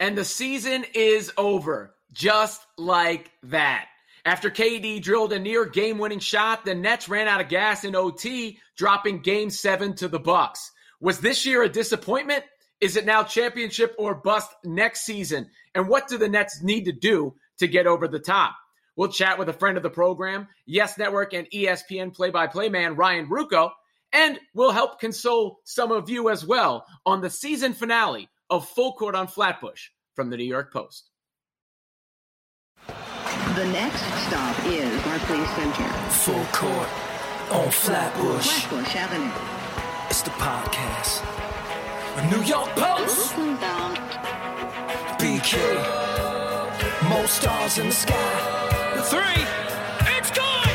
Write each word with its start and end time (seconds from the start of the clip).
And 0.00 0.18
the 0.18 0.24
season 0.24 0.84
is 0.94 1.32
over, 1.36 1.94
just 2.12 2.64
like 2.76 3.30
that. 3.44 3.86
After 4.24 4.50
KD 4.50 5.02
drilled 5.02 5.32
a 5.32 5.38
near 5.38 5.66
game-winning 5.66 6.18
shot, 6.18 6.64
the 6.64 6.74
Nets 6.74 7.08
ran 7.08 7.28
out 7.28 7.40
of 7.40 7.48
gas 7.48 7.84
in 7.84 7.94
OT, 7.94 8.58
dropping 8.76 9.20
game 9.20 9.50
7 9.50 9.94
to 9.96 10.08
the 10.08 10.18
Bucks. 10.18 10.72
Was 11.00 11.20
this 11.20 11.44
year 11.44 11.62
a 11.62 11.68
disappointment? 11.68 12.44
Is 12.80 12.96
it 12.96 13.06
now 13.06 13.22
championship 13.22 13.94
or 13.98 14.14
bust 14.14 14.50
next 14.64 15.02
season? 15.02 15.50
And 15.74 15.88
what 15.88 16.08
do 16.08 16.18
the 16.18 16.28
Nets 16.28 16.62
need 16.62 16.86
to 16.86 16.92
do 16.92 17.34
to 17.58 17.68
get 17.68 17.86
over 17.86 18.08
the 18.08 18.18
top? 18.18 18.56
We'll 18.96 19.08
chat 19.08 19.38
with 19.38 19.48
a 19.48 19.54
friend 19.54 19.76
of 19.76 19.82
the 19.82 19.90
program, 19.90 20.48
Yes 20.66 20.96
Network 20.96 21.34
and 21.34 21.48
ESPN 21.50 22.14
play-by-play 22.14 22.68
man 22.68 22.96
Ryan 22.96 23.26
Ruocco, 23.26 23.70
and 24.12 24.38
we'll 24.54 24.70
help 24.70 25.00
console 25.00 25.60
some 25.64 25.90
of 25.92 26.08
you 26.08 26.30
as 26.30 26.46
well 26.46 26.86
on 27.04 27.20
the 27.20 27.30
season 27.30 27.74
finale 27.74 28.28
of 28.50 28.68
Full 28.68 28.92
Court 28.92 29.14
on 29.14 29.26
Flatbush 29.26 29.88
from 30.14 30.30
the 30.30 30.36
New 30.36 30.44
York 30.44 30.72
Post. 30.72 31.10
The 32.86 33.66
next 33.66 34.02
stop 34.26 34.66
is 34.66 35.02
Barclays 35.04 35.48
Center. 35.50 35.88
Full 36.10 36.44
court 36.46 36.88
on 37.52 37.70
Flatbush. 37.70 38.64
Flatbush 38.66 38.96
Avenue. 38.96 39.30
It's 40.10 40.22
the 40.22 40.30
podcast. 40.30 41.22
A 42.16 42.30
New 42.30 42.42
York 42.42 42.68
Post. 42.70 43.34
Brooklyn 43.34 43.56
bound. 43.56 43.98
BK. 45.20 45.54
More 47.08 47.26
stars 47.28 47.78
in 47.78 47.86
the 47.86 47.92
sky. 47.92 48.92
The 48.96 49.02
three. 49.02 49.44
It's 50.16 50.30
good. 50.30 50.70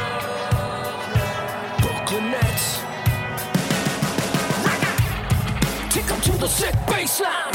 Brooklyn 1.81 2.31
Nets. 2.31 2.79
Take 5.93 6.05
them 6.05 6.21
to 6.21 6.31
the 6.37 6.47
sick 6.47 6.75
baseline. 6.87 7.48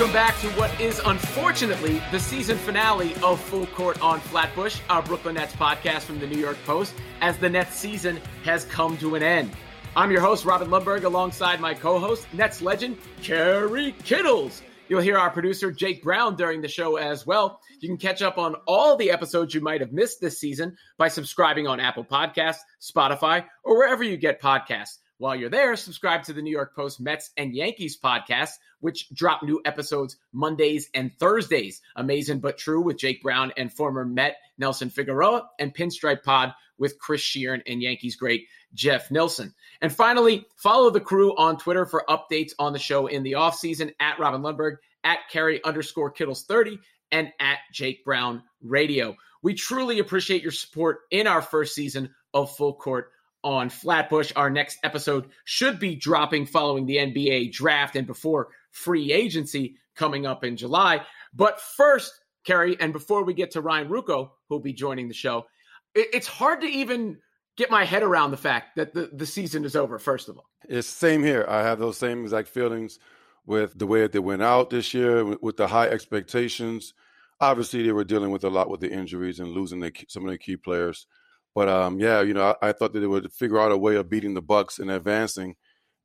Welcome 0.00 0.14
back 0.14 0.40
to 0.40 0.48
what 0.52 0.80
is 0.80 0.98
unfortunately 1.04 2.00
the 2.10 2.18
season 2.18 2.56
finale 2.56 3.14
of 3.16 3.38
Full 3.38 3.66
Court 3.66 4.00
on 4.00 4.18
Flatbush, 4.18 4.80
our 4.88 5.02
Brooklyn 5.02 5.34
Nets 5.34 5.52
podcast 5.52 6.04
from 6.04 6.18
the 6.18 6.26
New 6.26 6.38
York 6.38 6.56
Post, 6.64 6.94
as 7.20 7.36
the 7.36 7.50
Nets 7.50 7.76
season 7.76 8.18
has 8.42 8.64
come 8.64 8.96
to 8.96 9.14
an 9.14 9.22
end. 9.22 9.50
I'm 9.94 10.10
your 10.10 10.22
host, 10.22 10.46
Robin 10.46 10.68
Lundberg, 10.68 11.04
alongside 11.04 11.60
my 11.60 11.74
co 11.74 11.98
host, 11.98 12.26
Nets 12.32 12.62
legend, 12.62 12.96
Kerry 13.22 13.94
Kittles. 14.02 14.62
You'll 14.88 15.02
hear 15.02 15.18
our 15.18 15.28
producer, 15.28 15.70
Jake 15.70 16.02
Brown, 16.02 16.34
during 16.34 16.62
the 16.62 16.68
show 16.68 16.96
as 16.96 17.26
well. 17.26 17.60
You 17.80 17.88
can 17.90 17.98
catch 17.98 18.22
up 18.22 18.38
on 18.38 18.54
all 18.66 18.96
the 18.96 19.10
episodes 19.10 19.54
you 19.54 19.60
might 19.60 19.82
have 19.82 19.92
missed 19.92 20.18
this 20.18 20.40
season 20.40 20.78
by 20.96 21.08
subscribing 21.08 21.66
on 21.66 21.78
Apple 21.78 22.06
Podcasts, 22.06 22.60
Spotify, 22.80 23.44
or 23.64 23.76
wherever 23.76 24.02
you 24.02 24.16
get 24.16 24.40
podcasts. 24.40 24.96
While 25.20 25.36
you're 25.36 25.50
there, 25.50 25.76
subscribe 25.76 26.22
to 26.22 26.32
the 26.32 26.40
New 26.40 26.50
York 26.50 26.74
Post 26.74 26.98
Mets 26.98 27.28
and 27.36 27.54
Yankees 27.54 27.98
podcast, 28.02 28.52
which 28.80 29.06
drop 29.10 29.42
new 29.42 29.60
episodes 29.66 30.16
Mondays 30.32 30.88
and 30.94 31.12
Thursdays. 31.18 31.82
Amazing 31.94 32.40
but 32.40 32.56
True 32.56 32.80
with 32.80 32.96
Jake 32.96 33.22
Brown 33.22 33.52
and 33.58 33.70
former 33.70 34.06
Met 34.06 34.38
Nelson 34.56 34.88
Figueroa, 34.88 35.46
and 35.58 35.74
Pinstripe 35.74 36.22
Pod 36.22 36.54
with 36.78 36.98
Chris 36.98 37.20
Sheeran 37.20 37.60
and 37.66 37.82
Yankees 37.82 38.16
great 38.16 38.46
Jeff 38.72 39.10
Nelson. 39.10 39.52
And 39.82 39.92
finally, 39.92 40.46
follow 40.56 40.88
the 40.88 41.00
crew 41.00 41.36
on 41.36 41.58
Twitter 41.58 41.84
for 41.84 42.02
updates 42.08 42.52
on 42.58 42.72
the 42.72 42.78
show 42.78 43.06
in 43.06 43.22
the 43.22 43.32
offseason 43.32 43.92
at 44.00 44.18
Robin 44.18 44.40
Lundberg, 44.40 44.76
at 45.04 45.18
Kerry 45.30 45.62
underscore 45.62 46.12
Kittles 46.12 46.44
30, 46.44 46.78
and 47.12 47.30
at 47.38 47.58
Jake 47.74 48.06
Brown 48.06 48.42
Radio. 48.62 49.16
We 49.42 49.52
truly 49.52 49.98
appreciate 49.98 50.40
your 50.42 50.52
support 50.52 51.00
in 51.10 51.26
our 51.26 51.42
first 51.42 51.74
season 51.74 52.14
of 52.32 52.56
Full 52.56 52.72
Court 52.72 53.10
on 53.42 53.70
Flatbush. 53.70 54.32
Our 54.36 54.50
next 54.50 54.78
episode 54.82 55.30
should 55.44 55.78
be 55.78 55.94
dropping 55.94 56.46
following 56.46 56.86
the 56.86 56.96
NBA 56.96 57.52
draft 57.52 57.96
and 57.96 58.06
before 58.06 58.48
free 58.70 59.12
agency 59.12 59.76
coming 59.96 60.26
up 60.26 60.44
in 60.44 60.56
July. 60.56 61.02
But 61.34 61.60
first, 61.60 62.12
Kerry, 62.44 62.76
and 62.80 62.92
before 62.92 63.24
we 63.24 63.34
get 63.34 63.52
to 63.52 63.60
Ryan 63.60 63.88
Ruocco, 63.88 64.30
who'll 64.48 64.60
be 64.60 64.72
joining 64.72 65.08
the 65.08 65.14
show, 65.14 65.46
it's 65.94 66.26
hard 66.26 66.60
to 66.62 66.66
even 66.66 67.18
get 67.56 67.70
my 67.70 67.84
head 67.84 68.02
around 68.02 68.30
the 68.30 68.36
fact 68.36 68.76
that 68.76 68.94
the, 68.94 69.10
the 69.12 69.26
season 69.26 69.64
is 69.64 69.76
over, 69.76 69.98
first 69.98 70.28
of 70.28 70.38
all. 70.38 70.46
It's 70.68 70.86
same 70.86 71.22
here. 71.22 71.44
I 71.48 71.62
have 71.62 71.78
those 71.78 71.98
same 71.98 72.22
exact 72.22 72.48
feelings 72.48 72.98
with 73.46 73.78
the 73.78 73.86
way 73.86 74.02
that 74.02 74.12
they 74.12 74.18
went 74.18 74.42
out 74.42 74.70
this 74.70 74.94
year, 74.94 75.24
with, 75.24 75.56
the 75.56 75.66
high 75.66 75.88
expectations. 75.88 76.94
Obviously, 77.40 77.82
they 77.82 77.92
were 77.92 78.04
dealing 78.04 78.30
with 78.30 78.44
a 78.44 78.50
lot 78.50 78.70
with 78.70 78.80
the 78.80 78.90
injuries 78.90 79.40
and 79.40 79.50
losing 79.50 79.80
their, 79.80 79.92
some 80.08 80.24
of 80.24 80.28
their 80.28 80.38
key 80.38 80.56
players. 80.56 81.06
But 81.54 81.68
um, 81.68 81.98
yeah, 81.98 82.22
you 82.22 82.34
know, 82.34 82.54
I, 82.62 82.68
I, 82.68 82.72
thought 82.72 82.92
that 82.92 83.00
they 83.00 83.06
would 83.06 83.32
figure 83.32 83.58
out 83.58 83.72
a 83.72 83.76
way 83.76 83.96
of 83.96 84.08
beating 84.08 84.34
the 84.34 84.42
Bucks 84.42 84.78
and 84.78 84.90
advancing, 84.90 85.56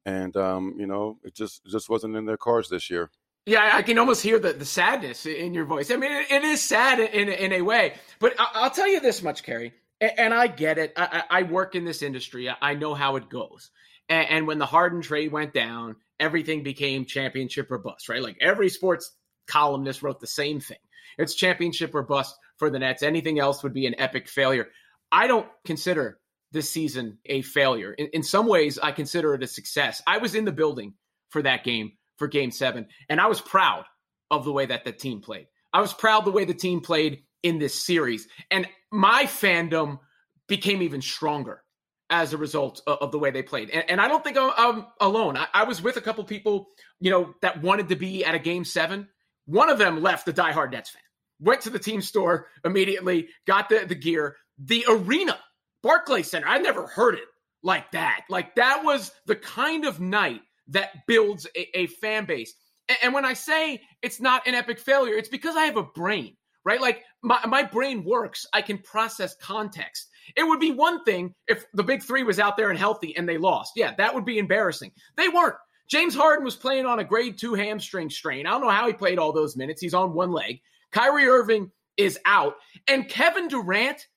and 0.06 0.36
um, 0.36 0.76
you 0.78 0.88
know, 0.88 1.20
it 1.24 1.36
just 1.36 1.62
it 1.66 1.70
just 1.70 1.90
wasn't 1.90 2.16
in 2.16 2.26
their 2.26 2.38
cards 2.38 2.70
this 2.70 2.90
year. 2.90 3.12
Yeah, 3.46 3.70
I 3.74 3.84
can 3.84 4.00
almost 4.00 4.24
hear 4.24 4.40
the, 4.40 4.54
the 4.54 4.66
sadness 4.66 5.28
in 5.28 5.54
your 5.54 5.66
voice. 5.66 5.92
I 5.92 5.98
mean, 5.98 6.12
it, 6.12 6.32
it 6.32 6.44
is 6.44 6.64
sad 6.64 7.00
in, 7.00 7.30
in 7.30 7.54
a 7.54 7.62
way, 7.62 7.94
but 8.20 8.34
I, 8.40 8.64
will 8.64 8.72
tell 8.72 8.88
you 8.88 9.00
this 9.00 9.22
much, 9.22 9.44
Kerry, 9.44 9.72
and, 10.02 10.34
I 10.34 10.48
get 10.48 10.80
it. 10.80 10.94
I, 10.98 11.24
I, 11.30 11.44
work 11.44 11.76
in 11.76 11.86
this 11.86 12.02
industry. 12.02 12.50
I 12.50 12.74
know 12.74 12.96
how 12.96 13.18
it 13.18 13.30
goes. 13.30 13.70
And, 14.10 14.28
and 14.30 14.48
when 14.48 14.58
the 14.58 14.66
Harden 14.66 15.02
trade 15.02 15.32
went 15.32 15.54
down, 15.54 15.98
everything 16.20 16.64
became 16.64 17.06
championship 17.06 17.70
or 17.70 17.78
bust, 17.78 18.10
right? 18.10 18.24
Like 18.24 18.38
every 18.42 18.70
sports 18.70 19.12
columnist 19.48 20.02
wrote 20.02 20.20
the 20.20 20.28
same 20.28 20.60
thing. 20.60 20.80
It's 21.20 21.36
championship 21.36 21.94
or 21.94 22.02
bust 22.02 22.36
for 22.58 22.72
the 22.72 22.80
Nets. 22.80 23.04
Anything 23.04 23.40
else 23.40 23.64
would 23.64 23.74
be 23.74 23.86
an 23.86 23.96
epic 24.00 24.28
failure. 24.28 24.70
I 25.16 25.28
don't 25.28 25.48
consider 25.66 26.20
this 26.52 26.70
season 26.70 27.20
a 27.26 27.42
failure. 27.42 27.94
In, 27.94 28.08
in 28.08 28.24
some 28.24 28.48
ways, 28.48 28.78
I 28.78 28.92
consider 28.92 29.34
it 29.34 29.44
a 29.44 29.48
success. 29.48 30.02
I 30.06 30.18
was 30.18 30.36
in 30.36 30.44
the 30.44 30.52
building 30.52 30.96
for 31.30 31.42
that 31.42 31.64
game, 31.64 31.94
for 32.18 32.28
game 32.28 32.52
seven, 32.52 32.88
and 33.08 33.22
I 33.22 33.28
was 33.28 33.40
proud 33.40 33.86
of 34.30 34.44
the 34.44 34.52
way 34.52 34.66
that 34.66 34.84
the 34.84 34.92
team 34.92 35.22
played. 35.22 35.48
I 35.72 35.80
was 35.80 35.94
proud 35.94 36.26
the 36.26 36.32
way 36.32 36.44
the 36.44 36.54
team 36.54 36.82
played 36.82 37.24
in 37.44 37.60
this 37.60 37.74
series. 37.74 38.28
And 38.52 38.68
my 38.92 39.24
fandom 39.24 40.00
became 40.48 40.82
even 40.82 41.02
stronger 41.02 41.62
as 42.10 42.34
a 42.34 42.38
result 42.38 42.82
of, 42.86 42.98
of 43.00 43.12
the 43.12 43.20
way 43.20 43.32
they 43.32 43.42
played. 43.42 43.70
And, 43.70 43.90
and 43.90 44.02
I 44.02 44.10
don't 44.10 44.24
think 44.24 44.38
I'm, 44.38 44.52
I'm 44.58 44.86
alone. 45.00 45.38
I, 45.38 45.48
I, 45.54 45.64
was 45.64 45.82
with 45.82 45.96
a 45.96 46.02
couple 46.02 46.24
people, 46.24 46.68
you 47.00 47.10
know, 47.10 47.34
that 47.42 47.62
wanted 47.62 47.90
to 47.90 47.96
be 47.96 48.26
at 48.26 48.36
a 48.36 48.40
game 48.40 48.66
seven. 48.66 49.08
One 49.46 49.70
of 49.70 49.78
them 49.78 50.02
left 50.02 50.26
the 50.26 50.34
diehard 50.34 50.72
Nets 50.72 50.90
fan, 50.90 51.02
went 51.40 51.62
to 51.62 51.70
the 51.70 51.80
team 51.80 52.02
store 52.02 52.48
immediately, 52.64 53.30
got 53.48 53.70
the, 53.70 53.86
the 53.88 53.96
gear, 53.96 54.38
the 54.58 54.86
arena, 54.90 55.38
Barclays 55.84 56.30
Center. 56.30 56.48
I 56.48 56.58
never 56.58 56.88
heard 56.88 57.16
it 57.16 57.26
like 57.64 57.92
that. 57.92 58.22
Like 58.30 58.56
that 58.56 58.84
was 58.84 59.12
the 59.26 59.36
kind 59.36 59.86
of 59.86 60.00
night 60.00 60.42
that 60.70 61.06
builds 61.08 61.48
a, 61.56 61.80
a 61.80 61.88
fan 61.88 62.26
base. 62.26 62.54
And, 62.88 62.98
and 63.04 63.14
when 63.14 63.26
I 63.26 63.34
say 63.34 63.82
it's 64.02 64.22
not 64.22 64.48
an 64.48 64.56
epic 64.56 64.80
failure, 64.80 65.16
it's 65.16 65.30
because 65.30 65.56
I 65.56 65.66
have 65.66 65.78
a 65.78 65.84
brain, 65.84 66.38
right? 66.64 66.80
Like 66.80 67.04
my, 67.22 67.40
my 67.48 67.64
brain 67.64 68.04
works. 68.04 68.46
I 68.54 68.62
can 68.62 68.78
process 68.78 69.36
context. 69.42 70.08
It 70.36 70.44
would 70.44 70.60
be 70.60 70.72
one 70.72 71.04
thing 71.04 71.34
if 71.48 71.66
the 71.74 71.84
big 71.84 72.02
three 72.02 72.24
was 72.24 72.40
out 72.40 72.58
there 72.58 72.70
and 72.70 72.80
healthy 72.80 73.16
and 73.16 73.28
they 73.28 73.38
lost. 73.38 73.74
Yeah, 73.76 73.94
that 73.98 74.14
would 74.14 74.26
be 74.26 74.40
embarrassing. 74.40 74.92
They 75.18 75.28
weren't. 75.28 75.56
James 75.88 76.16
Harden 76.16 76.44
was 76.44 76.56
playing 76.56 76.88
on 76.88 76.98
a 76.98 77.04
grade 77.04 77.38
two 77.38 77.54
hamstring 77.54 78.10
strain. 78.10 78.48
I 78.48 78.52
don't 78.52 78.62
know 78.62 78.70
how 78.70 78.88
he 78.88 78.94
played 78.94 79.20
all 79.20 79.34
those 79.34 79.56
minutes. 79.56 79.82
He's 79.82 79.94
on 79.94 80.14
one 80.14 80.32
leg. 80.32 80.60
Kyrie 80.92 81.28
Irving 81.28 81.72
is 81.98 82.18
out. 82.26 82.56
And 82.88 83.08
Kevin 83.08 83.48
Durant 83.48 84.08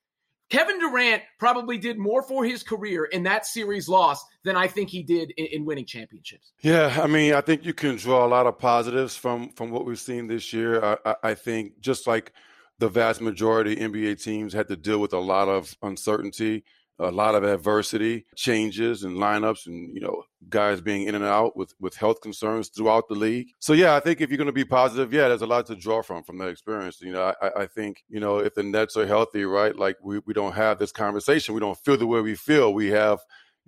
Kevin 0.49 0.79
Durant 0.79 1.21
probably 1.37 1.77
did 1.77 1.97
more 1.97 2.23
for 2.23 2.43
his 2.43 2.63
career 2.63 3.05
in 3.05 3.23
that 3.23 3.45
series 3.45 3.87
loss 3.87 4.23
than 4.43 4.55
I 4.55 4.67
think 4.67 4.89
he 4.89 5.03
did 5.03 5.31
in, 5.37 5.45
in, 5.45 5.65
winning 5.65 5.85
championships. 5.85 6.53
Yeah, 6.61 6.99
I 7.01 7.07
mean, 7.07 7.33
I 7.33 7.41
think 7.41 7.63
you 7.63 7.73
can 7.73 7.97
draw 7.97 8.25
a 8.25 8.27
lot 8.27 8.47
of 8.47 8.57
positives 8.57 9.15
from 9.15 9.49
from 9.49 9.69
what 9.69 9.85
we've 9.85 9.99
seen 9.99 10.27
this 10.27 10.51
year. 10.51 10.83
I, 10.83 10.97
I, 11.05 11.15
I 11.23 11.33
think 11.35 11.79
just 11.79 12.07
like 12.07 12.33
the 12.79 12.89
vast 12.89 13.21
majority 13.21 13.75
NBA 13.75 14.23
teams 14.23 14.53
had 14.53 14.67
to 14.69 14.75
deal 14.75 14.99
with 14.99 15.13
a 15.13 15.19
lot 15.19 15.49
of 15.49 15.75
uncertainty 15.83 16.63
a 16.99 17.11
lot 17.11 17.35
of 17.35 17.43
adversity, 17.43 18.25
changes 18.35 19.03
and 19.03 19.17
lineups, 19.17 19.67
and 19.67 19.93
you 19.93 20.01
know 20.01 20.23
guys 20.49 20.81
being 20.81 21.07
in 21.07 21.15
and 21.15 21.23
out 21.23 21.55
with 21.55 21.73
with 21.79 21.95
health 21.95 22.21
concerns 22.21 22.69
throughout 22.69 23.07
the 23.07 23.15
league. 23.15 23.49
So 23.59 23.73
yeah, 23.73 23.95
I 23.95 23.99
think 23.99 24.21
if 24.21 24.29
you're 24.29 24.37
going 24.37 24.47
to 24.47 24.53
be 24.53 24.65
positive, 24.65 25.13
yeah, 25.13 25.27
there's 25.27 25.41
a 25.41 25.47
lot 25.47 25.65
to 25.67 25.75
draw 25.75 26.01
from 26.01 26.23
from 26.23 26.37
that 26.39 26.49
experience. 26.49 27.01
You 27.01 27.13
know, 27.13 27.33
I, 27.41 27.61
I 27.61 27.65
think 27.67 28.03
you 28.09 28.19
know 28.19 28.39
if 28.39 28.53
the 28.53 28.63
Nets 28.63 28.97
are 28.97 29.07
healthy, 29.07 29.45
right? 29.45 29.75
Like 29.75 29.97
we 30.03 30.19
we 30.25 30.33
don't 30.33 30.53
have 30.53 30.79
this 30.79 30.91
conversation, 30.91 31.53
we 31.53 31.61
don't 31.61 31.77
feel 31.77 31.97
the 31.97 32.07
way 32.07 32.21
we 32.21 32.35
feel. 32.35 32.73
We 32.73 32.87
have 32.87 33.19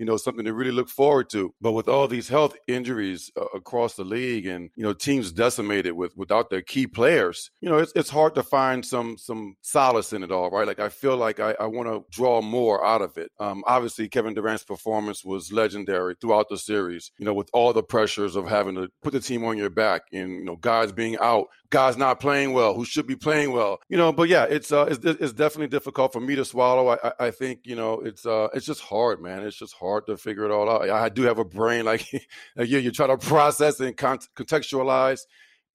you 0.01 0.07
know, 0.07 0.17
something 0.17 0.45
to 0.45 0.53
really 0.55 0.71
look 0.71 0.89
forward 0.89 1.29
to. 1.29 1.53
But 1.61 1.73
with 1.73 1.87
all 1.87 2.07
these 2.07 2.27
health 2.27 2.55
injuries 2.67 3.29
uh, 3.39 3.45
across 3.53 3.93
the 3.93 4.03
league 4.03 4.47
and, 4.47 4.71
you 4.75 4.81
know, 4.81 4.93
teams 4.93 5.31
decimated 5.31 5.93
with 5.93 6.17
without 6.17 6.49
their 6.49 6.63
key 6.63 6.87
players, 6.87 7.51
you 7.61 7.69
know, 7.69 7.77
it's, 7.77 7.93
it's 7.95 8.09
hard 8.09 8.33
to 8.33 8.41
find 8.41 8.83
some 8.83 9.15
some 9.19 9.57
solace 9.61 10.11
in 10.11 10.23
it 10.23 10.31
all, 10.31 10.49
right? 10.49 10.65
Like 10.65 10.79
I 10.79 10.89
feel 10.89 11.17
like 11.17 11.39
I, 11.39 11.55
I 11.59 11.67
want 11.67 11.87
to 11.87 12.03
draw 12.09 12.41
more 12.41 12.83
out 12.83 13.03
of 13.03 13.15
it. 13.19 13.31
Um, 13.39 13.63
obviously, 13.67 14.09
Kevin 14.09 14.33
Durant's 14.33 14.63
performance 14.63 15.23
was 15.23 15.51
legendary 15.51 16.15
throughout 16.19 16.49
the 16.49 16.57
series, 16.57 17.11
you 17.19 17.25
know, 17.25 17.35
with 17.35 17.51
all 17.53 17.71
the 17.71 17.83
pressures 17.83 18.35
of 18.35 18.47
having 18.47 18.73
to 18.77 18.89
put 19.03 19.13
the 19.13 19.19
team 19.19 19.45
on 19.45 19.55
your 19.55 19.69
back 19.69 20.01
and, 20.11 20.31
you 20.31 20.45
know, 20.45 20.55
guys 20.55 20.91
being 20.91 21.15
out, 21.19 21.45
guys 21.71 21.97
not 21.97 22.19
playing 22.19 22.53
well, 22.53 22.75
who 22.75 22.85
should 22.85 23.07
be 23.07 23.15
playing 23.15 23.51
well, 23.51 23.79
you 23.89 23.97
know, 23.97 24.13
but 24.13 24.29
yeah, 24.29 24.43
it's, 24.43 24.71
uh, 24.71 24.85
it's, 24.89 25.03
it's 25.03 25.33
definitely 25.33 25.67
difficult 25.67 26.13
for 26.13 26.19
me 26.19 26.35
to 26.35 26.45
swallow. 26.45 26.89
I, 26.89 27.13
I 27.19 27.31
think, 27.31 27.61
you 27.63 27.75
know, 27.75 28.01
it's, 28.01 28.25
uh, 28.25 28.49
it's 28.53 28.65
just 28.65 28.81
hard, 28.81 29.21
man. 29.21 29.41
It's 29.43 29.57
just 29.57 29.73
hard 29.73 30.05
to 30.05 30.17
figure 30.17 30.45
it 30.45 30.51
all 30.51 30.69
out. 30.69 30.89
I 30.89 31.09
do 31.09 31.23
have 31.23 31.39
a 31.39 31.45
brain 31.45 31.85
like, 31.85 32.05
like 32.55 32.69
you, 32.69 32.77
you 32.77 32.91
try 32.91 33.07
to 33.07 33.17
process 33.17 33.79
and 33.79 33.97
contextualize 33.97 35.21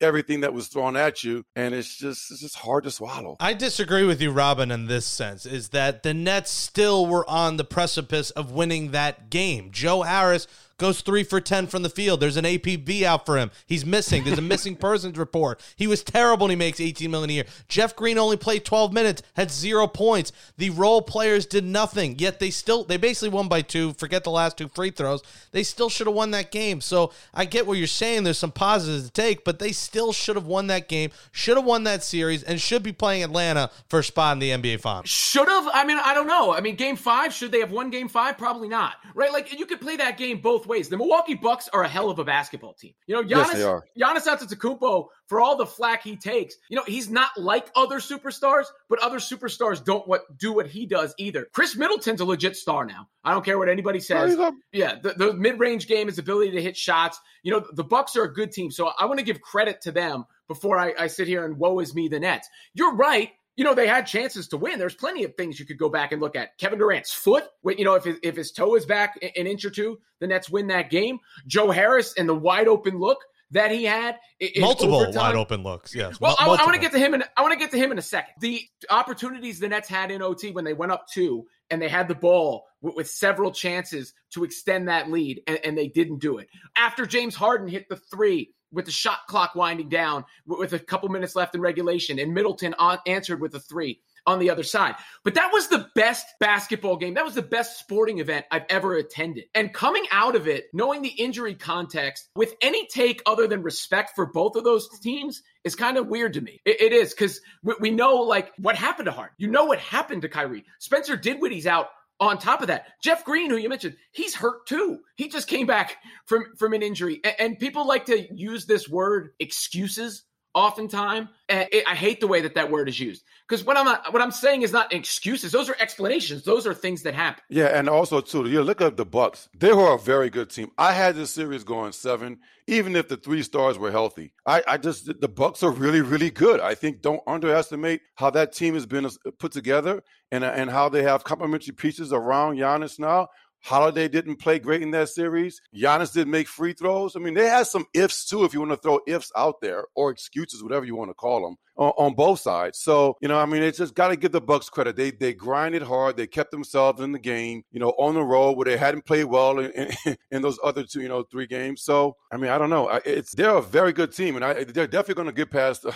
everything 0.00 0.40
that 0.40 0.52
was 0.52 0.68
thrown 0.68 0.96
at 0.96 1.24
you 1.24 1.44
and 1.54 1.74
it's 1.74 1.96
just 1.96 2.30
it's 2.30 2.40
just 2.40 2.56
hard 2.56 2.84
to 2.84 2.90
swallow. 2.90 3.36
I 3.40 3.54
disagree 3.54 4.04
with 4.04 4.20
you 4.20 4.30
Robin 4.30 4.70
in 4.70 4.86
this 4.86 5.06
sense 5.06 5.46
is 5.46 5.70
that 5.70 6.02
the 6.02 6.14
Nets 6.14 6.50
still 6.50 7.06
were 7.06 7.28
on 7.28 7.56
the 7.56 7.64
precipice 7.64 8.30
of 8.30 8.52
winning 8.52 8.90
that 8.90 9.30
game. 9.30 9.70
Joe 9.72 10.02
Harris 10.02 10.46
goes 10.78 11.00
three 11.00 11.22
for 11.22 11.40
10 11.40 11.66
from 11.68 11.82
the 11.82 11.88
field. 11.88 12.20
There's 12.20 12.36
an 12.36 12.44
APB 12.44 13.02
out 13.02 13.24
for 13.24 13.38
him. 13.38 13.50
He's 13.66 13.86
missing. 13.86 14.24
There's 14.24 14.38
a 14.38 14.42
missing 14.42 14.76
persons 14.86 15.16
report. 15.16 15.60
He 15.76 15.86
was 15.86 16.02
terrible 16.02 16.46
and 16.46 16.50
he 16.50 16.56
makes 16.56 16.80
18 16.80 17.10
million 17.10 17.30
a 17.30 17.32
year. 17.32 17.44
Jeff 17.68 17.96
Green 17.96 18.18
only 18.18 18.36
played 18.36 18.64
12 18.64 18.92
minutes, 18.92 19.22
had 19.34 19.50
zero 19.50 19.86
points. 19.86 20.32
The 20.58 20.70
role 20.70 21.02
players 21.02 21.46
did 21.46 21.64
nothing, 21.64 22.18
yet 22.18 22.38
they 22.38 22.50
still, 22.50 22.84
they 22.84 22.96
basically 22.96 23.30
won 23.30 23.48
by 23.48 23.62
two. 23.62 23.94
Forget 23.94 24.24
the 24.24 24.30
last 24.30 24.58
two 24.58 24.68
free 24.68 24.90
throws. 24.90 25.22
They 25.52 25.62
still 25.62 25.88
should 25.88 26.06
have 26.06 26.16
won 26.16 26.32
that 26.32 26.50
game. 26.50 26.80
So 26.80 27.12
I 27.32 27.44
get 27.44 27.66
what 27.66 27.78
you're 27.78 27.86
saying. 27.86 28.24
There's 28.24 28.38
some 28.38 28.52
positives 28.52 29.04
to 29.04 29.10
take, 29.10 29.44
but 29.44 29.58
they 29.58 29.72
still 29.86 30.12
should 30.12 30.36
have 30.36 30.46
won 30.46 30.66
that 30.66 30.88
game, 30.88 31.10
should 31.32 31.56
have 31.56 31.64
won 31.64 31.84
that 31.84 32.02
series, 32.02 32.42
and 32.42 32.60
should 32.60 32.82
be 32.82 32.92
playing 32.92 33.22
Atlanta 33.22 33.70
for 33.88 34.00
a 34.00 34.04
spot 34.04 34.34
in 34.34 34.38
the 34.40 34.50
NBA 34.50 34.80
Finals. 34.80 35.08
Should 35.08 35.48
have? 35.48 35.68
I 35.72 35.84
mean, 35.84 35.98
I 36.02 36.12
don't 36.12 36.26
know. 36.26 36.52
I 36.52 36.60
mean, 36.60 36.76
game 36.76 36.96
five, 36.96 37.32
should 37.32 37.52
they 37.52 37.60
have 37.60 37.70
won 37.70 37.90
game 37.90 38.08
five? 38.08 38.36
Probably 38.36 38.68
not. 38.68 38.94
Right? 39.14 39.32
Like, 39.32 39.58
you 39.58 39.66
could 39.66 39.80
play 39.80 39.96
that 39.96 40.18
game 40.18 40.40
both 40.40 40.66
ways. 40.66 40.88
The 40.88 40.98
Milwaukee 40.98 41.34
Bucks 41.34 41.68
are 41.72 41.82
a 41.82 41.88
hell 41.88 42.10
of 42.10 42.18
a 42.18 42.24
basketball 42.24 42.74
team. 42.74 42.92
You 43.06 43.14
know, 43.14 43.22
Giannis, 43.22 43.82
yes, 43.96 44.26
Giannis 44.26 44.36
Antetokounmpo, 44.36 45.06
for 45.28 45.40
all 45.40 45.56
the 45.56 45.66
flack 45.66 46.02
he 46.02 46.16
takes, 46.16 46.54
you 46.68 46.76
know, 46.76 46.84
he's 46.86 47.10
not 47.10 47.30
like 47.36 47.68
other 47.74 47.98
superstars, 47.98 48.64
but 48.88 48.98
other 49.00 49.18
superstars 49.18 49.84
don't 49.84 50.06
what 50.06 50.22
do 50.38 50.52
what 50.52 50.66
he 50.66 50.86
does 50.86 51.14
either. 51.18 51.46
Khris 51.52 51.76
Middleton's 51.76 52.20
a 52.20 52.24
legit 52.24 52.56
star 52.56 52.84
now. 52.84 53.08
I 53.24 53.32
don't 53.32 53.44
care 53.44 53.58
what 53.58 53.68
anybody 53.68 54.00
says. 54.00 54.36
Yeah, 54.72 54.96
the, 55.02 55.12
the 55.12 55.32
mid-range 55.32 55.88
game, 55.88 56.06
his 56.06 56.18
ability 56.18 56.52
to 56.52 56.62
hit 56.62 56.76
shots. 56.76 57.20
You 57.42 57.52
know, 57.52 57.66
the 57.72 57.84
Bucks 57.84 58.16
are 58.16 58.24
a 58.24 58.32
good 58.32 58.52
team, 58.52 58.70
so 58.70 58.90
I 58.98 59.06
want 59.06 59.18
to 59.18 59.24
give 59.24 59.40
credit 59.40 59.80
to 59.82 59.92
them 59.92 60.24
before 60.48 60.78
I, 60.78 60.94
I 60.98 61.06
sit 61.08 61.26
here 61.26 61.44
and 61.44 61.58
woe 61.58 61.80
is 61.80 61.94
me 61.94 62.08
the 62.08 62.20
Nets. 62.20 62.48
You're 62.74 62.94
right 62.94 63.30
you 63.56 63.64
know, 63.64 63.74
they 63.74 63.86
had 63.86 64.06
chances 64.06 64.48
to 64.48 64.58
win. 64.58 64.78
There's 64.78 64.94
plenty 64.94 65.24
of 65.24 65.34
things 65.34 65.58
you 65.58 65.64
could 65.64 65.78
go 65.78 65.88
back 65.88 66.12
and 66.12 66.20
look 66.20 66.36
at. 66.36 66.58
Kevin 66.58 66.78
Durant's 66.78 67.12
foot, 67.12 67.44
you 67.64 67.84
know, 67.84 67.94
if 67.94 68.04
his, 68.04 68.16
if 68.22 68.36
his 68.36 68.52
toe 68.52 68.74
is 68.74 68.84
back 68.84 69.18
an 69.22 69.46
inch 69.46 69.64
or 69.64 69.70
two, 69.70 69.98
the 70.20 70.26
Nets 70.26 70.50
win 70.50 70.66
that 70.66 70.90
game. 70.90 71.18
Joe 71.46 71.70
Harris 71.70 72.14
and 72.18 72.28
the 72.28 72.34
wide 72.34 72.68
open 72.68 72.98
look 72.98 73.18
that 73.56 73.70
he 73.70 73.84
had, 73.84 74.18
multiple 74.58 75.10
wide 75.12 75.34
open 75.34 75.62
looks. 75.62 75.94
Yes. 75.94 76.20
Well, 76.20 76.36
I, 76.38 76.44
I 76.44 76.48
want 76.48 76.74
to 76.74 76.78
get 76.78 76.92
to 76.92 76.98
him, 76.98 77.14
and 77.14 77.24
I 77.36 77.42
want 77.42 77.52
to 77.52 77.58
get 77.58 77.70
to 77.70 77.78
him 77.78 77.90
in 77.90 77.98
a 77.98 78.02
second. 78.02 78.34
The 78.40 78.62
opportunities 78.90 79.58
the 79.58 79.68
Nets 79.68 79.88
had 79.88 80.10
in 80.10 80.22
OT 80.22 80.50
when 80.52 80.64
they 80.64 80.74
went 80.74 80.92
up 80.92 81.06
two 81.12 81.46
and 81.70 81.80
they 81.80 81.88
had 81.88 82.06
the 82.06 82.14
ball 82.14 82.66
with, 82.80 82.94
with 82.96 83.10
several 83.10 83.50
chances 83.50 84.12
to 84.32 84.44
extend 84.44 84.88
that 84.88 85.10
lead, 85.10 85.40
and, 85.46 85.58
and 85.64 85.76
they 85.76 85.88
didn't 85.88 86.18
do 86.18 86.38
it. 86.38 86.48
After 86.76 87.06
James 87.06 87.34
Harden 87.34 87.68
hit 87.68 87.88
the 87.88 87.96
three 87.96 88.52
with 88.72 88.84
the 88.84 88.90
shot 88.90 89.20
clock 89.28 89.54
winding 89.54 89.88
down 89.88 90.24
with 90.46 90.72
a 90.72 90.78
couple 90.78 91.08
minutes 91.08 91.34
left 91.34 91.54
in 91.54 91.60
regulation, 91.60 92.18
and 92.18 92.34
Middleton 92.34 92.74
on, 92.78 92.98
answered 93.06 93.40
with 93.40 93.54
a 93.54 93.60
three 93.60 94.00
on 94.26 94.38
the 94.38 94.50
other 94.50 94.62
side. 94.62 94.94
But 95.24 95.34
that 95.34 95.52
was 95.52 95.68
the 95.68 95.88
best 95.94 96.26
basketball 96.40 96.96
game. 96.96 97.14
That 97.14 97.24
was 97.24 97.34
the 97.34 97.42
best 97.42 97.78
sporting 97.78 98.18
event 98.18 98.46
I've 98.50 98.66
ever 98.68 98.96
attended. 98.96 99.44
And 99.54 99.72
coming 99.72 100.04
out 100.10 100.36
of 100.36 100.48
it, 100.48 100.66
knowing 100.72 101.02
the 101.02 101.08
injury 101.08 101.54
context, 101.54 102.28
with 102.34 102.54
any 102.60 102.86
take 102.86 103.22
other 103.26 103.46
than 103.46 103.62
respect 103.62 104.12
for 104.14 104.26
both 104.26 104.56
of 104.56 104.64
those 104.64 104.88
teams, 105.00 105.42
is 105.64 105.74
kind 105.74 105.96
of 105.96 106.08
weird 106.08 106.34
to 106.34 106.40
me. 106.40 106.60
it, 106.64 106.80
it 106.80 106.92
is 106.92 107.12
because 107.12 107.40
we, 107.62 107.74
we, 107.80 107.90
know 107.90 108.16
like 108.16 108.52
what 108.58 108.76
happened 108.76 109.06
to 109.06 109.12
Hart. 109.12 109.32
You 109.38 109.48
know 109.48 109.64
what 109.64 109.78
happened 109.78 110.22
to 110.22 110.28
Kyrie. 110.28 110.64
Spencer 110.78 111.16
Dinwiddie's 111.16 111.66
out 111.66 111.88
on 112.20 112.38
top 112.38 112.62
of 112.62 112.68
that, 112.68 112.86
Jeff 113.02 113.24
Green, 113.24 113.50
who 113.50 113.56
you 113.56 113.68
mentioned, 113.68 113.96
he's 114.12 114.34
hurt 114.34 114.66
too. 114.66 115.00
He 115.16 115.28
just 115.28 115.48
came 115.48 115.66
back 115.66 115.96
from 116.26 116.54
from 116.56 116.72
an 116.72 116.82
injury, 116.82 117.20
and, 117.22 117.34
and 117.38 117.58
people 117.58 117.86
like 117.86 118.06
to 118.06 118.34
use 118.34 118.64
this 118.64 118.88
word 118.88 119.30
excuses 119.38 120.22
oftentimes. 120.56 121.28
I 121.48 121.94
hate 121.94 122.18
the 122.18 122.26
way 122.26 122.40
that 122.40 122.54
that 122.54 122.72
word 122.72 122.88
is 122.88 122.98
used 122.98 123.22
because 123.48 123.64
what 123.64 123.76
I'm 123.76 123.86
what 124.10 124.20
I'm 124.20 124.32
saying 124.32 124.62
is 124.62 124.72
not 124.72 124.92
excuses; 124.92 125.52
those 125.52 125.68
are 125.68 125.76
explanations. 125.78 126.42
Those 126.42 126.66
are 126.66 126.74
things 126.74 127.02
that 127.02 127.14
happen. 127.14 127.44
Yeah, 127.48 127.66
and 127.66 127.88
also 127.88 128.20
too, 128.20 128.48
you 128.48 128.62
look 128.62 128.80
at 128.80 128.96
the 128.96 129.06
Bucks; 129.06 129.48
they 129.56 129.72
were 129.72 129.94
a 129.94 129.98
very 129.98 130.28
good 130.28 130.50
team. 130.50 130.72
I 130.76 130.92
had 130.92 131.14
this 131.14 131.32
series 131.32 131.62
going 131.62 131.92
seven, 131.92 132.38
even 132.66 132.96
if 132.96 133.06
the 133.06 133.16
three 133.16 133.44
stars 133.44 133.78
were 133.78 133.92
healthy. 133.92 134.32
I, 134.44 134.64
I 134.66 134.76
just 134.78 135.20
the 135.20 135.28
Bucks 135.28 135.62
are 135.62 135.70
really, 135.70 136.00
really 136.00 136.30
good. 136.30 136.58
I 136.58 136.74
think 136.74 137.02
don't 137.02 137.22
underestimate 137.28 138.00
how 138.16 138.30
that 138.30 138.52
team 138.52 138.74
has 138.74 138.86
been 138.86 139.06
uh, 139.06 139.10
put 139.38 139.52
together 139.52 140.02
and 140.32 140.42
uh, 140.42 140.48
and 140.48 140.70
how 140.70 140.88
they 140.88 141.04
have 141.04 141.22
complementary 141.22 141.74
pieces 141.74 142.12
around 142.12 142.56
Giannis 142.56 142.98
now. 142.98 143.28
Holiday 143.66 144.06
didn't 144.06 144.36
play 144.36 144.60
great 144.60 144.80
in 144.80 144.92
that 144.92 145.08
series. 145.08 145.60
Giannis 145.74 146.12
didn't 146.12 146.30
make 146.30 146.46
free 146.46 146.72
throws. 146.72 147.16
I 147.16 147.18
mean, 147.18 147.34
they 147.34 147.46
had 147.46 147.66
some 147.66 147.84
ifs 147.94 148.24
too, 148.24 148.44
if 148.44 148.54
you 148.54 148.60
want 148.60 148.70
to 148.70 148.76
throw 148.76 149.00
ifs 149.08 149.32
out 149.36 149.60
there 149.60 149.86
or 149.96 150.10
excuses, 150.10 150.62
whatever 150.62 150.84
you 150.84 150.94
want 150.94 151.10
to 151.10 151.14
call 151.14 151.42
them, 151.42 151.56
on, 151.76 151.92
on 151.98 152.14
both 152.14 152.38
sides. 152.38 152.78
So, 152.78 153.16
you 153.20 153.26
know, 153.26 153.38
I 153.38 153.44
mean, 153.44 153.64
it's 153.64 153.78
just 153.78 153.96
got 153.96 154.08
to 154.08 154.16
give 154.16 154.30
the 154.30 154.40
Bucks 154.40 154.70
credit. 154.70 154.94
They 154.94 155.10
they 155.10 155.34
grinded 155.34 155.82
hard. 155.82 156.16
They 156.16 156.28
kept 156.28 156.52
themselves 156.52 157.00
in 157.00 157.10
the 157.10 157.18
game, 157.18 157.64
you 157.72 157.80
know, 157.80 157.90
on 157.98 158.14
the 158.14 158.22
road 158.22 158.56
where 158.56 158.66
they 158.66 158.76
hadn't 158.76 159.04
played 159.04 159.24
well 159.24 159.58
in, 159.58 159.72
in, 159.72 160.16
in 160.30 160.42
those 160.42 160.60
other 160.62 160.84
two, 160.84 161.00
you 161.00 161.08
know, 161.08 161.24
three 161.24 161.48
games. 161.48 161.82
So, 161.82 162.16
I 162.30 162.36
mean, 162.36 162.50
I 162.50 162.58
don't 162.58 162.70
know. 162.70 162.88
It's 163.04 163.34
they're 163.34 163.56
a 163.56 163.62
very 163.62 163.92
good 163.92 164.12
team, 164.14 164.36
and 164.36 164.44
I, 164.44 164.62
they're 164.62 164.86
definitely 164.86 165.14
going 165.14 165.26
to 165.26 165.32
get 165.32 165.50
past 165.50 165.82
the 165.82 165.92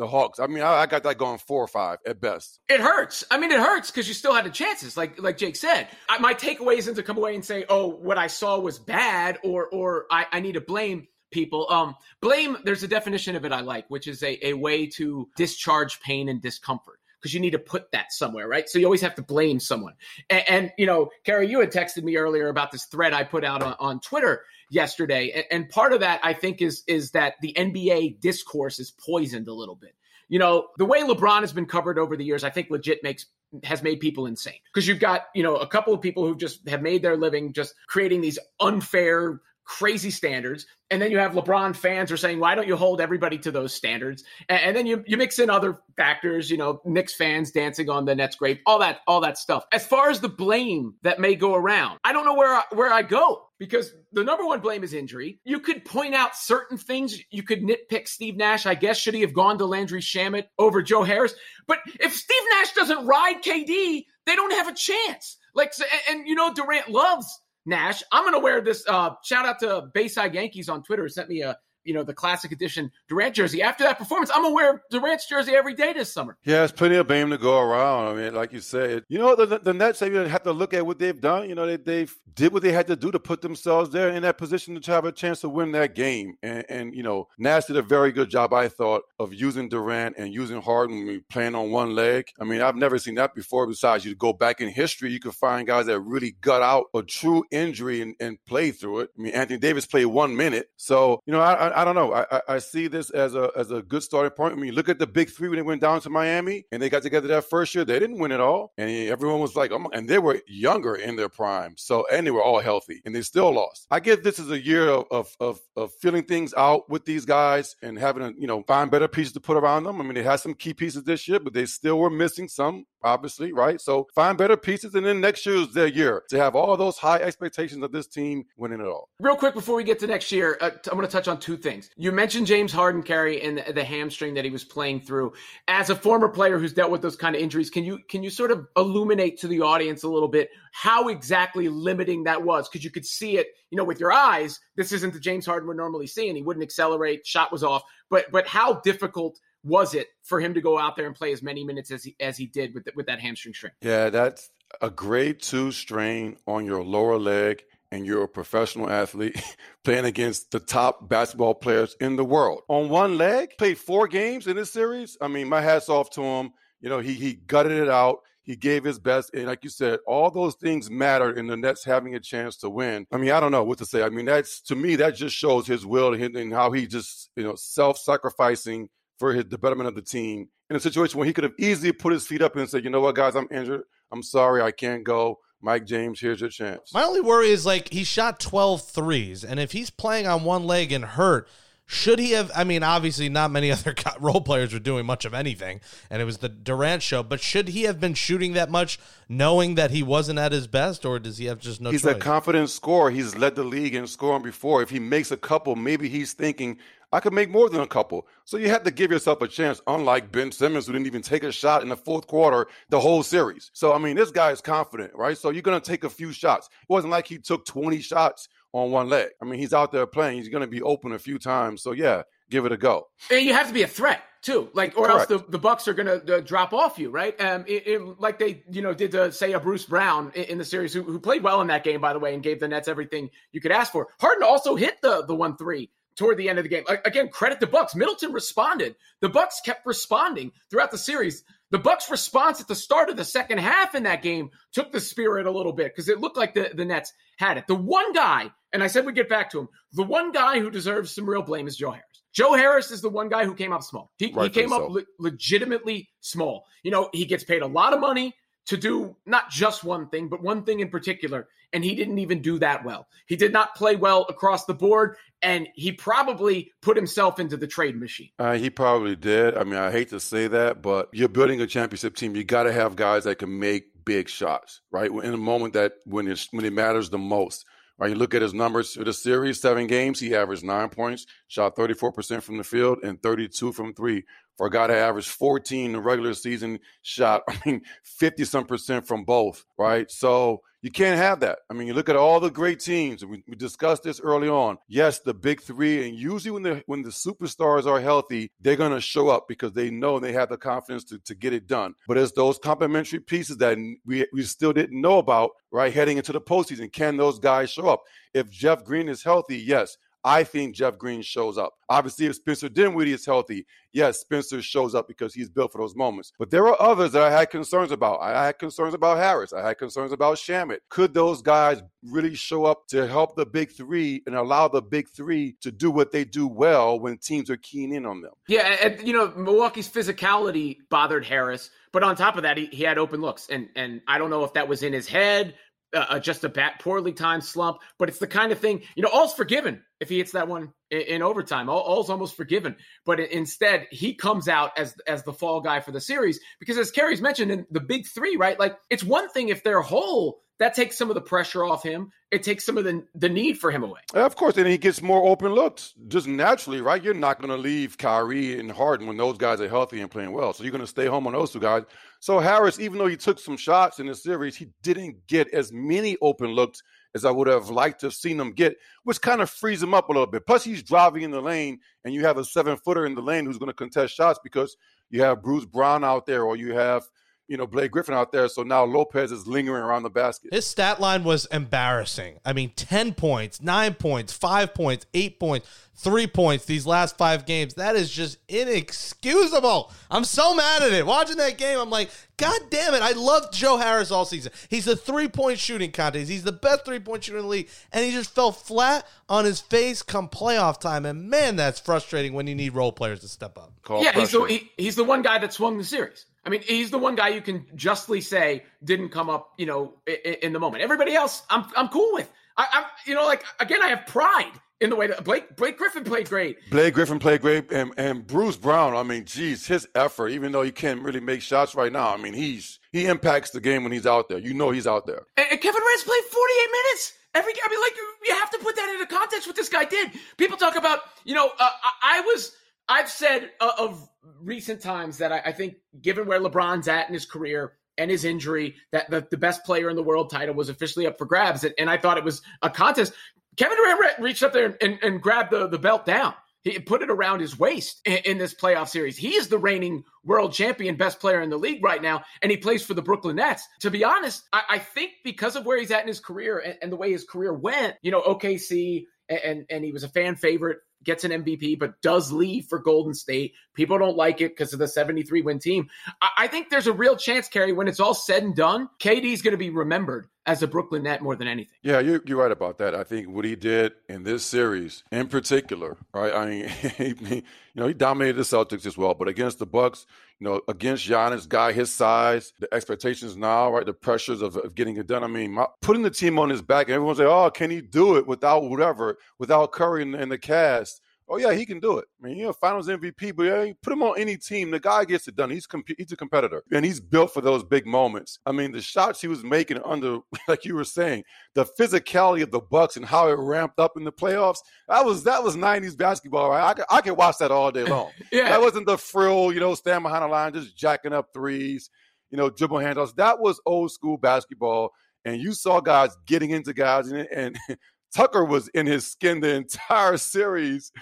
Hawks. 0.00 0.40
I 0.40 0.46
mean, 0.46 0.62
I, 0.62 0.82
I, 0.82 0.86
got 0.86 1.04
that 1.04 1.18
going 1.18 1.38
four 1.38 1.62
or 1.62 1.68
five 1.68 1.98
at 2.06 2.20
best. 2.20 2.58
It 2.68 2.80
hurts. 2.80 3.24
I 3.30 3.38
mean, 3.38 3.52
it 3.52 3.60
hurts 3.60 3.90
because 3.90 4.08
you 4.08 4.14
still 4.14 4.34
had 4.34 4.44
the 4.44 4.50
chances. 4.50 4.96
Like 4.96 5.22
like 5.22 5.38
Jake 5.38 5.56
said, 5.56 5.88
I, 6.08 6.18
my 6.18 6.34
takeaway 6.34 6.76
isn't 6.78 6.96
to 6.96 7.02
come 7.02 7.16
away 7.16 7.34
and 7.34 7.44
say, 7.44 7.64
"Oh, 7.68 7.88
what 7.88 8.18
I 8.18 8.26
saw 8.26 8.58
was 8.58 8.78
bad," 8.78 9.38
or 9.44 9.68
or 9.68 10.06
I, 10.10 10.26
I 10.32 10.40
need 10.40 10.52
to 10.52 10.60
blame 10.60 11.06
people. 11.30 11.70
Um, 11.70 11.94
blame. 12.20 12.56
There's 12.64 12.82
a 12.82 12.88
definition 12.88 13.36
of 13.36 13.44
it 13.44 13.52
I 13.52 13.60
like, 13.60 13.88
which 13.88 14.08
is 14.08 14.22
a, 14.22 14.48
a 14.48 14.54
way 14.54 14.86
to 14.96 15.28
discharge 15.36 16.00
pain 16.00 16.28
and 16.28 16.42
discomfort 16.42 16.98
because 17.24 17.32
you 17.32 17.40
need 17.40 17.52
to 17.52 17.58
put 17.58 17.90
that 17.92 18.12
somewhere, 18.12 18.46
right? 18.46 18.68
So 18.68 18.78
you 18.78 18.84
always 18.84 19.00
have 19.00 19.14
to 19.14 19.22
blame 19.22 19.58
someone. 19.58 19.94
And, 20.28 20.44
and, 20.46 20.72
you 20.76 20.84
know, 20.84 21.08
Kerry, 21.24 21.48
you 21.48 21.58
had 21.60 21.72
texted 21.72 22.02
me 22.02 22.18
earlier 22.18 22.48
about 22.48 22.70
this 22.70 22.84
thread 22.84 23.14
I 23.14 23.24
put 23.24 23.44
out 23.44 23.62
on, 23.62 23.74
on 23.80 24.00
Twitter 24.00 24.42
yesterday, 24.70 25.46
and, 25.50 25.68
part 25.68 25.92
of 25.92 26.00
that 26.00 26.20
I 26.22 26.32
think 26.32 26.62
is 26.62 26.84
is 26.86 27.10
that 27.12 27.34
the 27.40 27.54
NBA 27.56 28.20
discourse 28.20 28.78
is 28.78 28.90
poisoned 28.90 29.48
a 29.48 29.52
little 29.52 29.74
bit. 29.74 29.94
You 30.28 30.38
know, 30.38 30.68
the 30.78 30.84
way 30.84 31.02
LeBron 31.02 31.40
has 31.40 31.52
been 31.52 31.66
covered 31.66 31.98
over 31.98 32.16
the 32.16 32.24
years, 32.24 32.44
I 32.44 32.50
think 32.50 32.70
legit 32.70 33.02
makes 33.02 33.26
has 33.62 33.82
made 33.82 34.00
people 34.00 34.26
insane 34.26 34.58
because 34.72 34.88
you've 34.88 34.98
got 34.98 35.26
you 35.34 35.42
know 35.42 35.56
a 35.56 35.66
couple 35.66 35.94
of 35.94 36.00
people 36.00 36.26
who 36.26 36.36
just 36.36 36.68
have 36.68 36.82
made 36.82 37.02
their 37.02 37.16
living 37.16 37.52
just 37.52 37.74
creating 37.86 38.20
these 38.20 38.38
unfair 38.60 39.40
crazy 39.64 40.10
standards. 40.10 40.66
And 40.90 41.00
then 41.00 41.10
you 41.10 41.18
have 41.18 41.32
LeBron 41.32 41.74
fans 41.74 42.12
are 42.12 42.16
saying, 42.16 42.38
why 42.38 42.54
don't 42.54 42.68
you 42.68 42.76
hold 42.76 43.00
everybody 43.00 43.38
to 43.38 43.50
those 43.50 43.72
standards? 43.72 44.22
And, 44.48 44.62
and, 44.62 44.76
then 44.76 44.86
you, 44.86 45.02
you 45.06 45.16
mix 45.16 45.38
in 45.38 45.50
other 45.50 45.80
factors, 45.96 46.50
you 46.50 46.56
know, 46.56 46.80
Knicks 46.84 47.14
fans 47.14 47.50
dancing 47.50 47.88
on 47.88 48.04
the 48.04 48.14
Nets 48.14 48.36
grave, 48.36 48.58
all 48.66 48.78
that, 48.80 49.00
all 49.06 49.20
that 49.22 49.38
stuff. 49.38 49.64
As 49.72 49.86
far 49.86 50.10
as 50.10 50.20
the 50.20 50.28
blame 50.28 50.94
that 51.02 51.18
may 51.18 51.34
go 51.34 51.54
around, 51.54 51.98
I 52.04 52.12
don't 52.12 52.24
know 52.24 52.34
where 52.34 52.54
I, 52.54 52.62
where 52.72 52.92
I 52.92 53.02
go 53.02 53.46
because 53.58 53.92
the 54.12 54.24
number 54.24 54.44
one 54.44 54.60
blame 54.60 54.84
is 54.84 54.92
injury. 54.92 55.40
You 55.44 55.60
could 55.60 55.84
point 55.84 56.14
out 56.14 56.36
certain 56.36 56.76
things. 56.76 57.18
You 57.30 57.42
could 57.42 57.62
nitpick 57.62 58.06
Steve 58.06 58.36
Nash. 58.36 58.66
I 58.66 58.74
guess 58.74 58.98
should 58.98 59.14
he 59.14 59.22
have 59.22 59.34
gone 59.34 59.58
to 59.58 59.66
Landry 59.66 60.00
Shamet 60.00 60.44
over 60.58 60.82
Joe 60.82 61.02
Harris? 61.02 61.34
But 61.66 61.78
if 62.00 62.14
Steve 62.14 62.42
Nash 62.50 62.72
doesn't 62.74 63.06
ride 63.06 63.42
KD, 63.42 64.04
they 64.26 64.36
don't 64.36 64.52
have 64.52 64.68
a 64.68 64.74
chance. 64.74 65.38
Like, 65.54 65.72
and, 65.78 66.18
and 66.18 66.28
you 66.28 66.34
know, 66.34 66.52
Durant 66.52 66.88
loves 66.88 67.40
Nash. 67.66 68.02
I'm 68.12 68.24
going 68.24 68.34
to 68.34 68.40
wear 68.40 68.60
this. 68.60 68.84
Uh, 68.86 69.10
shout 69.22 69.46
out 69.46 69.58
to 69.60 69.88
Bayside 69.94 70.34
Yankees 70.34 70.68
on 70.68 70.82
Twitter. 70.82 71.08
Sent 71.08 71.28
me 71.28 71.42
a 71.42 71.56
you 71.84 71.94
know, 71.94 72.02
the 72.02 72.14
classic 72.14 72.52
edition 72.52 72.90
Durant 73.08 73.34
jersey. 73.34 73.62
After 73.62 73.84
that 73.84 73.98
performance, 73.98 74.30
I'm 74.34 74.42
gonna 74.42 74.54
wear 74.54 74.82
Durant's 74.90 75.28
jersey 75.28 75.52
every 75.52 75.74
day 75.74 75.92
this 75.92 76.12
summer. 76.12 76.36
Yeah, 76.44 76.58
there's 76.58 76.72
plenty 76.72 76.96
of 76.96 77.06
BAME 77.06 77.30
to 77.30 77.38
go 77.38 77.60
around. 77.60 78.08
I 78.08 78.14
mean, 78.14 78.34
like 78.34 78.52
you 78.52 78.60
said, 78.60 79.04
you 79.08 79.18
know, 79.18 79.34
the, 79.36 79.58
the 79.58 79.74
Nets 79.74 80.02
even 80.02 80.28
have 80.28 80.42
to 80.44 80.52
look 80.52 80.74
at 80.74 80.86
what 80.86 80.98
they've 80.98 81.20
done. 81.20 81.48
You 81.48 81.54
know, 81.54 81.66
they, 81.66 81.76
they've 81.76 82.14
did 82.34 82.52
what 82.52 82.62
they 82.62 82.72
had 82.72 82.86
to 82.88 82.96
do 82.96 83.10
to 83.10 83.18
put 83.18 83.42
themselves 83.42 83.90
there 83.90 84.08
in 84.10 84.22
that 84.22 84.38
position 84.38 84.80
to 84.80 84.90
have 84.90 85.04
a 85.04 85.12
chance 85.12 85.40
to 85.40 85.48
win 85.48 85.72
that 85.72 85.94
game. 85.94 86.36
And, 86.42 86.64
and 86.68 86.94
you 86.94 87.02
know, 87.02 87.28
Nash 87.38 87.66
did 87.66 87.76
a 87.76 87.82
very 87.82 88.12
good 88.12 88.30
job, 88.30 88.52
I 88.52 88.68
thought, 88.68 89.02
of 89.18 89.32
using 89.32 89.68
Durant 89.68 90.16
and 90.18 90.32
using 90.32 90.60
Harden 90.60 91.24
playing 91.30 91.54
on 91.54 91.70
one 91.70 91.94
leg. 91.94 92.26
I 92.40 92.44
mean, 92.44 92.60
I've 92.60 92.76
never 92.76 92.98
seen 92.98 93.14
that 93.16 93.34
before. 93.34 93.66
Besides, 93.66 94.04
you 94.04 94.14
go 94.14 94.32
back 94.32 94.60
in 94.60 94.68
history, 94.68 95.12
you 95.12 95.20
could 95.20 95.34
find 95.34 95.66
guys 95.66 95.86
that 95.86 96.00
really 96.00 96.36
gut 96.40 96.62
out 96.62 96.86
a 96.94 97.02
true 97.02 97.44
injury 97.50 98.00
and, 98.00 98.14
and 98.20 98.38
play 98.46 98.70
through 98.70 99.00
it. 99.00 99.10
I 99.18 99.22
mean, 99.22 99.34
Anthony 99.34 99.58
Davis 99.58 99.86
played 99.86 100.06
one 100.06 100.36
minute, 100.36 100.68
so 100.76 101.20
you 101.26 101.32
know, 101.32 101.40
I 101.40 101.73
I, 101.80 101.84
don't 101.84 101.94
know. 101.94 102.14
I, 102.14 102.40
I 102.48 102.58
see 102.58 102.88
this 102.88 103.10
as 103.10 103.34
a 103.34 103.50
as 103.56 103.70
a 103.70 103.82
good 103.82 104.02
starting 104.02 104.30
point. 104.30 104.52
I 104.52 104.56
mean, 104.56 104.74
look 104.74 104.88
at 104.88 104.98
the 104.98 105.06
big 105.06 105.30
three 105.30 105.48
when 105.48 105.56
they 105.56 105.62
went 105.62 105.80
down 105.80 106.00
to 106.00 106.10
Miami 106.10 106.64
and 106.72 106.80
they 106.80 106.88
got 106.88 107.02
together 107.02 107.28
that 107.28 107.44
first 107.44 107.74
year. 107.74 107.84
They 107.84 107.98
didn't 107.98 108.18
win 108.18 108.32
it 108.32 108.40
all, 108.40 108.72
and 108.78 108.90
everyone 109.08 109.40
was 109.40 109.56
like, 109.56 109.72
oh, 109.72 109.90
and 109.92 110.08
they 110.08 110.18
were 110.18 110.40
younger 110.46 110.94
in 110.94 111.16
their 111.16 111.28
prime, 111.28 111.74
so 111.76 112.06
and 112.12 112.26
they 112.26 112.30
were 112.30 112.42
all 112.42 112.60
healthy, 112.60 113.00
and 113.04 113.14
they 113.14 113.22
still 113.22 113.52
lost. 113.52 113.86
I 113.90 114.00
guess 114.00 114.18
this 114.18 114.38
is 114.38 114.50
a 114.50 114.60
year 114.60 114.88
of 114.88 115.04
of 115.10 115.36
of, 115.40 115.60
of 115.76 115.92
filling 115.94 116.24
things 116.24 116.54
out 116.54 116.88
with 116.88 117.04
these 117.04 117.24
guys 117.24 117.76
and 117.82 117.98
having 117.98 118.34
to 118.34 118.40
you 118.40 118.46
know 118.46 118.62
find 118.62 118.90
better 118.90 119.08
pieces 119.08 119.32
to 119.34 119.40
put 119.40 119.56
around 119.56 119.84
them. 119.84 120.00
I 120.00 120.04
mean, 120.04 120.14
they 120.14 120.22
had 120.22 120.36
some 120.36 120.54
key 120.54 120.74
pieces 120.74 121.04
this 121.04 121.28
year, 121.28 121.40
but 121.40 121.52
they 121.52 121.66
still 121.66 121.98
were 121.98 122.10
missing 122.10 122.48
some, 122.48 122.86
obviously, 123.04 123.52
right? 123.52 123.80
So 123.80 124.08
find 124.14 124.36
better 124.36 124.56
pieces, 124.56 124.94
and 124.94 125.06
then 125.06 125.20
next 125.20 125.46
year 125.46 125.56
is 125.56 125.72
their 125.72 125.86
year 125.86 126.22
to 126.30 126.38
have 126.38 126.56
all 126.56 126.76
those 126.76 126.98
high 126.98 127.18
expectations 127.18 127.82
of 127.84 127.92
this 127.92 128.06
team 128.06 128.46
winning 128.56 128.80
it 128.80 128.86
all. 128.86 129.10
Real 129.20 129.36
quick 129.36 129.54
before 129.54 129.76
we 129.76 129.84
get 129.84 129.98
to 130.00 130.06
next 130.06 130.32
year, 130.32 130.58
uh, 130.60 130.70
I'm 130.90 130.96
going 130.96 131.06
to 131.06 131.12
touch 131.12 131.28
on 131.28 131.38
two 131.38 131.56
things. 131.56 131.90
You 131.96 132.10
mentioned 132.10 132.46
James 132.46 132.72
Harden, 132.72 133.02
Kerry, 133.02 133.42
and 133.42 133.58
the, 133.58 133.72
the 133.72 133.84
hamstring 133.84 134.34
that 134.34 134.44
he 134.44 134.50
was 134.50 134.64
playing 134.64 135.02
through. 135.02 135.34
As 135.68 135.90
a 135.90 135.94
former 135.94 136.28
player 136.28 136.58
who's 136.58 136.72
dealt 136.72 136.90
with 136.90 137.02
those 137.02 137.16
kind 137.16 137.36
of 137.36 137.42
injuries, 137.42 137.70
can 137.70 137.84
you 137.84 138.00
can 138.08 138.22
you 138.22 138.30
sort 138.30 138.50
of 138.50 138.66
illuminate 138.76 139.38
to 139.40 139.48
the 139.48 139.60
audience 139.60 140.02
a 140.02 140.08
little 140.08 140.28
bit 140.28 140.50
how 140.72 141.08
exactly 141.08 141.68
limiting 141.68 142.24
that 142.24 142.42
was? 142.42 142.68
Because 142.68 142.84
you 142.84 142.90
could 142.90 143.06
see 143.06 143.36
it, 143.36 143.48
you 143.70 143.76
know, 143.76 143.84
with 143.84 144.00
your 144.00 144.12
eyes. 144.12 144.58
This 144.76 144.90
isn't 144.92 145.14
the 145.14 145.20
James 145.20 145.46
Harden 145.46 145.68
we're 145.68 145.74
normally 145.74 146.06
seeing. 146.06 146.34
He 146.34 146.42
wouldn't 146.42 146.64
accelerate, 146.64 147.26
shot 147.26 147.52
was 147.52 147.62
off. 147.62 147.82
But 148.10 148.30
but 148.32 148.46
how 148.46 148.80
difficult 148.80 149.38
was 149.64 149.94
it 149.94 150.08
for 150.22 150.38
him 150.40 150.54
to 150.54 150.60
go 150.60 150.78
out 150.78 150.96
there 150.96 151.06
and 151.06 151.14
play 151.14 151.32
as 151.32 151.42
many 151.42 151.64
minutes 151.64 151.90
as 151.90 152.04
he 152.04 152.14
as 152.20 152.36
he 152.36 152.46
did 152.46 152.74
with 152.74 152.86
with 152.94 153.06
that 153.06 153.20
hamstring 153.20 153.54
strain? 153.54 153.72
Yeah, 153.80 154.10
that's 154.10 154.50
a 154.80 154.90
grade 154.90 155.40
two 155.40 155.72
strain 155.72 156.36
on 156.46 156.66
your 156.66 156.84
lower 156.84 157.18
leg 157.18 157.62
and 157.90 158.04
you're 158.04 158.24
a 158.24 158.28
professional 158.28 158.90
athlete 158.90 159.40
playing 159.84 160.04
against 160.04 160.50
the 160.50 160.60
top 160.60 161.08
basketball 161.08 161.54
players 161.54 161.96
in 162.00 162.16
the 162.16 162.24
world. 162.24 162.62
On 162.68 162.88
one 162.88 163.16
leg, 163.16 163.50
played 163.56 163.78
four 163.78 164.08
games 164.08 164.46
in 164.46 164.56
this 164.56 164.72
series. 164.72 165.16
I 165.20 165.28
mean, 165.28 165.48
my 165.48 165.60
hat's 165.60 165.88
off 165.88 166.10
to 166.10 166.22
him. 166.22 166.52
You 166.80 166.88
know, 166.90 166.98
he 166.98 167.14
he 167.14 167.34
gutted 167.34 167.72
it 167.72 167.88
out. 167.88 168.18
He 168.42 168.56
gave 168.56 168.84
his 168.84 168.98
best. 168.98 169.32
And 169.32 169.46
like 169.46 169.64
you 169.64 169.70
said, 169.70 170.00
all 170.06 170.30
those 170.30 170.54
things 170.56 170.90
mattered 170.90 171.38
in 171.38 171.46
the 171.46 171.56
Nets 171.56 171.82
having 171.82 172.14
a 172.14 172.20
chance 172.20 172.58
to 172.58 172.68
win. 172.68 173.06
I 173.10 173.16
mean, 173.16 173.30
I 173.30 173.40
don't 173.40 173.52
know 173.52 173.64
what 173.64 173.78
to 173.78 173.86
say. 173.86 174.02
I 174.02 174.10
mean, 174.10 174.26
that's 174.26 174.60
to 174.62 174.76
me, 174.76 174.96
that 174.96 175.16
just 175.16 175.34
shows 175.34 175.66
his 175.66 175.86
will 175.86 176.12
and 176.12 176.52
how 176.52 176.70
he 176.72 176.86
just, 176.86 177.30
you 177.36 177.44
know, 177.44 177.54
self 177.54 177.96
sacrificing 177.96 178.90
for 179.18 179.32
his, 179.32 179.46
the 179.46 179.58
betterment 179.58 179.88
of 179.88 179.94
the 179.94 180.02
team 180.02 180.48
in 180.70 180.76
a 180.76 180.80
situation 180.80 181.18
where 181.18 181.26
he 181.26 181.32
could 181.32 181.44
have 181.44 181.54
easily 181.58 181.92
put 181.92 182.12
his 182.12 182.26
feet 182.26 182.42
up 182.42 182.56
and 182.56 182.68
said, 182.68 182.84
you 182.84 182.90
know 182.90 183.00
what, 183.00 183.14
guys, 183.14 183.36
I'm 183.36 183.48
injured. 183.50 183.82
I'm 184.10 184.22
sorry, 184.22 184.62
I 184.62 184.70
can't 184.70 185.04
go. 185.04 185.40
Mike 185.60 185.86
James, 185.86 186.20
here's 186.20 186.40
your 186.40 186.50
chance. 186.50 186.92
My 186.92 187.04
only 187.04 187.22
worry 187.22 187.48
is 187.48 187.64
like 187.64 187.90
he 187.90 188.04
shot 188.04 188.38
12 188.38 188.82
threes, 188.86 189.44
and 189.44 189.58
if 189.58 189.72
he's 189.72 189.88
playing 189.88 190.26
on 190.26 190.44
one 190.44 190.66
leg 190.66 190.92
and 190.92 191.04
hurt, 191.04 191.48
should 191.86 192.18
he 192.18 192.32
have? 192.32 192.50
I 192.54 192.64
mean, 192.64 192.82
obviously, 192.82 193.28
not 193.28 193.50
many 193.50 193.70
other 193.72 193.94
role 194.18 194.40
players 194.40 194.72
were 194.72 194.78
doing 194.78 195.04
much 195.04 195.24
of 195.24 195.34
anything, 195.34 195.80
and 196.10 196.22
it 196.22 196.24
was 196.24 196.38
the 196.38 196.48
Durant 196.48 197.02
show. 197.02 197.22
But 197.22 197.40
should 197.40 197.68
he 197.68 197.82
have 197.82 198.00
been 198.00 198.14
shooting 198.14 198.54
that 198.54 198.70
much, 198.70 198.98
knowing 199.28 199.74
that 199.74 199.90
he 199.90 200.02
wasn't 200.02 200.38
at 200.38 200.52
his 200.52 200.66
best, 200.66 201.04
or 201.04 201.18
does 201.18 201.38
he 201.38 201.46
have 201.46 201.58
just 201.58 201.80
no? 201.80 201.90
He's 201.90 202.02
choice? 202.02 202.16
a 202.16 202.18
confident 202.18 202.70
scorer. 202.70 203.10
He's 203.10 203.36
led 203.36 203.54
the 203.54 203.64
league 203.64 203.94
in 203.94 204.06
scoring 204.06 204.42
before. 204.42 204.82
If 204.82 204.90
he 204.90 204.98
makes 204.98 205.30
a 205.30 205.36
couple, 205.36 205.76
maybe 205.76 206.08
he's 206.08 206.32
thinking, 206.32 206.78
I 207.14 207.20
could 207.20 207.32
make 207.32 207.48
more 207.48 207.68
than 207.70 207.80
a 207.80 207.86
couple. 207.86 208.26
So 208.44 208.56
you 208.56 208.68
have 208.70 208.82
to 208.82 208.90
give 208.90 209.12
yourself 209.12 209.40
a 209.40 209.46
chance, 209.46 209.80
unlike 209.86 210.32
Ben 210.32 210.50
Simmons, 210.50 210.86
who 210.88 210.92
didn't 210.92 211.06
even 211.06 211.22
take 211.22 211.44
a 211.44 211.52
shot 211.52 211.82
in 211.84 211.88
the 211.88 211.96
fourth 211.96 212.26
quarter 212.26 212.66
the 212.88 212.98
whole 212.98 213.22
series. 213.22 213.70
So, 213.72 213.92
I 213.92 213.98
mean, 213.98 214.16
this 214.16 214.32
guy 214.32 214.50
is 214.50 214.60
confident, 214.60 215.14
right? 215.14 215.38
So 215.38 215.50
you're 215.50 215.62
going 215.62 215.80
to 215.80 215.90
take 215.90 216.02
a 216.02 216.10
few 216.10 216.32
shots. 216.32 216.66
It 216.82 216.88
wasn't 216.88 217.12
like 217.12 217.28
he 217.28 217.38
took 217.38 217.66
20 217.66 218.00
shots 218.00 218.48
on 218.72 218.90
one 218.90 219.08
leg. 219.08 219.28
I 219.40 219.44
mean, 219.44 219.60
he's 219.60 219.72
out 219.72 219.92
there 219.92 220.06
playing. 220.08 220.38
He's 220.38 220.48
going 220.48 220.62
to 220.62 220.66
be 220.66 220.82
open 220.82 221.12
a 221.12 221.18
few 221.20 221.38
times. 221.38 221.82
So, 221.82 221.92
yeah, 221.92 222.22
give 222.50 222.66
it 222.66 222.72
a 222.72 222.76
go. 222.76 223.06
And 223.30 223.46
you 223.46 223.52
have 223.54 223.68
to 223.68 223.72
be 223.72 223.82
a 223.84 223.86
threat 223.86 224.20
too, 224.42 224.68
like, 224.74 224.98
or 224.98 225.06
Correct. 225.06 225.30
else 225.30 225.42
the, 225.42 225.50
the 225.52 225.58
Bucks 225.58 225.86
are 225.86 225.94
going 225.94 226.06
to 226.26 226.38
uh, 226.38 226.40
drop 226.40 226.72
off 226.72 226.98
you, 226.98 227.10
right? 227.10 227.40
Um, 227.40 227.64
it, 227.68 227.86
it- 227.86 228.20
like 228.20 228.40
they, 228.40 228.64
you 228.68 228.82
know, 228.82 228.92
did 228.92 229.12
to 229.12 229.30
say 229.30 229.52
a 229.52 229.60
Bruce 229.60 229.84
Brown 229.84 230.32
in, 230.34 230.44
in 230.44 230.58
the 230.58 230.64
series, 230.64 230.92
who, 230.92 231.04
who 231.04 231.20
played 231.20 231.44
well 231.44 231.60
in 231.60 231.68
that 231.68 231.84
game, 231.84 232.00
by 232.00 232.12
the 232.12 232.18
way, 232.18 232.34
and 232.34 232.42
gave 232.42 232.58
the 232.58 232.66
Nets 232.66 232.88
everything 232.88 233.30
you 233.52 233.60
could 233.60 233.70
ask 233.72 233.92
for. 233.92 234.08
Harden 234.18 234.42
also 234.42 234.74
hit 234.74 235.00
the 235.00 235.24
the 235.24 235.34
one 235.34 235.56
three 235.56 235.90
toward 236.16 236.38
the 236.38 236.48
end 236.48 236.58
of 236.58 236.64
the 236.64 236.68
game. 236.68 236.84
Again, 237.04 237.28
credit 237.28 237.60
the 237.60 237.66
Bucks. 237.66 237.94
Middleton 237.94 238.32
responded. 238.32 238.96
The 239.20 239.28
Bucks 239.28 239.60
kept 239.64 239.86
responding 239.86 240.52
throughout 240.70 240.90
the 240.90 240.98
series. 240.98 241.44
The 241.70 241.78
Bucks' 241.78 242.10
response 242.10 242.60
at 242.60 242.68
the 242.68 242.74
start 242.74 243.10
of 243.10 243.16
the 243.16 243.24
second 243.24 243.58
half 243.58 243.94
in 243.94 244.04
that 244.04 244.22
game 244.22 244.50
took 244.72 244.92
the 244.92 245.00
spirit 245.00 245.46
a 245.46 245.50
little 245.50 245.72
bit 245.72 245.92
because 245.92 246.08
it 246.08 246.20
looked 246.20 246.36
like 246.36 246.54
the, 246.54 246.70
the 246.74 246.84
Nets 246.84 247.12
had 247.38 247.58
it. 247.58 247.66
The 247.66 247.74
one 247.74 248.12
guy, 248.12 248.50
and 248.72 248.82
I 248.82 248.86
said 248.86 249.04
we'd 249.04 249.14
get 249.14 249.28
back 249.28 249.50
to 249.50 249.60
him, 249.60 249.68
the 249.92 250.04
one 250.04 250.30
guy 250.30 250.60
who 250.60 250.70
deserves 250.70 251.14
some 251.14 251.28
real 251.28 251.42
blame 251.42 251.66
is 251.66 251.76
Joe 251.76 251.90
Harris. 251.90 252.04
Joe 252.32 252.54
Harris 252.54 252.90
is 252.90 253.00
the 253.00 253.08
one 253.10 253.28
guy 253.28 253.44
who 253.44 253.54
came 253.54 253.72
up 253.72 253.82
small. 253.82 254.12
He, 254.18 254.28
he 254.28 254.48
came 254.50 254.72
up 254.72 254.90
le- 254.90 255.02
legitimately 255.20 256.10
small. 256.20 256.64
You 256.82 256.90
know, 256.90 257.08
he 257.12 257.26
gets 257.26 257.44
paid 257.44 257.62
a 257.62 257.66
lot 257.66 257.92
of 257.92 258.00
money 258.00 258.34
to 258.66 258.76
do 258.76 259.16
not 259.26 259.50
just 259.50 259.84
one 259.84 260.08
thing, 260.08 260.28
but 260.28 260.42
one 260.42 260.64
thing 260.64 260.80
in 260.80 260.88
particular. 260.88 261.48
And 261.72 261.84
he 261.84 261.94
didn't 261.94 262.18
even 262.18 262.40
do 262.40 262.58
that 262.60 262.84
well. 262.84 263.08
He 263.26 263.36
did 263.36 263.52
not 263.52 263.74
play 263.74 263.96
well 263.96 264.26
across 264.28 264.64
the 264.64 264.74
board, 264.74 265.16
and 265.42 265.68
he 265.74 265.90
probably 265.92 266.72
put 266.80 266.96
himself 266.96 267.40
into 267.40 267.56
the 267.56 267.66
trade 267.66 267.98
machine. 267.98 268.30
Uh, 268.38 268.54
he 268.54 268.70
probably 268.70 269.16
did. 269.16 269.56
I 269.56 269.64
mean, 269.64 269.74
I 269.74 269.90
hate 269.90 270.10
to 270.10 270.20
say 270.20 270.46
that, 270.48 270.82
but 270.82 271.08
you're 271.12 271.28
building 271.28 271.60
a 271.60 271.66
championship 271.66 272.14
team. 272.14 272.36
You 272.36 272.44
got 272.44 272.62
to 272.64 272.72
have 272.72 272.94
guys 272.94 273.24
that 273.24 273.38
can 273.38 273.58
make 273.58 274.04
big 274.04 274.28
shots, 274.28 274.82
right? 274.90 275.10
In 275.10 275.34
a 275.34 275.38
moment 275.38 275.74
that 275.74 275.94
when 276.04 276.28
it's 276.28 276.48
when 276.52 276.64
it 276.64 276.72
matters 276.72 277.10
the 277.10 277.18
most. 277.18 277.64
Right, 277.96 278.10
you 278.10 278.16
look 278.16 278.34
at 278.34 278.42
his 278.42 278.52
numbers 278.52 278.94
for 278.94 279.04
the 279.04 279.12
series, 279.12 279.60
seven 279.60 279.86
games, 279.86 280.18
he 280.18 280.34
averaged 280.34 280.64
nine 280.64 280.88
points, 280.88 281.26
shot 281.46 281.76
34% 281.76 282.42
from 282.42 282.56
the 282.58 282.64
field 282.64 282.98
and 283.04 283.22
32 283.22 283.70
from 283.70 283.94
three. 283.94 284.24
For 284.56 284.68
a 284.68 284.70
guy 284.70 284.92
averaged 284.92 285.28
14 285.30 285.86
in 285.86 285.92
the 285.92 286.00
regular 286.00 286.34
season, 286.34 286.78
shot, 287.02 287.42
I 287.48 287.58
mean, 287.66 287.82
50 288.04 288.44
some 288.44 288.64
percent 288.64 289.06
from 289.06 289.24
both, 289.24 289.64
right? 289.78 290.10
So 290.10 290.62
you 290.84 290.90
can't 290.90 291.16
have 291.16 291.40
that. 291.40 291.60
I 291.70 291.72
mean, 291.72 291.88
you 291.88 291.94
look 291.94 292.10
at 292.10 292.16
all 292.16 292.40
the 292.40 292.50
great 292.50 292.78
teams, 292.78 293.24
we, 293.24 293.42
we 293.48 293.56
discussed 293.56 294.02
this 294.02 294.20
early 294.20 294.50
on. 294.50 294.76
Yes, 294.86 295.18
the 295.18 295.32
big 295.32 295.62
three, 295.62 296.06
and 296.06 296.14
usually 296.14 296.50
when 296.50 296.62
the 296.62 296.82
when 296.84 297.00
the 297.00 297.08
superstars 297.08 297.86
are 297.86 298.02
healthy, 298.02 298.52
they're 298.60 298.76
gonna 298.76 299.00
show 299.00 299.30
up 299.30 299.48
because 299.48 299.72
they 299.72 299.90
know 299.90 300.18
they 300.18 300.32
have 300.32 300.50
the 300.50 300.58
confidence 300.58 301.02
to, 301.04 301.18
to 301.20 301.34
get 301.34 301.54
it 301.54 301.66
done. 301.66 301.94
But 302.06 302.18
it's 302.18 302.32
those 302.32 302.58
complementary 302.58 303.20
pieces 303.20 303.56
that 303.56 303.78
we 304.04 304.26
we 304.30 304.42
still 304.42 304.74
didn't 304.74 305.00
know 305.00 305.16
about, 305.16 305.52
right? 305.72 305.90
Heading 305.90 306.18
into 306.18 306.32
the 306.32 306.40
postseason. 306.42 306.92
Can 306.92 307.16
those 307.16 307.38
guys 307.38 307.70
show 307.70 307.88
up? 307.88 308.02
If 308.34 308.50
Jeff 308.50 308.84
Green 308.84 309.08
is 309.08 309.22
healthy, 309.22 309.56
yes. 309.56 309.96
I 310.24 310.42
think 310.42 310.74
Jeff 310.74 310.96
Green 310.96 311.20
shows 311.20 311.58
up. 311.58 311.74
Obviously, 311.88 312.26
if 312.26 312.36
Spencer 312.36 312.70
Dinwiddie 312.70 313.12
is 313.12 313.26
healthy, 313.26 313.66
yes, 313.92 314.20
Spencer 314.20 314.62
shows 314.62 314.94
up 314.94 315.06
because 315.06 315.34
he's 315.34 315.50
built 315.50 315.72
for 315.72 315.78
those 315.78 315.94
moments. 315.94 316.32
But 316.38 316.50
there 316.50 316.66
are 316.66 316.80
others 316.80 317.12
that 317.12 317.22
I 317.22 317.30
had 317.30 317.50
concerns 317.50 317.92
about. 317.92 318.22
I 318.22 318.46
had 318.46 318.58
concerns 318.58 318.94
about 318.94 319.18
Harris. 319.18 319.52
I 319.52 319.66
had 319.66 319.76
concerns 319.76 320.12
about 320.12 320.38
Shamet. 320.38 320.78
Could 320.88 321.12
those 321.12 321.42
guys 321.42 321.82
really 322.02 322.34
show 322.34 322.64
up 322.64 322.86
to 322.88 323.06
help 323.06 323.36
the 323.36 323.44
big 323.44 323.70
three 323.70 324.22
and 324.26 324.34
allow 324.34 324.66
the 324.68 324.80
big 324.80 325.10
three 325.10 325.56
to 325.60 325.70
do 325.70 325.90
what 325.90 326.10
they 326.10 326.24
do 326.24 326.46
well 326.46 326.98
when 326.98 327.18
teams 327.18 327.50
are 327.50 327.58
keen 327.58 327.92
in 327.92 328.06
on 328.06 328.22
them? 328.22 328.32
Yeah, 328.48 328.62
and 328.82 329.06
you 329.06 329.12
know 329.12 329.30
Milwaukee's 329.36 329.88
physicality 329.88 330.78
bothered 330.88 331.26
Harris, 331.26 331.68
but 331.92 332.02
on 332.02 332.16
top 332.16 332.36
of 332.36 332.44
that, 332.44 332.56
he, 332.56 332.66
he 332.66 332.82
had 332.82 332.96
open 332.96 333.20
looks, 333.20 333.48
and 333.50 333.68
and 333.76 334.00
I 334.08 334.16
don't 334.16 334.30
know 334.30 334.44
if 334.44 334.54
that 334.54 334.68
was 334.68 334.82
in 334.82 334.94
his 334.94 335.06
head, 335.06 335.54
uh, 335.94 336.06
uh, 336.08 336.18
just 336.18 336.44
a 336.44 336.48
bat, 336.48 336.80
poorly 336.80 337.12
timed 337.12 337.44
slump, 337.44 337.78
but 337.98 338.08
it's 338.08 338.18
the 338.18 338.26
kind 338.26 338.52
of 338.52 338.58
thing 338.58 338.82
you 338.94 339.02
know. 339.02 339.10
All's 339.12 339.34
forgiven 339.34 339.82
if 340.00 340.08
he 340.08 340.18
hits 340.18 340.32
that 340.32 340.48
one 340.48 340.72
in, 340.90 341.00
in 341.00 341.22
overtime. 341.22 341.68
All, 341.68 341.80
all's 341.80 342.10
almost 342.10 342.36
forgiven, 342.36 342.76
but 343.04 343.20
instead 343.20 343.86
he 343.90 344.14
comes 344.14 344.48
out 344.48 344.72
as 344.76 344.94
as 345.06 345.22
the 345.24 345.32
fall 345.32 345.60
guy 345.60 345.80
for 345.80 345.92
the 345.92 346.00
series 346.00 346.40
because 346.58 346.78
as 346.78 346.90
Kerry's 346.90 347.20
mentioned 347.20 347.50
in 347.50 347.66
the 347.70 347.80
big 347.80 348.06
three, 348.06 348.36
right? 348.36 348.58
Like 348.58 348.76
it's 348.90 349.04
one 349.04 349.28
thing 349.30 349.48
if 349.48 349.62
they're 349.62 349.80
whole. 349.80 350.40
That 350.60 350.74
takes 350.74 350.96
some 350.96 351.10
of 351.10 351.14
the 351.14 351.20
pressure 351.20 351.64
off 351.64 351.82
him. 351.82 352.12
It 352.30 352.42
takes 352.44 352.64
some 352.64 352.78
of 352.78 352.84
the 352.84 353.04
the 353.14 353.28
need 353.28 353.58
for 353.58 353.70
him 353.70 353.82
away. 353.82 354.00
Of 354.14 354.36
course, 354.36 354.56
and 354.56 354.66
he 354.66 354.78
gets 354.78 355.02
more 355.02 355.26
open 355.26 355.52
looks 355.52 355.94
just 356.08 356.28
naturally, 356.28 356.80
right? 356.80 357.02
You're 357.02 357.14
not 357.14 357.38
going 357.38 357.50
to 357.50 357.56
leave 357.56 357.98
Kyrie 357.98 358.58
and 358.58 358.70
Harden 358.70 359.06
when 359.06 359.16
those 359.16 359.36
guys 359.36 359.60
are 359.60 359.68
healthy 359.68 360.00
and 360.00 360.10
playing 360.10 360.32
well. 360.32 360.52
So 360.52 360.62
you're 360.62 360.70
going 360.70 360.80
to 360.80 360.86
stay 360.86 361.06
home 361.06 361.26
on 361.26 361.32
those 361.32 361.50
two 361.50 361.60
guys. 361.60 361.82
So 362.20 362.38
Harris, 362.38 362.78
even 362.78 362.98
though 362.98 363.06
he 363.06 363.16
took 363.16 363.38
some 363.38 363.56
shots 363.56 363.98
in 363.98 364.06
the 364.06 364.14
series, 364.14 364.56
he 364.56 364.68
didn't 364.82 365.26
get 365.26 365.48
as 365.52 365.72
many 365.72 366.16
open 366.22 366.52
looks 366.52 366.82
as 367.14 367.24
I 367.24 367.30
would 367.30 367.46
have 367.46 367.70
liked 367.70 368.00
to 368.00 368.06
have 368.06 368.14
seen 368.14 368.40
him 368.40 368.52
get, 368.52 368.76
which 369.04 369.20
kind 369.20 369.40
of 369.40 369.48
frees 369.48 369.82
him 369.82 369.94
up 369.94 370.08
a 370.08 370.12
little 370.12 370.26
bit. 370.26 370.46
Plus, 370.46 370.64
he's 370.64 370.82
driving 370.82 371.22
in 371.22 371.30
the 371.30 371.40
lane, 371.40 371.78
and 372.04 372.12
you 372.12 372.24
have 372.24 372.38
a 372.38 372.44
seven 372.44 372.76
footer 372.76 373.06
in 373.06 373.14
the 373.14 373.22
lane 373.22 373.46
who's 373.46 373.58
going 373.58 373.68
to 373.68 373.74
contest 373.74 374.14
shots 374.14 374.40
because 374.42 374.76
you 375.10 375.22
have 375.22 375.42
Bruce 375.42 375.64
Brown 375.64 376.02
out 376.02 376.26
there, 376.26 376.44
or 376.44 376.56
you 376.56 376.74
have 376.74 377.04
you 377.46 377.58
know, 377.58 377.66
Blake 377.66 377.90
Griffin 377.90 378.14
out 378.14 378.32
there. 378.32 378.48
So 378.48 378.62
now 378.62 378.84
Lopez 378.84 379.30
is 379.30 379.46
lingering 379.46 379.82
around 379.82 380.02
the 380.02 380.10
basket. 380.10 380.52
His 380.52 380.66
stat 380.66 381.00
line 381.00 381.24
was 381.24 381.46
embarrassing. 381.46 382.38
I 382.44 382.52
mean, 382.54 382.72
10 382.74 383.14
points, 383.14 383.60
nine 383.60 383.94
points, 383.94 384.32
five 384.32 384.72
points, 384.72 385.04
eight 385.12 385.38
points, 385.38 385.68
three 385.94 386.26
points 386.26 386.64
these 386.64 386.86
last 386.86 387.18
five 387.18 387.44
games. 387.44 387.74
That 387.74 387.96
is 387.96 388.10
just 388.10 388.38
inexcusable. 388.48 389.92
I'm 390.10 390.24
so 390.24 390.54
mad 390.54 390.82
at 390.82 390.92
it. 390.92 391.04
Watching 391.04 391.36
that 391.36 391.58
game, 391.58 391.78
I'm 391.78 391.90
like, 391.90 392.10
God 392.38 392.58
damn 392.70 392.94
it. 392.94 393.02
I 393.02 393.12
loved 393.12 393.52
Joe 393.52 393.76
Harris 393.76 394.10
all 394.10 394.24
season. 394.24 394.50
He's 394.70 394.88
a 394.88 394.96
three 394.96 395.28
point 395.28 395.58
shooting 395.58 395.92
contest. 395.92 396.30
He's 396.30 396.44
the 396.44 396.52
best 396.52 396.86
three 396.86 396.98
point 396.98 397.24
shooter 397.24 397.38
in 397.38 397.44
the 397.44 397.48
league. 397.48 397.68
And 397.92 398.04
he 398.06 398.10
just 398.10 398.34
fell 398.34 398.52
flat 398.52 399.06
on 399.28 399.44
his 399.44 399.60
face 399.60 400.02
come 400.02 400.28
playoff 400.28 400.80
time. 400.80 401.04
And 401.04 401.28
man, 401.28 401.56
that's 401.56 401.78
frustrating 401.78 402.32
when 402.32 402.46
you 402.46 402.54
need 402.54 402.74
role 402.74 402.92
players 402.92 403.20
to 403.20 403.28
step 403.28 403.58
up. 403.58 403.70
Call 403.82 404.02
yeah, 404.02 404.12
he's 404.12 404.30
the, 404.30 404.42
he, 404.44 404.70
he's 404.78 404.96
the 404.96 405.04
one 405.04 405.20
guy 405.20 405.38
that 405.38 405.52
swung 405.52 405.76
the 405.76 405.84
series. 405.84 406.24
I 406.46 406.50
mean, 406.50 406.62
he's 406.62 406.90
the 406.90 406.98
one 406.98 407.14
guy 407.14 407.28
you 407.28 407.40
can 407.40 407.66
justly 407.74 408.20
say 408.20 408.64
didn't 408.82 409.10
come 409.10 409.30
up, 409.30 409.52
you 409.56 409.66
know, 409.66 409.94
in, 410.06 410.34
in 410.42 410.52
the 410.52 410.60
moment. 410.60 410.82
Everybody 410.82 411.14
else, 411.14 411.42
I'm 411.48 411.64
I'm 411.76 411.88
cool 411.88 412.12
with. 412.12 412.30
I, 412.56 412.66
am 412.72 412.84
you 413.06 413.14
know, 413.14 413.24
like 413.24 413.44
again, 413.60 413.82
I 413.82 413.88
have 413.88 414.06
pride 414.06 414.52
in 414.80 414.90
the 414.90 414.96
way 414.96 415.06
that 415.06 415.24
Blake 415.24 415.56
Blake 415.56 415.78
Griffin 415.78 416.04
played 416.04 416.28
great. 416.28 416.58
Blake 416.70 416.94
Griffin 416.94 417.18
played 417.18 417.40
great, 417.40 417.72
and 417.72 417.92
and 417.96 418.26
Bruce 418.26 418.56
Brown. 418.56 418.94
I 418.94 419.02
mean, 419.02 419.24
geez, 419.24 419.66
his 419.66 419.88
effort, 419.94 420.28
even 420.28 420.52
though 420.52 420.62
he 420.62 420.72
can't 420.72 421.00
really 421.00 421.20
make 421.20 421.40
shots 421.40 421.74
right 421.74 421.92
now. 421.92 422.12
I 422.12 422.16
mean, 422.16 422.34
he's 422.34 422.78
he 422.92 423.06
impacts 423.06 423.50
the 423.50 423.60
game 423.60 423.82
when 423.82 423.92
he's 423.92 424.06
out 424.06 424.28
there. 424.28 424.38
You 424.38 424.54
know, 424.54 424.70
he's 424.70 424.86
out 424.86 425.06
there. 425.06 425.22
And, 425.36 425.46
and 425.50 425.60
Kevin 425.60 425.80
Durant's 425.80 426.04
played 426.04 426.22
48 426.24 426.70
minutes. 426.70 427.12
Every, 427.34 427.52
I 427.52 427.68
mean, 427.68 427.80
like 427.80 427.96
you, 427.96 428.14
you 428.26 428.34
have 428.34 428.50
to 428.50 428.58
put 428.58 428.76
that 428.76 428.88
into 428.94 429.06
context. 429.06 429.48
What 429.48 429.56
this 429.56 429.68
guy 429.68 429.84
did. 429.84 430.12
People 430.36 430.56
talk 430.56 430.76
about, 430.76 431.00
you 431.24 431.34
know, 431.34 431.46
uh, 431.46 431.50
I, 431.58 432.18
I 432.18 432.20
was 432.20 432.54
I've 432.88 433.10
said 433.10 433.50
uh, 433.60 433.72
of 433.78 434.08
recent 434.40 434.80
times 434.80 435.18
that 435.18 435.32
I, 435.32 435.40
I, 435.46 435.52
think, 435.52 435.76
given 436.00 436.26
where 436.26 436.40
LeBron's 436.40 436.88
at 436.88 437.08
in 437.08 437.14
his 437.14 437.26
career 437.26 437.74
and 437.96 438.10
his 438.10 438.24
injury, 438.24 438.74
that 438.92 439.10
the, 439.10 439.26
the 439.30 439.36
best 439.36 439.64
player 439.64 439.88
in 439.88 439.96
the 439.96 440.02
world 440.02 440.30
title 440.30 440.54
was 440.54 440.68
officially 440.68 441.06
up 441.06 441.16
for 441.16 441.24
grabs. 441.24 441.64
And, 441.64 441.74
and 441.78 441.88
I 441.88 441.96
thought 441.96 442.18
it 442.18 442.24
was 442.24 442.42
a 442.62 442.70
contest. 442.70 443.12
Kevin 443.56 443.76
Durant 443.76 444.18
reached 444.18 444.42
up 444.42 444.52
there 444.52 444.76
and, 444.80 444.98
and 445.02 445.22
grabbed 445.22 445.52
the, 445.52 445.68
the 445.68 445.78
belt 445.78 446.04
down. 446.04 446.34
He 446.62 446.78
put 446.78 447.02
it 447.02 447.10
around 447.10 447.40
his 447.40 447.58
waist 447.58 448.00
in, 448.06 448.16
in, 448.24 448.38
this 448.38 448.54
playoff 448.54 448.88
series. 448.88 449.18
He 449.18 449.34
is 449.34 449.48
the 449.48 449.58
reigning 449.58 450.02
world 450.24 450.54
champion, 450.54 450.96
best 450.96 451.20
player 451.20 451.42
in 451.42 451.50
the 451.50 451.58
league 451.58 451.84
right 451.84 452.00
now, 452.00 452.22
and 452.40 452.50
he 452.50 452.56
plays 452.56 452.82
for 452.82 452.94
the 452.94 453.02
Brooklyn 453.02 453.36
Nets. 453.36 453.68
To 453.80 453.90
be 453.90 454.02
honest, 454.02 454.44
I, 454.50 454.62
I 454.70 454.78
think 454.78 455.12
because 455.24 455.56
of 455.56 455.66
where 455.66 455.78
he's 455.78 455.90
at 455.90 456.00
in 456.00 456.08
his 456.08 456.20
career 456.20 456.58
and, 456.58 456.78
and, 456.80 456.90
the 456.90 456.96
way 456.96 457.12
his 457.12 457.24
career 457.24 457.52
went, 457.52 457.96
you 458.00 458.10
know, 458.10 458.22
OKC 458.22 459.04
and 459.28 459.66
and 459.68 459.84
he 459.84 459.92
was 459.92 460.04
a 460.04 460.08
fan 460.08 460.36
favorite 460.36 460.78
gets 461.04 461.24
an 461.24 461.30
MVP, 461.30 461.78
but 461.78 462.00
does 462.02 462.32
leave 462.32 462.66
for 462.66 462.78
Golden 462.78 463.14
State. 463.14 463.54
People 463.74 463.98
don't 463.98 464.16
like 464.16 464.40
it 464.40 464.56
because 464.56 464.72
of 464.72 464.78
the 464.78 464.88
73 464.88 465.42
win 465.42 465.58
team. 465.58 465.88
I, 466.20 466.28
I 466.38 466.46
think 466.46 466.70
there's 466.70 466.86
a 466.86 466.92
real 466.92 467.16
chance, 467.16 467.48
Kerry, 467.48 467.72
when 467.72 467.88
it's 467.88 468.00
all 468.00 468.14
said 468.14 468.42
and 468.42 468.54
done, 468.54 468.88
KD 469.00 469.32
is 469.32 469.42
going 469.42 469.52
to 469.52 469.58
be 469.58 469.70
remembered 469.70 470.28
as 470.46 470.62
a 470.62 470.68
Brooklyn 470.68 471.04
Net 471.04 471.22
more 471.22 471.36
than 471.36 471.48
anything. 471.48 471.76
Yeah, 471.82 472.00
you're, 472.00 472.22
you're 472.26 472.38
right 472.38 472.52
about 472.52 472.78
that. 472.78 472.94
I 472.94 473.04
think 473.04 473.28
what 473.28 473.44
he 473.44 473.56
did 473.56 473.92
in 474.08 474.24
this 474.24 474.44
series, 474.44 475.04
in 475.10 475.28
particular, 475.28 475.96
right? 476.12 476.34
I 476.34 476.46
mean, 476.46 476.68
he, 476.98 477.14
you 477.16 477.42
know, 477.74 477.86
he 477.86 477.94
dominated 477.94 478.36
the 478.36 478.42
Celtics 478.42 478.86
as 478.86 478.96
well, 478.96 479.14
but 479.14 479.28
against 479.28 479.58
the 479.58 479.66
Bucks, 479.66 480.06
you 480.38 480.46
know, 480.46 480.60
against 480.68 481.08
Giannis, 481.08 481.48
guy 481.48 481.72
his 481.72 481.90
size, 481.90 482.52
the 482.58 482.72
expectations 482.74 483.36
now, 483.36 483.72
right? 483.72 483.86
The 483.86 483.94
pressures 483.94 484.42
of, 484.42 484.56
of 484.56 484.74
getting 484.74 484.96
it 484.96 485.06
done. 485.06 485.24
I 485.24 485.28
mean, 485.28 485.52
my, 485.52 485.66
putting 485.80 486.02
the 486.02 486.10
team 486.10 486.38
on 486.38 486.50
his 486.50 486.62
back, 486.62 486.88
and 486.88 486.94
everyone's 486.94 487.18
like, 487.18 487.28
"Oh, 487.28 487.50
can 487.50 487.70
he 487.70 487.80
do 487.80 488.16
it 488.16 488.26
without 488.26 488.68
whatever, 488.68 489.16
without 489.38 489.72
Curry 489.72 490.02
and, 490.02 490.14
and 490.14 490.30
the 490.30 490.38
cast?" 490.38 491.00
Oh 491.26 491.38
yeah, 491.38 491.54
he 491.54 491.64
can 491.64 491.80
do 491.80 491.98
it. 491.98 492.04
I 492.22 492.26
mean, 492.26 492.36
you 492.36 492.44
know, 492.44 492.52
Finals 492.52 492.86
MVP, 492.86 493.34
but 493.34 493.44
yeah, 493.44 493.72
put 493.82 493.94
him 493.94 494.02
on 494.02 494.18
any 494.18 494.36
team. 494.36 494.70
The 494.70 494.78
guy 494.78 495.06
gets 495.06 495.26
it 495.26 495.34
done. 495.34 495.48
He's 495.48 495.66
comp- 495.66 495.88
he's 495.96 496.12
a 496.12 496.16
competitor, 496.16 496.62
and 496.70 496.84
he's 496.84 497.00
built 497.00 497.32
for 497.32 497.40
those 497.40 497.64
big 497.64 497.86
moments. 497.86 498.38
I 498.44 498.52
mean, 498.52 498.72
the 498.72 498.82
shots 498.82 499.22
he 499.22 499.28
was 499.28 499.42
making 499.42 499.80
under, 499.84 500.18
like 500.48 500.66
you 500.66 500.74
were 500.74 500.84
saying, 500.84 501.24
the 501.54 501.64
physicality 501.64 502.42
of 502.42 502.50
the 502.50 502.60
Bucks 502.60 502.96
and 502.96 503.06
how 503.06 503.28
it 503.28 503.38
ramped 503.38 503.78
up 503.78 503.96
in 503.96 504.04
the 504.04 504.12
playoffs. 504.12 504.58
That 504.88 505.04
was 505.06 505.24
that 505.24 505.42
was 505.42 505.56
'90s 505.56 505.96
basketball. 505.96 506.50
Right? 506.50 506.62
I 506.62 506.74
could, 506.74 506.84
I 506.90 507.00
could 507.00 507.16
watch 507.16 507.38
that 507.38 507.50
all 507.50 507.70
day 507.70 507.84
long. 507.84 508.10
yeah, 508.32 508.50
that 508.50 508.60
wasn't 508.60 508.86
the 508.86 508.98
frill, 508.98 509.50
you 509.50 509.60
know, 509.60 509.74
stand 509.74 510.02
behind 510.02 510.24
the 510.24 510.28
line 510.28 510.52
just 510.52 510.76
jacking 510.76 511.14
up 511.14 511.28
threes, 511.32 511.88
you 512.30 512.36
know, 512.36 512.50
dribble 512.50 512.78
handoffs. 512.78 513.14
That 513.16 513.40
was 513.40 513.60
old 513.64 513.92
school 513.92 514.18
basketball, 514.18 514.90
and 515.24 515.40
you 515.40 515.52
saw 515.54 515.80
guys 515.80 516.14
getting 516.26 516.50
into 516.50 516.74
guys, 516.74 517.10
and, 517.10 517.26
and 517.32 517.56
Tucker 518.14 518.44
was 518.44 518.68
in 518.68 518.86
his 518.86 519.06
skin 519.06 519.40
the 519.40 519.54
entire 519.54 520.16
series. 520.16 520.92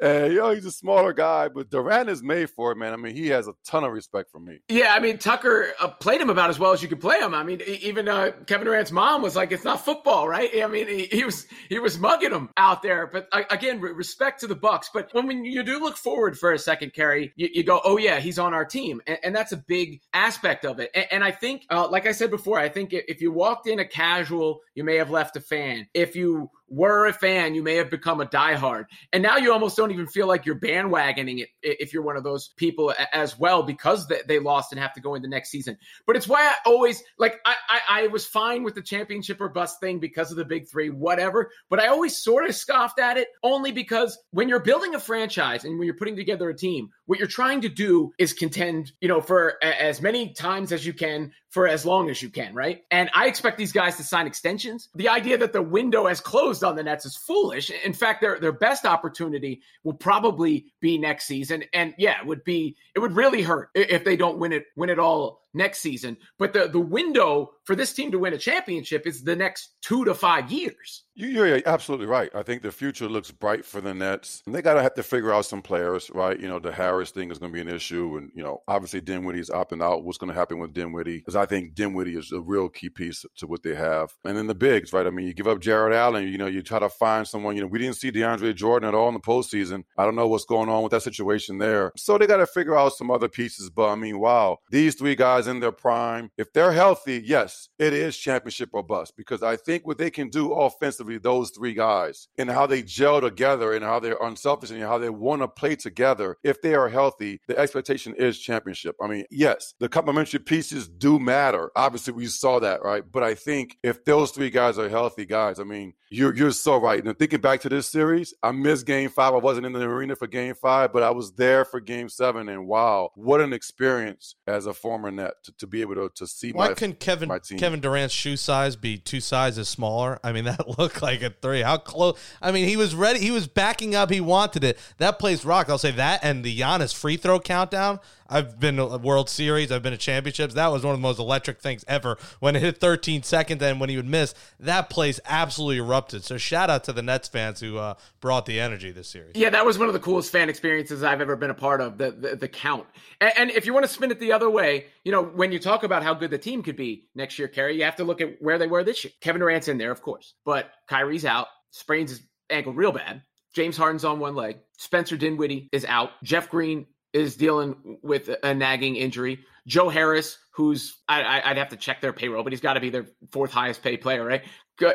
And 0.00 0.32
you 0.32 0.38
know, 0.38 0.50
he's 0.50 0.64
a 0.64 0.70
smaller 0.70 1.12
guy, 1.12 1.48
but 1.48 1.70
Durant 1.70 2.08
is 2.08 2.22
made 2.22 2.50
for 2.50 2.70
it, 2.70 2.76
man. 2.76 2.92
I 2.92 2.96
mean, 2.96 3.16
he 3.16 3.28
has 3.28 3.48
a 3.48 3.54
ton 3.66 3.82
of 3.82 3.92
respect 3.92 4.30
for 4.30 4.38
me. 4.38 4.58
Yeah, 4.68 4.94
I 4.94 5.00
mean, 5.00 5.18
Tucker 5.18 5.72
uh, 5.80 5.88
played 5.88 6.20
him 6.20 6.30
about 6.30 6.50
as 6.50 6.58
well 6.58 6.72
as 6.72 6.82
you 6.82 6.88
could 6.88 7.00
play 7.00 7.18
him. 7.18 7.34
I 7.34 7.42
mean, 7.42 7.60
even 7.66 8.08
uh, 8.08 8.30
Kevin 8.46 8.66
Durant's 8.66 8.92
mom 8.92 9.22
was 9.22 9.34
like, 9.34 9.50
"It's 9.50 9.64
not 9.64 9.84
football, 9.84 10.28
right?" 10.28 10.50
I 10.62 10.68
mean, 10.68 10.86
he, 10.86 11.06
he 11.06 11.24
was 11.24 11.46
he 11.68 11.80
was 11.80 11.98
mugging 11.98 12.30
him 12.30 12.48
out 12.56 12.82
there. 12.82 13.08
But 13.08 13.26
uh, 13.32 13.42
again, 13.50 13.80
respect 13.80 14.40
to 14.40 14.46
the 14.46 14.54
Bucks. 14.54 14.88
But 14.94 15.08
when, 15.12 15.26
when 15.26 15.44
you 15.44 15.64
do 15.64 15.80
look 15.80 15.96
forward 15.96 16.38
for 16.38 16.52
a 16.52 16.58
second, 16.60 16.92
Kerry, 16.92 17.32
you, 17.34 17.48
you 17.52 17.64
go, 17.64 17.80
"Oh 17.82 17.96
yeah, 17.96 18.20
he's 18.20 18.38
on 18.38 18.54
our 18.54 18.64
team," 18.64 19.02
and, 19.06 19.18
and 19.24 19.34
that's 19.34 19.50
a 19.50 19.56
big 19.56 20.00
aspect 20.12 20.64
of 20.64 20.78
it. 20.78 20.92
And, 20.94 21.06
and 21.10 21.24
I 21.24 21.32
think, 21.32 21.64
uh, 21.70 21.88
like 21.88 22.06
I 22.06 22.12
said 22.12 22.30
before, 22.30 22.60
I 22.60 22.68
think 22.68 22.92
if 22.92 23.20
you 23.20 23.32
walked 23.32 23.66
in 23.66 23.80
a 23.80 23.84
casual, 23.84 24.60
you 24.76 24.84
may 24.84 24.96
have 24.96 25.10
left 25.10 25.36
a 25.36 25.40
fan. 25.40 25.88
If 25.92 26.14
you 26.14 26.50
were 26.68 27.06
a 27.06 27.12
fan, 27.12 27.54
you 27.54 27.62
may 27.62 27.76
have 27.76 27.90
become 27.90 28.20
a 28.20 28.26
diehard. 28.26 28.86
And 29.12 29.22
now 29.22 29.36
you 29.36 29.52
almost 29.52 29.76
don't 29.76 29.90
even 29.90 30.06
feel 30.06 30.26
like 30.26 30.46
you're 30.46 30.58
bandwagoning 30.58 31.40
it 31.40 31.48
if 31.62 31.92
you're 31.92 32.02
one 32.02 32.16
of 32.16 32.24
those 32.24 32.48
people 32.56 32.92
as 33.12 33.38
well 33.38 33.62
because 33.62 34.10
they 34.26 34.38
lost 34.38 34.72
and 34.72 34.80
have 34.80 34.94
to 34.94 35.00
go 35.00 35.14
in 35.14 35.22
the 35.22 35.28
next 35.28 35.50
season. 35.50 35.76
But 36.06 36.16
it's 36.16 36.28
why 36.28 36.40
I 36.40 36.54
always 36.66 37.02
like 37.18 37.40
I, 37.44 37.54
I, 37.68 37.80
I 37.88 38.06
was 38.08 38.26
fine 38.26 38.62
with 38.62 38.74
the 38.74 38.82
championship 38.82 39.40
or 39.40 39.48
bust 39.48 39.80
thing 39.80 39.98
because 39.98 40.30
of 40.30 40.36
the 40.36 40.44
big 40.44 40.68
three, 40.68 40.90
whatever. 40.90 41.50
But 41.70 41.80
I 41.80 41.88
always 41.88 42.16
sort 42.16 42.48
of 42.48 42.54
scoffed 42.54 42.98
at 42.98 43.16
it 43.16 43.28
only 43.42 43.72
because 43.72 44.18
when 44.30 44.48
you're 44.48 44.60
building 44.60 44.94
a 44.94 45.00
franchise 45.00 45.64
and 45.64 45.78
when 45.78 45.86
you're 45.86 45.96
putting 45.96 46.16
together 46.16 46.48
a 46.48 46.56
team, 46.56 46.90
what 47.06 47.18
you're 47.18 47.28
trying 47.28 47.62
to 47.62 47.68
do 47.68 48.12
is 48.18 48.32
contend, 48.32 48.92
you 49.00 49.08
know, 49.08 49.20
for 49.20 49.62
as 49.62 50.02
many 50.02 50.32
times 50.34 50.72
as 50.72 50.84
you 50.84 50.92
can 50.92 51.32
for 51.50 51.66
as 51.66 51.86
long 51.86 52.10
as 52.10 52.22
you 52.22 52.28
can, 52.28 52.54
right? 52.54 52.82
And 52.90 53.10
I 53.14 53.26
expect 53.26 53.56
these 53.56 53.72
guys 53.72 53.96
to 53.96 54.04
sign 54.04 54.26
extensions. 54.26 54.88
The 54.94 55.08
idea 55.08 55.38
that 55.38 55.52
the 55.52 55.62
window 55.62 56.06
has 56.06 56.20
closed 56.20 56.62
on 56.62 56.76
the 56.76 56.82
Nets 56.82 57.06
is 57.06 57.16
foolish. 57.16 57.70
In 57.70 57.94
fact, 57.94 58.20
their 58.20 58.38
their 58.38 58.52
best 58.52 58.84
opportunity 58.84 59.62
will 59.82 59.94
probably 59.94 60.66
be 60.80 60.98
next 60.98 61.26
season. 61.26 61.64
And 61.72 61.94
yeah, 61.98 62.20
it 62.20 62.26
would 62.26 62.44
be 62.44 62.76
it 62.94 62.98
would 62.98 63.16
really 63.16 63.42
hurt 63.42 63.70
if 63.74 64.04
they 64.04 64.16
don't 64.16 64.38
win 64.38 64.52
it 64.52 64.66
win 64.76 64.90
it 64.90 64.98
all 64.98 65.42
next 65.54 65.80
season. 65.80 66.16
But 66.38 66.52
the 66.52 66.68
the 66.68 66.80
window 66.80 67.50
for 67.64 67.76
this 67.76 67.92
team 67.92 68.10
to 68.12 68.18
win 68.18 68.32
a 68.32 68.38
championship 68.38 69.06
is 69.06 69.22
the 69.22 69.36
next 69.36 69.74
two 69.82 70.04
to 70.04 70.14
five 70.14 70.50
years. 70.50 71.04
You're 71.20 71.60
absolutely 71.66 72.06
right. 72.06 72.30
I 72.32 72.44
think 72.44 72.62
the 72.62 72.70
future 72.70 73.08
looks 73.08 73.32
bright 73.32 73.64
for 73.64 73.80
the 73.80 73.92
Nets. 73.92 74.40
And 74.46 74.54
they 74.54 74.62
got 74.62 74.74
to 74.74 74.82
have 74.82 74.94
to 74.94 75.02
figure 75.02 75.34
out 75.34 75.46
some 75.46 75.62
players, 75.62 76.10
right? 76.14 76.38
You 76.38 76.46
know, 76.46 76.60
the 76.60 76.70
Harris 76.70 77.10
thing 77.10 77.32
is 77.32 77.38
going 77.38 77.50
to 77.52 77.54
be 77.54 77.60
an 77.60 77.74
issue. 77.74 78.16
And, 78.16 78.30
you 78.36 78.44
know, 78.44 78.62
obviously 78.68 79.00
Dinwiddie's 79.00 79.50
opting 79.50 79.82
out. 79.82 80.04
What's 80.04 80.16
going 80.16 80.32
to 80.32 80.38
happen 80.38 80.60
with 80.60 80.72
Dinwiddie? 80.72 81.18
Because 81.18 81.34
I 81.34 81.44
think 81.44 81.74
Dinwiddie 81.74 82.16
is 82.16 82.30
a 82.30 82.40
real 82.40 82.68
key 82.68 82.88
piece 82.88 83.26
to 83.38 83.48
what 83.48 83.64
they 83.64 83.74
have. 83.74 84.12
And 84.24 84.36
then 84.36 84.46
the 84.46 84.54
bigs, 84.54 84.92
right? 84.92 85.08
I 85.08 85.10
mean, 85.10 85.26
you 85.26 85.34
give 85.34 85.48
up 85.48 85.58
Jarrett 85.60 85.92
Allen, 85.92 86.28
you 86.28 86.38
know, 86.38 86.46
you 86.46 86.62
try 86.62 86.78
to 86.78 86.88
find 86.88 87.26
someone. 87.26 87.56
You 87.56 87.62
know, 87.62 87.68
we 87.68 87.80
didn't 87.80 87.96
see 87.96 88.12
DeAndre 88.12 88.54
Jordan 88.54 88.88
at 88.88 88.94
all 88.94 89.08
in 89.08 89.14
the 89.14 89.20
postseason. 89.20 89.82
I 89.96 90.04
don't 90.04 90.14
know 90.14 90.28
what's 90.28 90.44
going 90.44 90.68
on 90.68 90.84
with 90.84 90.92
that 90.92 91.02
situation 91.02 91.58
there. 91.58 91.90
So 91.96 92.16
they 92.16 92.28
got 92.28 92.36
to 92.36 92.46
figure 92.46 92.78
out 92.78 92.92
some 92.92 93.10
other 93.10 93.28
pieces. 93.28 93.70
But 93.70 93.88
I 93.88 93.96
mean, 93.96 94.20
wow, 94.20 94.58
these 94.70 94.94
three 94.94 95.16
guys 95.16 95.47
in 95.48 95.60
their 95.60 95.72
prime, 95.72 96.30
if 96.38 96.52
they're 96.52 96.72
healthy, 96.72 97.22
yes, 97.24 97.68
it 97.78 97.92
is 97.92 98.16
championship 98.16 98.70
or 98.72 98.82
bust. 98.82 99.14
Because 99.16 99.42
I 99.42 99.56
think 99.56 99.86
what 99.86 99.98
they 99.98 100.10
can 100.10 100.28
do 100.28 100.52
offensively, 100.52 101.18
those 101.18 101.50
three 101.50 101.74
guys, 101.74 102.28
and 102.38 102.50
how 102.50 102.66
they 102.66 102.82
gel 102.82 103.20
together 103.20 103.72
and 103.72 103.84
how 103.84 104.00
they're 104.00 104.18
unselfish 104.22 104.70
and 104.70 104.82
how 104.82 104.98
they 104.98 105.10
want 105.10 105.42
to 105.42 105.48
play 105.48 105.76
together, 105.76 106.36
if 106.44 106.60
they 106.62 106.74
are 106.74 106.88
healthy, 106.88 107.40
the 107.48 107.58
expectation 107.58 108.14
is 108.14 108.38
championship. 108.38 108.96
I 109.02 109.06
mean, 109.06 109.24
yes, 109.30 109.74
the 109.80 109.88
complementary 109.88 110.40
pieces 110.40 110.88
do 110.88 111.18
matter. 111.18 111.70
Obviously, 111.76 112.12
we 112.12 112.26
saw 112.26 112.58
that, 112.60 112.82
right? 112.82 113.02
But 113.10 113.22
I 113.22 113.34
think 113.34 113.78
if 113.82 114.04
those 114.04 114.30
three 114.30 114.50
guys 114.50 114.78
are 114.78 114.88
healthy 114.88 115.26
guys, 115.26 115.58
I 115.58 115.64
mean, 115.64 115.94
you're 116.10 116.34
you're 116.34 116.52
so 116.52 116.76
right. 116.76 117.04
And 117.04 117.18
thinking 117.18 117.40
back 117.40 117.60
to 117.60 117.68
this 117.68 117.86
series, 117.86 118.34
I 118.42 118.52
missed 118.52 118.86
game 118.86 119.10
five. 119.10 119.34
I 119.34 119.38
wasn't 119.38 119.66
in 119.66 119.72
the 119.72 119.82
arena 119.82 120.16
for 120.16 120.26
game 120.26 120.54
five, 120.54 120.92
but 120.92 121.02
I 121.02 121.10
was 121.10 121.32
there 121.32 121.64
for 121.64 121.80
game 121.80 122.08
seven. 122.08 122.48
And 122.48 122.66
wow, 122.66 123.10
what 123.14 123.40
an 123.40 123.52
experience 123.52 124.34
as 124.46 124.66
a 124.66 124.72
former 124.72 125.10
net. 125.10 125.27
That 125.28 125.44
to, 125.44 125.52
to 125.52 125.66
be 125.66 125.80
able 125.80 125.94
to, 125.94 126.10
to 126.14 126.26
see 126.26 126.52
Why 126.52 126.68
my 126.68 126.74
couldn't 126.74 127.00
Kevin 127.00 127.28
my 127.28 127.38
team. 127.38 127.58
Kevin 127.58 127.80
Durant's 127.80 128.14
shoe 128.14 128.36
size 128.36 128.76
be 128.76 128.98
two 128.98 129.20
sizes 129.20 129.68
smaller? 129.68 130.18
I 130.24 130.32
mean, 130.32 130.44
that 130.46 130.78
looked 130.78 131.02
like 131.02 131.22
a 131.22 131.30
three. 131.30 131.62
How 131.62 131.76
close? 131.76 132.18
I 132.40 132.52
mean, 132.52 132.68
he 132.68 132.76
was 132.76 132.94
ready. 132.94 133.20
He 133.20 133.30
was 133.30 133.46
backing 133.46 133.94
up. 133.94 134.10
He 134.10 134.20
wanted 134.20 134.64
it. 134.64 134.78
That 134.98 135.18
plays 135.18 135.44
rock. 135.44 135.68
I'll 135.68 135.78
say 135.78 135.92
that. 135.92 136.20
And 136.22 136.44
the 136.44 136.58
Giannis 136.58 136.94
free 136.94 137.16
throw 137.16 137.40
countdown. 137.40 138.00
I've 138.30 138.60
been 138.60 138.76
to 138.76 138.98
World 138.98 139.30
Series. 139.30 139.72
I've 139.72 139.82
been 139.82 139.92
to 139.92 139.98
championships. 139.98 140.54
That 140.54 140.68
was 140.68 140.84
one 140.84 140.92
of 140.92 141.00
the 141.00 141.02
most 141.02 141.18
electric 141.18 141.60
things 141.60 141.84
ever. 141.88 142.18
When 142.40 142.54
it 142.56 142.60
hit 142.60 142.78
13 142.78 143.22
seconds 143.22 143.62
and 143.62 143.80
when 143.80 143.88
he 143.88 143.96
would 143.96 144.06
miss, 144.06 144.34
that 144.60 144.90
place 144.90 145.18
absolutely 145.24 145.78
erupted. 145.78 146.24
So 146.24 146.36
shout 146.36 146.68
out 146.68 146.84
to 146.84 146.92
the 146.92 147.00
Nets 147.00 147.28
fans 147.28 147.60
who 147.60 147.78
uh, 147.78 147.94
brought 148.20 148.44
the 148.44 148.60
energy 148.60 148.90
this 148.90 149.08
series. 149.08 149.32
Yeah, 149.34 149.50
that 149.50 149.64
was 149.64 149.78
one 149.78 149.88
of 149.88 149.94
the 149.94 150.00
coolest 150.00 150.30
fan 150.30 150.50
experiences 150.50 151.02
I've 151.02 151.22
ever 151.22 151.36
been 151.36 151.50
a 151.50 151.54
part 151.54 151.80
of. 151.80 151.96
The 151.96 152.10
the, 152.10 152.36
the 152.36 152.48
count, 152.48 152.86
and, 153.20 153.32
and 153.36 153.50
if 153.50 153.64
you 153.64 153.72
want 153.72 153.86
to 153.86 153.92
spin 153.92 154.10
it 154.10 154.20
the 154.20 154.32
other 154.32 154.50
way, 154.50 154.86
you 155.04 155.12
know, 155.12 155.17
when 155.22 155.52
you 155.52 155.58
talk 155.58 155.82
about 155.82 156.02
how 156.02 156.14
good 156.14 156.30
the 156.30 156.38
team 156.38 156.62
could 156.62 156.76
be 156.76 157.08
next 157.14 157.38
year, 157.38 157.48
Kerry, 157.48 157.76
you 157.76 157.84
have 157.84 157.96
to 157.96 158.04
look 158.04 158.20
at 158.20 158.40
where 158.40 158.58
they 158.58 158.66
were 158.66 158.84
this 158.84 159.04
year. 159.04 159.12
Kevin 159.20 159.40
Durant's 159.40 159.68
in 159.68 159.78
there, 159.78 159.90
of 159.90 160.02
course, 160.02 160.34
but 160.44 160.70
Kyrie's 160.88 161.24
out, 161.24 161.48
sprains 161.70 162.10
his 162.10 162.22
ankle 162.50 162.72
real 162.72 162.92
bad. 162.92 163.22
James 163.54 163.76
Harden's 163.76 164.04
on 164.04 164.20
one 164.20 164.34
leg. 164.34 164.58
Spencer 164.76 165.16
Dinwiddie 165.16 165.68
is 165.72 165.84
out. 165.84 166.10
Jeff 166.22 166.48
Green 166.48 166.86
is 167.12 167.36
dealing 167.36 167.98
with 168.02 168.28
a 168.42 168.54
nagging 168.54 168.96
injury. 168.96 169.40
Joe 169.66 169.88
Harris, 169.88 170.38
who's 170.52 170.96
I, 171.08 171.42
would 171.48 171.58
have 171.58 171.70
to 171.70 171.76
check 171.76 172.00
their 172.00 172.12
payroll, 172.12 172.42
but 172.42 172.52
he's 172.52 172.60
got 172.60 172.74
to 172.74 172.80
be 172.80 172.90
their 172.90 173.06
fourth 173.32 173.52
highest 173.52 173.82
paid 173.82 174.00
player, 174.00 174.24
right? 174.24 174.42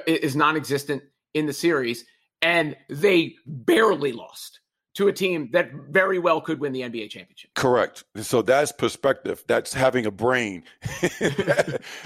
Is 0.08 0.36
non-existent 0.36 1.04
in 1.34 1.46
the 1.46 1.54
series, 1.54 2.06
and 2.42 2.76
they 2.90 3.36
barely 3.46 4.12
lost 4.12 4.60
to 4.96 5.08
a 5.08 5.14
team 5.14 5.50
that 5.52 5.72
very 5.74 6.20
well 6.20 6.40
could 6.40 6.60
win 6.60 6.72
the 6.72 6.82
NBA 6.82 7.10
championship. 7.10 7.52
Correct. 7.56 8.04
So 8.18 8.42
that's 8.42 8.72
perspective. 8.72 9.44
That's 9.48 9.74
having 9.74 10.06
a 10.06 10.12
brain. 10.12 10.64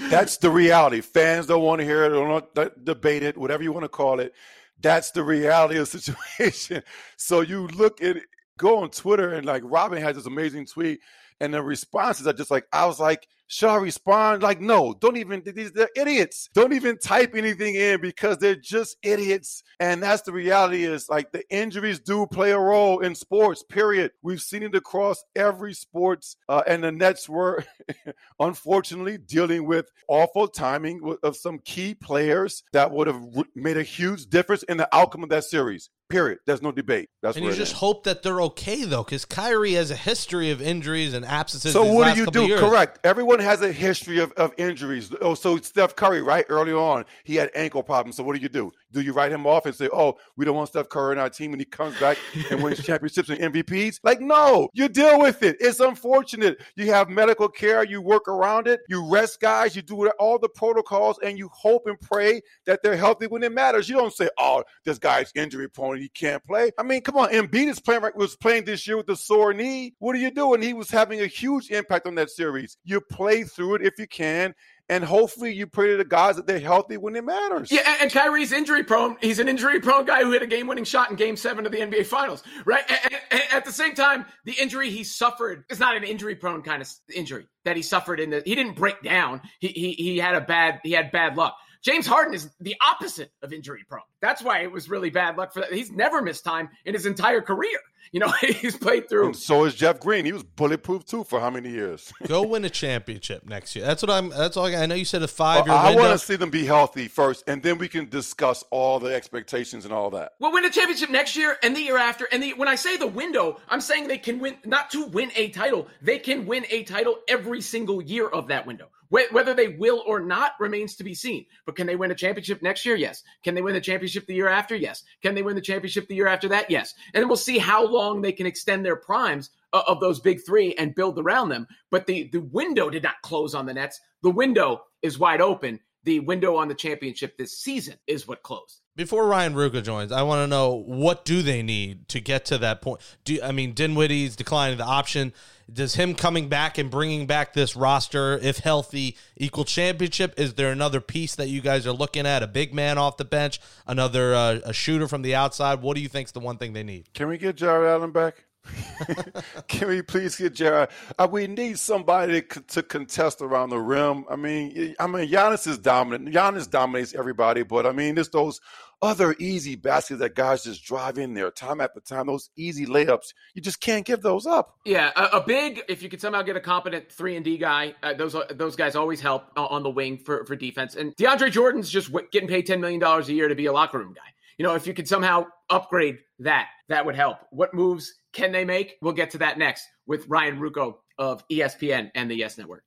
that's 0.08 0.38
the 0.38 0.50
reality. 0.50 1.00
Fans 1.02 1.46
don't 1.46 1.62
want 1.62 1.80
to 1.80 1.84
hear 1.84 2.04
it, 2.04 2.10
don't 2.10 2.28
want 2.28 2.54
to 2.54 2.72
debate 2.82 3.22
it, 3.22 3.36
whatever 3.36 3.62
you 3.62 3.72
want 3.72 3.84
to 3.84 3.90
call 3.90 4.20
it. 4.20 4.34
That's 4.80 5.10
the 5.10 5.22
reality 5.22 5.78
of 5.78 5.90
the 5.90 5.98
situation. 6.38 6.82
So 7.16 7.42
you 7.42 7.66
look 7.68 8.02
at 8.02 8.16
go 8.56 8.78
on 8.78 8.90
Twitter 8.90 9.34
and 9.34 9.46
like 9.46 9.62
Robin 9.64 10.00
has 10.02 10.16
this 10.16 10.26
amazing 10.26 10.66
tweet, 10.66 11.00
and 11.40 11.54
the 11.54 11.62
responses 11.62 12.26
are 12.26 12.32
just 12.32 12.50
like 12.50 12.66
I 12.72 12.86
was 12.86 13.00
like, 13.00 13.26
should 13.48 13.70
I 13.70 13.76
respond? 13.76 14.42
Like, 14.42 14.60
no, 14.60 14.94
don't 15.00 15.16
even. 15.16 15.42
These 15.44 15.72
they're 15.72 15.88
idiots. 15.96 16.50
Don't 16.54 16.74
even 16.74 16.98
type 16.98 17.34
anything 17.34 17.74
in 17.74 18.00
because 18.00 18.36
they're 18.38 18.54
just 18.54 18.98
idiots. 19.02 19.62
And 19.80 20.02
that's 20.02 20.22
the 20.22 20.32
reality. 20.32 20.84
Is 20.84 21.08
like 21.08 21.32
the 21.32 21.42
injuries 21.50 21.98
do 21.98 22.26
play 22.26 22.50
a 22.52 22.58
role 22.58 23.00
in 23.00 23.14
sports. 23.14 23.62
Period. 23.62 24.12
We've 24.22 24.40
seen 24.40 24.62
it 24.62 24.74
across 24.74 25.24
every 25.34 25.72
sports, 25.72 26.36
uh, 26.48 26.62
and 26.66 26.84
the 26.84 26.92
Nets 26.92 27.28
were 27.28 27.64
unfortunately 28.38 29.16
dealing 29.16 29.66
with 29.66 29.90
awful 30.08 30.46
timing 30.46 31.16
of 31.22 31.36
some 31.36 31.58
key 31.64 31.94
players 31.94 32.62
that 32.72 32.92
would 32.92 33.06
have 33.06 33.22
made 33.54 33.78
a 33.78 33.82
huge 33.82 34.26
difference 34.26 34.62
in 34.64 34.76
the 34.76 34.94
outcome 34.94 35.22
of 35.22 35.30
that 35.30 35.44
series. 35.44 35.88
Period. 36.08 36.38
There's 36.46 36.62
no 36.62 36.72
debate. 36.72 37.10
That's 37.20 37.36
and 37.36 37.44
you 37.44 37.52
just 37.52 37.72
is. 37.72 37.78
hope 37.78 38.04
that 38.04 38.22
they're 38.22 38.40
okay 38.42 38.84
though, 38.84 39.04
because 39.04 39.26
Kyrie 39.26 39.74
has 39.74 39.90
a 39.90 39.96
history 39.96 40.50
of 40.50 40.62
injuries 40.62 41.12
and 41.12 41.22
absences. 41.24 41.72
So 41.72 41.84
what 41.84 42.14
do 42.14 42.20
you 42.20 42.26
do? 42.30 42.58
Correct. 42.58 42.98
Everyone 43.04 43.38
has 43.40 43.60
a 43.60 43.70
history 43.70 44.18
of, 44.18 44.32
of 44.32 44.52
injuries. 44.56 45.12
Oh, 45.20 45.34
so 45.34 45.58
Steph 45.58 45.96
Curry, 45.96 46.22
right? 46.22 46.46
Early 46.48 46.72
on, 46.72 47.04
he 47.24 47.34
had 47.34 47.50
ankle 47.54 47.82
problems. 47.82 48.16
So 48.16 48.22
what 48.22 48.36
do 48.36 48.40
you 48.40 48.48
do? 48.48 48.72
Do 48.92 49.00
you 49.00 49.12
write 49.12 49.32
him 49.32 49.46
off 49.46 49.66
and 49.66 49.74
say, 49.74 49.88
"Oh, 49.92 50.16
we 50.36 50.44
don't 50.44 50.56
want 50.56 50.68
Steph 50.68 50.88
Curry 50.88 51.12
in 51.12 51.18
our 51.18 51.28
team," 51.28 51.50
when 51.50 51.60
he 51.60 51.66
comes 51.66 51.98
back 52.00 52.16
and 52.50 52.62
wins 52.62 52.82
championships 52.82 53.28
and 53.28 53.38
MVPs? 53.40 54.00
Like, 54.02 54.20
no, 54.20 54.68
you 54.72 54.88
deal 54.88 55.20
with 55.20 55.42
it. 55.42 55.56
It's 55.60 55.80
unfortunate. 55.80 56.58
You 56.76 56.86
have 56.92 57.08
medical 57.08 57.48
care. 57.48 57.84
You 57.84 58.00
work 58.00 58.28
around 58.28 58.66
it. 58.66 58.80
You 58.88 59.08
rest 59.08 59.40
guys. 59.40 59.76
You 59.76 59.82
do 59.82 60.08
all 60.18 60.38
the 60.38 60.48
protocols, 60.48 61.18
and 61.22 61.38
you 61.38 61.50
hope 61.52 61.86
and 61.86 62.00
pray 62.00 62.40
that 62.66 62.82
they're 62.82 62.96
healthy 62.96 63.26
when 63.26 63.42
it 63.42 63.52
matters. 63.52 63.88
You 63.88 63.96
don't 63.96 64.12
say, 64.12 64.28
"Oh, 64.38 64.64
this 64.84 64.98
guy's 64.98 65.32
injury 65.34 65.68
prone. 65.68 65.98
He 65.98 66.08
can't 66.08 66.44
play." 66.46 66.70
I 66.78 66.82
mean, 66.82 67.02
come 67.02 67.16
on. 67.16 67.30
Embiid 67.30 67.68
is 67.68 67.80
playing 67.80 68.02
was 68.14 68.36
playing 68.36 68.64
this 68.64 68.86
year 68.86 68.96
with 68.96 69.08
a 69.10 69.16
sore 69.16 69.52
knee. 69.52 69.94
What 69.98 70.14
are 70.16 70.18
you 70.18 70.30
doing? 70.30 70.62
He 70.62 70.72
was 70.72 70.90
having 70.90 71.20
a 71.20 71.26
huge 71.26 71.70
impact 71.70 72.06
on 72.06 72.14
that 72.16 72.30
series. 72.30 72.76
You 72.84 73.00
play 73.00 73.44
through 73.44 73.76
it 73.76 73.82
if 73.82 73.98
you 73.98 74.06
can 74.06 74.54
and 74.88 75.04
hopefully 75.04 75.52
you 75.54 75.66
pray 75.66 75.88
to 75.88 75.96
the 75.96 76.04
guys 76.04 76.36
that 76.36 76.46
they're 76.46 76.58
healthy 76.58 76.96
when 76.96 77.14
it 77.14 77.24
matters. 77.24 77.70
Yeah, 77.70 77.96
and, 78.00 78.10
Kyrie's 78.10 78.52
injury 78.52 78.84
prone. 78.84 79.16
He's 79.20 79.38
an 79.38 79.48
injury 79.48 79.80
prone 79.80 80.06
guy 80.06 80.22
who 80.22 80.32
hit 80.32 80.42
a 80.42 80.46
game 80.46 80.66
winning 80.66 80.84
shot 80.84 81.10
in 81.10 81.16
game 81.16 81.36
seven 81.36 81.66
of 81.66 81.72
the 81.72 81.78
NBA 81.78 82.06
Finals, 82.06 82.42
right? 82.64 82.84
And, 82.88 83.14
and, 83.30 83.42
at 83.52 83.64
the 83.64 83.72
same 83.72 83.94
time, 83.94 84.24
the 84.44 84.52
injury 84.52 84.90
he 84.90 85.04
suffered 85.04 85.64
is 85.68 85.78
not 85.78 85.96
an 85.96 86.04
injury 86.04 86.34
prone 86.36 86.62
kind 86.62 86.80
of 86.80 86.88
injury 87.14 87.46
that 87.64 87.76
he 87.76 87.82
suffered 87.82 88.20
in 88.20 88.30
the, 88.30 88.42
he 88.44 88.54
didn't 88.54 88.76
break 88.76 89.02
down. 89.02 89.42
He, 89.60 89.68
he, 89.68 89.92
he 89.92 90.18
had 90.18 90.34
a 90.34 90.40
bad, 90.40 90.80
he 90.84 90.92
had 90.92 91.12
bad 91.12 91.36
luck. 91.36 91.56
James 91.82 92.06
Harden 92.06 92.34
is 92.34 92.50
the 92.60 92.76
opposite 92.80 93.30
of 93.42 93.52
injury 93.52 93.84
prone. 93.88 94.02
That's 94.20 94.42
why 94.42 94.60
it 94.60 94.72
was 94.72 94.88
really 94.88 95.10
bad 95.10 95.36
luck 95.36 95.52
for 95.52 95.60
that. 95.60 95.72
He's 95.72 95.92
never 95.92 96.22
missed 96.22 96.44
time 96.44 96.68
in 96.84 96.94
his 96.94 97.06
entire 97.06 97.40
career. 97.40 97.78
You 98.10 98.20
know, 98.20 98.32
he's 98.40 98.74
played 98.74 99.06
through. 99.10 99.26
And 99.26 99.36
so 99.36 99.64
is 99.64 99.74
Jeff 99.74 100.00
Green. 100.00 100.24
He 100.24 100.32
was 100.32 100.42
bulletproof 100.42 101.04
too 101.04 101.24
for 101.24 101.40
how 101.40 101.50
many 101.50 101.68
years? 101.68 102.10
Go 102.26 102.42
win 102.42 102.64
a 102.64 102.70
championship 102.70 103.44
next 103.46 103.76
year. 103.76 103.84
That's 103.84 104.02
what 104.02 104.10
I'm. 104.10 104.30
That's 104.30 104.56
all. 104.56 104.64
I, 104.64 104.76
I 104.76 104.86
know 104.86 104.94
you 104.94 105.04
said 105.04 105.22
a 105.22 105.28
five 105.28 105.66
year. 105.66 105.74
Well, 105.74 105.86
I 105.86 105.94
want 105.94 106.18
to 106.18 106.26
see 106.26 106.36
them 106.36 106.48
be 106.48 106.64
healthy 106.64 107.06
first, 107.06 107.44
and 107.46 107.62
then 107.62 107.76
we 107.76 107.86
can 107.86 108.08
discuss 108.08 108.64
all 108.70 108.98
the 108.98 109.14
expectations 109.14 109.84
and 109.84 109.92
all 109.92 110.08
that. 110.12 110.32
We'll 110.38 110.52
win 110.52 110.64
a 110.64 110.70
championship 110.70 111.10
next 111.10 111.36
year 111.36 111.58
and 111.62 111.76
the 111.76 111.82
year 111.82 111.98
after. 111.98 112.26
And 112.32 112.42
the, 112.42 112.54
when 112.54 112.66
I 112.68 112.76
say 112.76 112.96
the 112.96 113.06
window, 113.06 113.60
I'm 113.68 113.82
saying 113.82 114.08
they 114.08 114.16
can 114.16 114.38
win 114.38 114.56
not 114.64 114.90
to 114.92 115.04
win 115.04 115.30
a 115.36 115.50
title. 115.50 115.88
They 116.00 116.18
can 116.18 116.46
win 116.46 116.64
a 116.70 116.84
title 116.84 117.18
every 117.28 117.60
single 117.60 118.00
year 118.00 118.26
of 118.26 118.48
that 118.48 118.66
window. 118.66 118.88
Whether 119.10 119.54
they 119.54 119.68
will 119.68 120.02
or 120.06 120.20
not 120.20 120.52
remains 120.60 120.96
to 120.96 121.04
be 121.04 121.14
seen. 121.14 121.46
But 121.64 121.76
can 121.76 121.86
they 121.86 121.96
win 121.96 122.10
a 122.10 122.14
championship 122.14 122.62
next 122.62 122.84
year? 122.84 122.96
Yes. 122.96 123.22
Can 123.42 123.54
they 123.54 123.62
win 123.62 123.74
the 123.74 123.80
championship 123.80 124.26
the 124.26 124.34
year 124.34 124.48
after? 124.48 124.76
Yes. 124.76 125.02
Can 125.22 125.34
they 125.34 125.42
win 125.42 125.54
the 125.54 125.62
championship 125.62 126.08
the 126.08 126.14
year 126.14 126.26
after 126.26 126.48
that? 126.48 126.70
Yes. 126.70 126.94
And 127.14 127.26
we'll 127.26 127.36
see 127.36 127.58
how 127.58 127.86
long 127.86 128.20
they 128.20 128.32
can 128.32 128.46
extend 128.46 128.84
their 128.84 128.96
primes 128.96 129.50
of 129.72 130.00
those 130.00 130.20
big 130.20 130.44
three 130.44 130.74
and 130.74 130.94
build 130.94 131.18
around 131.18 131.48
them. 131.48 131.66
But 131.90 132.06
the, 132.06 132.28
the 132.32 132.40
window 132.40 132.90
did 132.90 133.02
not 133.02 133.22
close 133.22 133.54
on 133.54 133.66
the 133.66 133.74
Nets. 133.74 134.00
The 134.22 134.30
window 134.30 134.82
is 135.02 135.18
wide 135.18 135.40
open. 135.40 135.80
The 136.04 136.20
window 136.20 136.56
on 136.56 136.68
the 136.68 136.74
championship 136.74 137.36
this 137.36 137.58
season 137.58 137.96
is 138.06 138.26
what 138.26 138.42
closed. 138.42 138.80
Before 138.98 139.28
Ryan 139.28 139.54
Ruocco 139.54 139.80
joins, 139.80 140.10
I 140.10 140.22
want 140.22 140.42
to 140.42 140.48
know 140.48 140.74
what 140.74 141.24
do 141.24 141.40
they 141.40 141.62
need 141.62 142.08
to 142.08 142.20
get 142.20 142.44
to 142.46 142.58
that 142.58 142.82
point? 142.82 143.00
Do 143.24 143.38
I 143.40 143.52
mean 143.52 143.72
Dinwiddie's 143.72 144.34
declining 144.34 144.78
the 144.78 144.84
option? 144.84 145.32
Does 145.72 145.94
him 145.94 146.16
coming 146.16 146.48
back 146.48 146.78
and 146.78 146.90
bringing 146.90 147.28
back 147.28 147.52
this 147.52 147.76
roster, 147.76 148.38
if 148.38 148.58
healthy, 148.58 149.16
equal 149.36 149.64
championship? 149.64 150.34
Is 150.36 150.54
there 150.54 150.72
another 150.72 151.00
piece 151.00 151.36
that 151.36 151.48
you 151.48 151.60
guys 151.60 151.86
are 151.86 151.92
looking 151.92 152.26
at? 152.26 152.42
A 152.42 152.48
big 152.48 152.74
man 152.74 152.98
off 152.98 153.18
the 153.18 153.24
bench, 153.24 153.60
another 153.86 154.34
uh, 154.34 154.58
a 154.64 154.72
shooter 154.72 155.06
from 155.06 155.22
the 155.22 155.32
outside? 155.32 155.80
What 155.80 155.94
do 155.94 156.02
you 156.02 156.08
think 156.08 156.26
is 156.26 156.32
the 156.32 156.40
one 156.40 156.58
thing 156.58 156.72
they 156.72 156.82
need? 156.82 157.08
Can 157.14 157.28
we 157.28 157.38
get 157.38 157.54
Jarrett 157.54 157.88
Allen 157.88 158.10
back? 158.10 158.46
Can 159.68 159.88
we 159.88 160.02
please 160.02 160.36
get 160.36 160.54
Jarrett? 160.54 160.90
Uh, 161.18 161.28
we 161.30 161.46
need 161.46 161.78
somebody 161.78 162.42
to, 162.42 162.60
to, 162.60 162.82
contest 162.82 163.40
around 163.40 163.70
the 163.70 163.78
rim. 163.78 164.24
I 164.30 164.36
mean, 164.36 164.94
I 164.98 165.06
mean, 165.06 165.28
Giannis 165.28 165.66
is 165.66 165.78
dominant. 165.78 166.34
Giannis 166.34 166.68
dominates 166.68 167.14
everybody, 167.14 167.62
but 167.62 167.86
I 167.86 167.92
mean, 167.92 168.18
it's 168.18 168.28
those 168.30 168.60
other 169.00 169.34
easy 169.38 169.76
baskets 169.76 170.20
that 170.20 170.34
guys 170.34 170.64
just 170.64 170.84
drive 170.84 171.18
in 171.18 171.34
there 171.34 171.50
time 171.50 171.80
after 171.80 172.00
time. 172.00 172.26
Those 172.26 172.50
easy 172.56 172.86
layups, 172.86 173.32
you 173.54 173.62
just 173.62 173.80
can't 173.80 174.04
give 174.04 174.22
those 174.22 174.46
up. 174.46 174.78
Yeah, 174.84 175.10
a, 175.14 175.38
a 175.38 175.44
big. 175.44 175.82
If 175.88 176.02
you 176.02 176.08
could 176.08 176.20
somehow 176.20 176.42
get 176.42 176.56
a 176.56 176.60
competent 176.60 177.10
three 177.10 177.36
and 177.36 177.44
D 177.44 177.58
guy, 177.58 177.94
uh, 178.02 178.14
those 178.14 178.36
those 178.50 178.76
guys 178.76 178.96
always 178.96 179.20
help 179.20 179.44
on 179.56 179.82
the 179.82 179.90
wing 179.90 180.18
for 180.18 180.44
for 180.44 180.56
defense. 180.56 180.96
And 180.96 181.14
DeAndre 181.16 181.50
Jordan's 181.50 181.88
just 181.88 182.10
getting 182.32 182.48
paid 182.48 182.66
ten 182.66 182.80
million 182.80 183.00
dollars 183.00 183.28
a 183.28 183.32
year 183.32 183.48
to 183.48 183.54
be 183.54 183.66
a 183.66 183.72
locker 183.72 183.98
room 183.98 184.14
guy. 184.14 184.22
You 184.58 184.64
know, 184.64 184.74
if 184.74 184.88
you 184.88 184.94
could 184.94 185.06
somehow 185.06 185.46
upgrade 185.70 186.18
that, 186.40 186.68
that 186.88 187.06
would 187.06 187.14
help. 187.14 187.38
What 187.50 187.74
moves 187.74 188.17
can 188.32 188.52
they 188.52 188.64
make? 188.64 188.96
We'll 189.00 189.12
get 189.12 189.30
to 189.30 189.38
that 189.38 189.58
next 189.58 189.86
with 190.06 190.26
Ryan 190.28 190.58
Ruocco 190.58 190.96
of 191.18 191.46
ESPN 191.48 192.10
and 192.14 192.30
the 192.30 192.36
Yes 192.36 192.58
Network. 192.58 192.84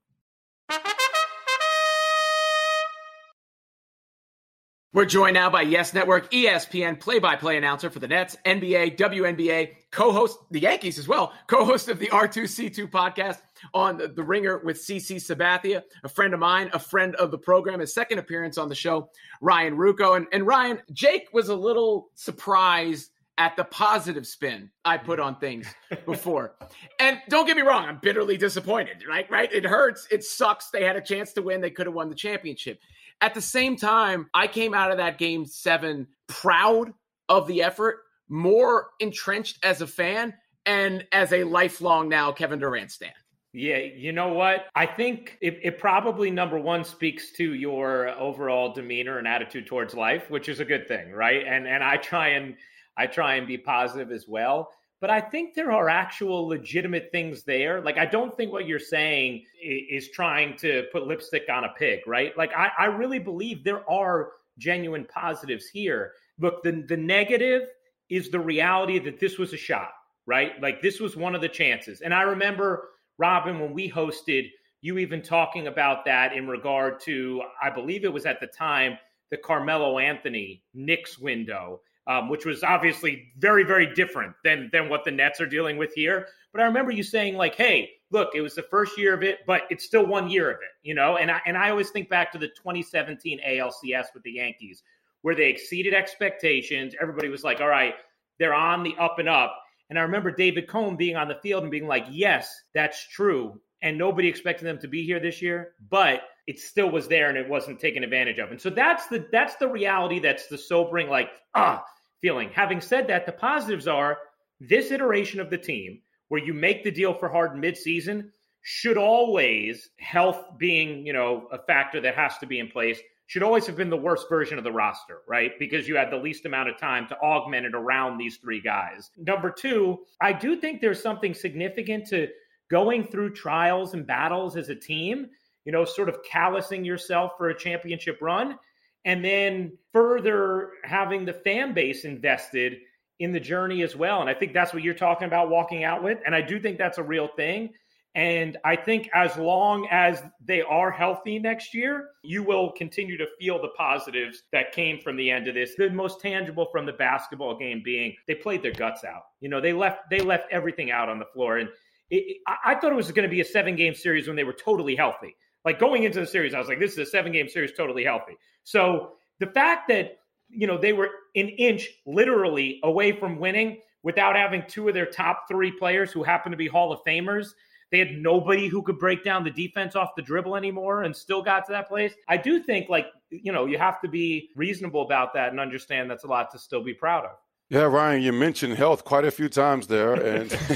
We're 4.93 5.05
joined 5.05 5.35
now 5.35 5.49
by 5.49 5.61
Yes 5.61 5.93
Network, 5.93 6.29
ESPN 6.31 6.99
play-by-play 6.99 7.55
announcer 7.55 7.89
for 7.89 7.99
the 7.99 8.09
Nets, 8.09 8.35
NBA, 8.45 8.97
WNBA, 8.97 9.69
co-host 9.89 10.37
the 10.51 10.59
Yankees 10.59 10.99
as 10.99 11.07
well, 11.07 11.31
co-host 11.47 11.87
of 11.87 11.97
the 11.97 12.07
R2C2 12.07 12.89
podcast 12.89 13.37
on 13.73 13.97
the, 13.97 14.21
Ringer 14.21 14.57
with 14.65 14.85
CC 14.85 15.15
Sabathia, 15.15 15.83
a 16.03 16.09
friend 16.09 16.33
of 16.33 16.41
mine, 16.41 16.71
a 16.73 16.79
friend 16.79 17.15
of 17.15 17.31
the 17.31 17.37
program, 17.37 17.79
his 17.79 17.93
second 17.93 18.19
appearance 18.19 18.57
on 18.57 18.67
the 18.67 18.75
show, 18.75 19.09
Ryan 19.39 19.77
Ruocco. 19.77 20.17
And, 20.17 20.27
and 20.33 20.45
Ryan, 20.45 20.79
Jake 20.91 21.29
was 21.31 21.47
a 21.47 21.55
little 21.55 22.09
surprised 22.15 23.10
at 23.37 23.55
the 23.55 23.63
positive 23.63 24.27
spin 24.27 24.69
I 24.85 24.97
put 24.97 25.19
on 25.19 25.37
things 25.37 25.73
before. 26.05 26.55
and 26.99 27.19
don't 27.29 27.45
get 27.47 27.55
me 27.55 27.63
wrong, 27.63 27.85
I'm 27.85 27.99
bitterly 28.01 28.37
disappointed, 28.37 29.03
right? 29.07 29.29
Right? 29.29 29.51
It 29.51 29.65
hurts. 29.65 30.07
It 30.11 30.23
sucks. 30.23 30.69
They 30.69 30.83
had 30.83 30.95
a 30.95 31.01
chance 31.01 31.33
to 31.33 31.41
win. 31.41 31.61
They 31.61 31.71
could 31.71 31.87
have 31.87 31.95
won 31.95 32.09
the 32.09 32.15
championship. 32.15 32.79
At 33.21 33.33
the 33.33 33.41
same 33.41 33.75
time, 33.75 34.29
I 34.33 34.47
came 34.47 34.73
out 34.73 34.91
of 34.91 34.97
that 34.97 35.17
game 35.17 35.45
seven 35.45 36.07
proud 36.27 36.93
of 37.29 37.47
the 37.47 37.63
effort, 37.63 37.99
more 38.27 38.89
entrenched 38.99 39.59
as 39.63 39.81
a 39.81 39.87
fan 39.87 40.33
and 40.65 41.05
as 41.11 41.31
a 41.31 41.43
lifelong 41.43 42.09
now 42.09 42.31
Kevin 42.31 42.59
Durant 42.59 42.91
stan. 42.91 43.11
Yeah, 43.53 43.77
you 43.79 44.13
know 44.13 44.31
what? 44.33 44.67
I 44.75 44.85
think 44.85 45.37
it, 45.41 45.59
it, 45.61 45.77
probably 45.77 46.31
number 46.31 46.57
one 46.57 46.85
speaks 46.85 47.33
to 47.33 47.53
your 47.53 48.09
overall 48.17 48.71
demeanor 48.71 49.17
and 49.17 49.27
attitude 49.27 49.67
towards 49.67 49.93
life, 49.93 50.29
which 50.29 50.47
is 50.47 50.61
a 50.61 50.65
good 50.65 50.87
thing, 50.87 51.11
right? 51.11 51.45
And 51.45 51.67
and 51.67 51.83
I 51.83 51.97
try 51.97 52.29
and 52.29 52.55
I 52.97 53.07
try 53.07 53.35
and 53.35 53.47
be 53.47 53.57
positive 53.57 54.11
as 54.11 54.27
well. 54.27 54.69
But 54.99 55.09
I 55.09 55.19
think 55.19 55.55
there 55.55 55.71
are 55.71 55.89
actual 55.89 56.47
legitimate 56.47 57.09
things 57.11 57.43
there. 57.43 57.81
Like 57.81 57.97
I 57.97 58.05
don't 58.05 58.35
think 58.37 58.51
what 58.51 58.67
you're 58.67 58.79
saying 58.79 59.43
is, 59.61 60.09
trying 60.09 60.55
to 60.57 60.83
put 60.91 61.07
lipstick 61.07 61.47
on 61.51 61.63
a 61.63 61.73
pig, 61.77 62.01
right? 62.05 62.37
Like 62.37 62.51
I, 62.55 62.69
I 62.77 62.85
really 62.85 63.17
believe 63.17 63.63
there 63.63 63.89
are 63.89 64.33
genuine 64.59 65.05
positives 65.05 65.67
here. 65.67 66.13
Look, 66.39 66.61
the 66.61 66.85
the 66.87 66.97
negative 66.97 67.63
is 68.09 68.29
the 68.29 68.39
reality 68.39 68.99
that 68.99 69.19
this 69.19 69.39
was 69.39 69.53
a 69.53 69.57
shot, 69.57 69.91
right? 70.27 70.61
Like 70.61 70.81
this 70.81 70.99
was 70.99 71.15
one 71.15 71.33
of 71.33 71.41
the 71.41 71.49
chances. 71.49 72.01
And 72.01 72.13
I 72.13 72.21
remember 72.21 72.89
Robin, 73.17 73.59
when 73.59 73.73
we 73.73 73.89
hosted, 73.89 74.49
you 74.81 74.97
even 74.97 75.21
talking 75.21 75.67
about 75.67 76.05
that 76.05 76.33
in 76.33 76.47
regard 76.47 76.99
to, 77.01 77.41
I 77.61 77.69
believe 77.69 78.03
it 78.03 78.11
was 78.11 78.25
at 78.25 78.39
the 78.39 78.47
time, 78.47 78.97
the 79.29 79.37
Carmelo 79.37 79.99
Anthony 79.99 80.63
Knicks 80.73 81.17
window, 81.17 81.81
um, 82.07 82.29
which 82.29 82.45
was 82.45 82.63
obviously 82.63 83.31
very, 83.37 83.63
very 83.63 83.93
different 83.93 84.33
than 84.43 84.69
than 84.71 84.89
what 84.89 85.05
the 85.05 85.11
Nets 85.11 85.41
are 85.41 85.45
dealing 85.45 85.77
with 85.77 85.93
here. 85.93 86.27
But 86.51 86.61
I 86.61 86.65
remember 86.65 86.91
you 86.91 87.03
saying 87.03 87.35
like, 87.35 87.55
"Hey, 87.55 87.89
look, 88.11 88.29
it 88.35 88.41
was 88.41 88.55
the 88.55 88.63
first 88.63 88.97
year 88.97 89.13
of 89.13 89.23
it, 89.23 89.39
but 89.47 89.63
it's 89.69 89.85
still 89.85 90.05
one 90.05 90.29
year 90.29 90.49
of 90.49 90.57
it," 90.57 90.87
you 90.87 90.93
know. 90.95 91.17
And 91.17 91.31
I 91.31 91.41
and 91.45 91.57
I 91.57 91.69
always 91.69 91.91
think 91.91 92.09
back 92.09 92.31
to 92.33 92.37
the 92.37 92.47
2017 92.49 93.39
ALCS 93.47 94.07
with 94.13 94.23
the 94.23 94.31
Yankees, 94.31 94.83
where 95.21 95.35
they 95.35 95.49
exceeded 95.49 95.93
expectations. 95.93 96.95
Everybody 97.01 97.29
was 97.29 97.43
like, 97.43 97.61
"All 97.61 97.67
right, 97.69 97.95
they're 98.39 98.53
on 98.53 98.83
the 98.83 98.95
up 98.99 99.19
and 99.19 99.29
up." 99.29 99.57
And 99.91 99.99
I 99.99 100.03
remember 100.03 100.31
David 100.31 100.69
Cone 100.69 100.95
being 100.95 101.17
on 101.17 101.27
the 101.27 101.35
field 101.43 101.63
and 101.63 101.71
being 101.71 101.85
like, 101.85 102.05
yes, 102.09 102.49
that's 102.73 103.09
true. 103.09 103.59
And 103.83 103.97
nobody 103.97 104.29
expected 104.29 104.63
them 104.63 104.79
to 104.79 104.87
be 104.87 105.03
here 105.03 105.19
this 105.19 105.41
year, 105.41 105.73
but 105.89 106.21
it 106.47 106.59
still 106.59 106.89
was 106.89 107.07
there 107.07 107.29
and 107.29 107.37
it 107.37 107.47
wasn't 107.47 107.79
taken 107.79 108.03
advantage 108.03 108.39
of. 108.39 108.51
And 108.51 108.59
so 108.59 108.69
that's 108.69 109.07
the 109.07 109.27
that's 109.31 109.55
the 109.55 109.67
reality, 109.67 110.19
that's 110.19 110.47
the 110.47 110.57
sobering, 110.57 111.09
like, 111.09 111.29
ah, 111.55 111.83
feeling. 112.21 112.49
Having 112.53 112.81
said 112.81 113.07
that, 113.07 113.25
the 113.25 113.31
positives 113.31 113.87
are 113.87 114.17
this 114.59 114.91
iteration 114.91 115.39
of 115.39 115.49
the 115.49 115.57
team 115.57 116.01
where 116.29 116.43
you 116.43 116.53
make 116.53 116.83
the 116.83 116.91
deal 116.91 117.13
for 117.13 117.29
Harden 117.29 117.61
midseason 117.61 118.29
should 118.61 118.97
always 118.97 119.89
health 119.99 120.57
being, 120.57 121.05
you 121.05 121.13
know, 121.13 121.47
a 121.51 121.57
factor 121.63 121.99
that 121.99 122.15
has 122.15 122.37
to 122.37 122.45
be 122.45 122.59
in 122.59 122.67
place 122.67 122.99
should 123.31 123.43
always 123.43 123.65
have 123.65 123.77
been 123.77 123.89
the 123.89 123.95
worst 123.95 124.27
version 124.27 124.57
of 124.57 124.65
the 124.65 124.71
roster, 124.71 125.19
right? 125.25 125.57
Because 125.57 125.87
you 125.87 125.95
had 125.95 126.11
the 126.11 126.17
least 126.17 126.45
amount 126.45 126.67
of 126.67 126.77
time 126.77 127.07
to 127.07 127.17
augment 127.19 127.65
it 127.65 127.73
around 127.73 128.17
these 128.17 128.35
three 128.35 128.59
guys. 128.59 129.09
Number 129.17 129.49
two, 129.49 129.99
I 130.19 130.33
do 130.33 130.59
think 130.59 130.81
there's 130.81 131.01
something 131.01 131.33
significant 131.33 132.07
to 132.07 132.27
going 132.69 133.05
through 133.05 133.33
trials 133.33 133.93
and 133.93 134.05
battles 134.05 134.57
as 134.57 134.67
a 134.67 134.75
team, 134.75 135.27
you 135.65 135.71
know, 135.71 135.85
sort 135.85 136.09
of 136.09 136.23
callousing 136.23 136.83
yourself 136.83 137.33
for 137.37 137.49
a 137.49 137.57
championship 137.57 138.19
run, 138.21 138.57
and 139.05 139.23
then 139.23 139.77
further 139.93 140.71
having 140.83 141.25
the 141.25 141.33
fan 141.33 141.73
base 141.73 142.05
invested 142.05 142.77
in 143.19 143.31
the 143.31 143.39
journey 143.39 143.83
as 143.83 143.95
well. 143.95 144.21
And 144.21 144.29
I 144.29 144.33
think 144.33 144.53
that's 144.53 144.73
what 144.73 144.83
you're 144.83 144.93
talking 144.93 145.27
about 145.27 145.49
walking 145.49 145.83
out 145.83 146.03
with. 146.03 146.17
And 146.25 146.33
I 146.33 146.41
do 146.41 146.59
think 146.59 146.77
that's 146.77 146.97
a 146.97 147.03
real 147.03 147.27
thing. 147.35 147.69
And 148.13 148.57
I 148.65 148.75
think 148.75 149.09
as 149.13 149.37
long 149.37 149.87
as 149.89 150.21
they 150.43 150.61
are 150.63 150.91
healthy 150.91 151.39
next 151.39 151.73
year, 151.73 152.09
you 152.23 152.43
will 152.43 152.71
continue 152.71 153.17
to 153.17 153.27
feel 153.39 153.61
the 153.61 153.69
positives 153.77 154.43
that 154.51 154.73
came 154.73 154.99
from 154.99 155.15
the 155.15 155.31
end 155.31 155.47
of 155.47 155.55
this. 155.55 155.75
The 155.77 155.89
most 155.89 156.19
tangible 156.19 156.67
from 156.71 156.85
the 156.85 156.93
basketball 156.93 157.57
game 157.57 157.81
being 157.85 158.13
they 158.27 158.35
played 158.35 158.63
their 158.63 158.73
guts 158.73 159.05
out. 159.05 159.21
You 159.39 159.47
know, 159.47 159.61
they 159.61 159.71
left 159.71 160.09
they 160.09 160.19
left 160.19 160.51
everything 160.51 160.91
out 160.91 161.07
on 161.07 161.19
the 161.19 161.25
floor. 161.33 161.59
And 161.59 161.69
it, 162.09 162.37
I 162.65 162.75
thought 162.75 162.91
it 162.91 162.95
was 162.95 163.11
going 163.11 163.29
to 163.29 163.33
be 163.33 163.39
a 163.39 163.45
seven 163.45 163.77
game 163.77 163.95
series 163.95 164.27
when 164.27 164.35
they 164.35 164.43
were 164.43 164.51
totally 164.51 164.95
healthy. 164.95 165.37
Like 165.63 165.79
going 165.79 166.03
into 166.03 166.19
the 166.19 166.27
series, 166.27 166.53
I 166.53 166.59
was 166.59 166.67
like, 166.67 166.79
this 166.79 166.93
is 166.93 166.97
a 166.97 167.05
seven 167.05 167.31
game 167.31 167.47
series, 167.47 167.71
totally 167.73 168.03
healthy. 168.03 168.37
So 168.63 169.13
the 169.39 169.47
fact 169.47 169.87
that 169.89 170.19
you 170.49 170.67
know 170.67 170.77
they 170.77 170.93
were 170.93 171.09
an 171.35 171.49
inch 171.49 171.89
literally 172.05 172.79
away 172.83 173.11
from 173.11 173.39
winning 173.39 173.79
without 174.03 174.35
having 174.35 174.63
two 174.67 174.87
of 174.87 174.93
their 174.93 175.05
top 175.05 175.45
three 175.47 175.71
players 175.71 176.11
who 176.11 176.23
happen 176.23 176.51
to 176.51 176.57
be 176.57 176.67
Hall 176.67 176.91
of 176.91 176.99
Famers 177.05 177.51
they 177.91 177.99
had 177.99 178.13
nobody 178.13 178.67
who 178.67 178.81
could 178.81 178.97
break 178.97 179.23
down 179.23 179.43
the 179.43 179.51
defense 179.51 179.95
off 179.95 180.15
the 180.15 180.21
dribble 180.21 180.55
anymore 180.55 181.03
and 181.03 181.15
still 181.15 181.41
got 181.41 181.65
to 181.65 181.73
that 181.73 181.89
place. 181.89 182.13
I 182.29 182.37
do 182.37 182.63
think, 182.63 182.89
like, 182.89 183.07
you 183.29 183.51
know, 183.51 183.65
you 183.65 183.77
have 183.77 183.99
to 184.01 184.07
be 184.07 184.49
reasonable 184.55 185.01
about 185.01 185.33
that 185.33 185.51
and 185.51 185.59
understand 185.59 186.09
that's 186.09 186.23
a 186.23 186.27
lot 186.27 186.51
to 186.51 186.59
still 186.59 186.83
be 186.83 186.93
proud 186.93 187.25
of. 187.25 187.31
Yeah, 187.71 187.83
Ryan, 187.83 188.21
you 188.21 188.33
mentioned 188.33 188.73
health 188.73 189.05
quite 189.05 189.23
a 189.23 189.31
few 189.31 189.47
times 189.47 189.87
there, 189.87 190.13
and 190.13 190.51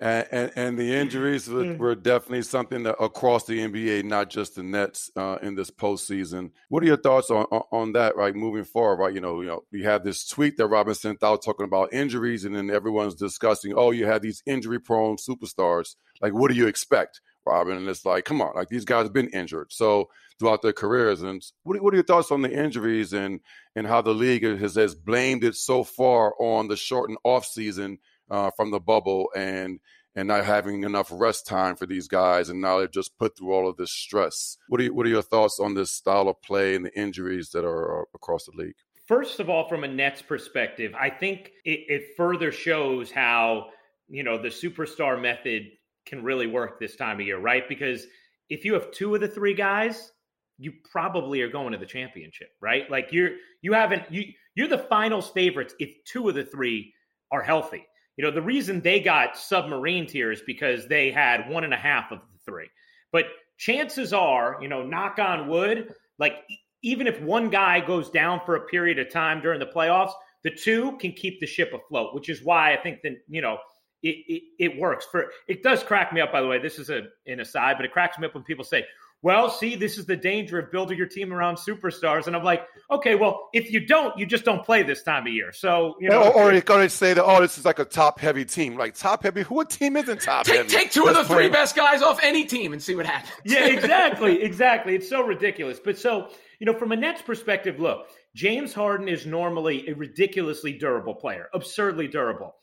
and, 0.00 0.26
and, 0.32 0.52
and, 0.56 0.76
the 0.76 0.92
injuries 0.92 1.48
were, 1.48 1.76
were, 1.76 1.94
definitely 1.94 2.42
something 2.42 2.82
that 2.82 2.96
across 3.00 3.44
the 3.44 3.60
NBA, 3.60 4.02
not 4.02 4.30
just 4.30 4.56
the 4.56 4.64
Nets 4.64 5.12
uh, 5.14 5.38
in 5.42 5.54
this 5.54 5.70
postseason. 5.70 6.50
What 6.70 6.82
are 6.82 6.86
your 6.86 6.96
thoughts 6.96 7.30
on, 7.30 7.44
on, 7.52 7.62
on 7.70 7.92
that? 7.92 8.16
Right, 8.16 8.34
moving 8.34 8.64
forward, 8.64 8.96
right? 8.96 9.14
You 9.14 9.20
know, 9.20 9.42
you 9.42 9.46
know, 9.46 9.62
we 9.70 9.84
have 9.84 10.02
this 10.02 10.26
tweet 10.26 10.56
that 10.56 10.66
Robin 10.66 10.96
sent 10.96 11.22
out 11.22 11.44
talking 11.44 11.66
about 11.66 11.92
injuries, 11.92 12.44
and 12.44 12.56
then 12.56 12.68
everyone's 12.68 13.14
discussing, 13.14 13.72
oh, 13.76 13.92
you 13.92 14.06
have 14.06 14.22
these 14.22 14.42
injury-prone 14.44 15.18
superstars. 15.18 15.94
Like, 16.20 16.32
what 16.34 16.50
do 16.50 16.56
you 16.56 16.66
expect? 16.66 17.20
Robin, 17.46 17.76
and 17.76 17.88
it's 17.88 18.04
like, 18.04 18.24
come 18.24 18.40
on, 18.40 18.54
like 18.54 18.68
these 18.68 18.84
guys 18.84 19.04
have 19.04 19.12
been 19.12 19.28
injured 19.28 19.66
so 19.70 20.08
throughout 20.38 20.62
their 20.62 20.72
careers. 20.72 21.22
And 21.22 21.42
what, 21.62 21.80
what 21.82 21.92
are 21.94 21.96
your 21.96 22.04
thoughts 22.04 22.30
on 22.30 22.42
the 22.42 22.52
injuries 22.52 23.12
and 23.12 23.40
and 23.76 23.86
how 23.86 24.02
the 24.02 24.14
league 24.14 24.44
has, 24.44 24.74
has 24.76 24.94
blamed 24.94 25.44
it 25.44 25.54
so 25.54 25.84
far 25.84 26.34
on 26.40 26.68
the 26.68 26.76
shortened 26.76 27.18
off 27.24 27.44
season 27.44 27.98
uh, 28.30 28.50
from 28.56 28.70
the 28.70 28.80
bubble 28.80 29.30
and 29.34 29.80
and 30.16 30.28
not 30.28 30.44
having 30.44 30.84
enough 30.84 31.08
rest 31.12 31.46
time 31.46 31.74
for 31.74 31.86
these 31.86 32.06
guys, 32.06 32.48
and 32.48 32.60
now 32.60 32.78
they've 32.78 32.90
just 32.90 33.18
put 33.18 33.36
through 33.36 33.52
all 33.52 33.68
of 33.68 33.76
this 33.76 33.90
stress. 33.90 34.56
What 34.68 34.80
are 34.80 34.84
you, 34.84 34.94
what 34.94 35.06
are 35.06 35.10
your 35.10 35.22
thoughts 35.22 35.58
on 35.58 35.74
this 35.74 35.90
style 35.90 36.28
of 36.28 36.40
play 36.40 36.76
and 36.76 36.84
the 36.84 36.96
injuries 36.96 37.50
that 37.50 37.64
are, 37.64 37.92
are 37.92 38.06
across 38.14 38.44
the 38.44 38.52
league? 38.54 38.76
First 39.06 39.40
of 39.40 39.50
all, 39.50 39.68
from 39.68 39.82
a 39.82 39.88
Nets 39.88 40.22
perspective, 40.22 40.94
I 40.98 41.10
think 41.10 41.50
it, 41.64 41.80
it 41.88 42.02
further 42.16 42.52
shows 42.52 43.10
how 43.10 43.70
you 44.08 44.22
know 44.22 44.40
the 44.40 44.48
superstar 44.48 45.20
method 45.20 45.64
can 46.06 46.22
really 46.22 46.46
work 46.46 46.78
this 46.78 46.96
time 46.96 47.18
of 47.18 47.26
year, 47.26 47.38
right? 47.38 47.68
Because 47.68 48.06
if 48.48 48.64
you 48.64 48.74
have 48.74 48.92
two 48.92 49.14
of 49.14 49.20
the 49.20 49.28
three 49.28 49.54
guys, 49.54 50.12
you 50.58 50.72
probably 50.90 51.42
are 51.42 51.50
going 51.50 51.72
to 51.72 51.78
the 51.78 51.86
championship, 51.86 52.48
right? 52.60 52.90
Like 52.90 53.08
you're 53.10 53.30
you 53.62 53.72
haven't 53.72 54.04
you 54.10 54.24
you're 54.54 54.68
the 54.68 54.78
finals 54.78 55.30
favorites 55.30 55.74
if 55.78 55.90
two 56.04 56.28
of 56.28 56.34
the 56.34 56.44
three 56.44 56.92
are 57.32 57.42
healthy. 57.42 57.84
You 58.16 58.24
know, 58.24 58.30
the 58.30 58.42
reason 58.42 58.80
they 58.80 59.00
got 59.00 59.34
submarined 59.34 60.10
here 60.10 60.30
is 60.30 60.40
because 60.46 60.86
they 60.86 61.10
had 61.10 61.48
one 61.50 61.64
and 61.64 61.74
a 61.74 61.78
half 61.78 62.12
of 62.12 62.20
the 62.20 62.38
three. 62.44 62.68
But 63.10 63.26
chances 63.58 64.12
are, 64.12 64.58
you 64.60 64.68
know, 64.68 64.84
knock 64.84 65.18
on 65.18 65.48
wood, 65.48 65.92
like 66.18 66.34
even 66.82 67.06
if 67.06 67.20
one 67.20 67.50
guy 67.50 67.80
goes 67.80 68.10
down 68.10 68.40
for 68.46 68.56
a 68.56 68.66
period 68.66 68.98
of 68.98 69.10
time 69.10 69.40
during 69.40 69.58
the 69.58 69.66
playoffs, 69.66 70.12
the 70.44 70.50
two 70.50 70.96
can 70.98 71.12
keep 71.12 71.40
the 71.40 71.46
ship 71.46 71.72
afloat, 71.72 72.14
which 72.14 72.28
is 72.28 72.44
why 72.44 72.72
I 72.72 72.76
think 72.76 73.02
that, 73.02 73.14
you 73.28 73.40
know, 73.40 73.58
it, 74.04 74.16
it, 74.28 74.42
it 74.58 74.78
works 74.78 75.06
for 75.10 75.30
it 75.48 75.62
does 75.62 75.82
crack 75.82 76.12
me 76.12 76.20
up 76.20 76.30
by 76.30 76.42
the 76.42 76.46
way 76.46 76.58
this 76.58 76.78
is 76.78 76.90
a 76.90 77.04
an 77.26 77.40
aside 77.40 77.76
but 77.78 77.86
it 77.86 77.92
cracks 77.92 78.18
me 78.18 78.26
up 78.26 78.34
when 78.34 78.44
people 78.44 78.62
say 78.62 78.84
well 79.24 79.48
see 79.48 79.74
this 79.74 79.96
is 79.96 80.04
the 80.04 80.16
danger 80.16 80.58
of 80.58 80.70
building 80.70 80.98
your 80.98 81.08
team 81.08 81.32
around 81.32 81.56
superstars. 81.56 82.28
And 82.28 82.36
i'm 82.36 82.44
like 82.44 82.66
okay 82.90 83.14
well 83.16 83.48
if 83.52 83.72
you 83.72 83.84
don't 83.84 84.16
you 84.18 84.26
just 84.26 84.44
don't 84.44 84.64
play 84.64 84.82
this 84.82 85.02
time 85.02 85.26
of 85.26 85.32
year. 85.32 85.50
So 85.52 85.96
you 85.98 86.10
know 86.10 86.22
or, 86.22 86.44
or 86.44 86.52
you're 86.52 86.60
going 86.60 86.82
to 86.82 86.90
say 86.90 87.14
that 87.14 87.24
oh 87.24 87.40
this 87.40 87.58
is 87.58 87.64
like 87.64 87.80
a 87.80 87.84
top 87.84 88.20
heavy 88.20 88.44
team. 88.44 88.76
Like 88.76 88.94
top 88.94 89.24
heavy 89.24 89.42
who 89.42 89.60
a 89.60 89.64
team 89.64 89.96
isn't 89.96 90.20
top 90.20 90.46
take, 90.46 90.56
heavy 90.56 90.68
take 90.68 90.92
2 90.92 91.06
of 91.08 91.16
the 91.16 91.24
three 91.24 91.48
best 91.48 91.74
guys 91.74 92.02
off 92.02 92.20
any 92.22 92.44
team 92.44 92.72
and 92.72 92.80
see 92.80 92.94
what 92.94 93.06
happens. 93.06 93.32
Yeah 93.44 93.66
exactly 93.66 94.42
exactly. 94.42 94.94
It's 94.94 95.08
so 95.08 95.22
ridiculous. 95.22 95.80
But 95.82 95.98
so 95.98 96.28
you 96.60 96.66
know 96.66 96.78
from 96.78 96.92
a 96.92 96.96
nets 96.96 97.22
perspective 97.22 97.80
look 97.80 98.06
james 98.36 98.72
harden 98.72 99.08
is 99.08 99.26
normally 99.26 99.88
a 99.88 99.94
ridiculously 99.94 100.74
durable 100.74 101.14
player 101.14 101.48
absurdly 101.54 102.06
durable. 102.06 102.54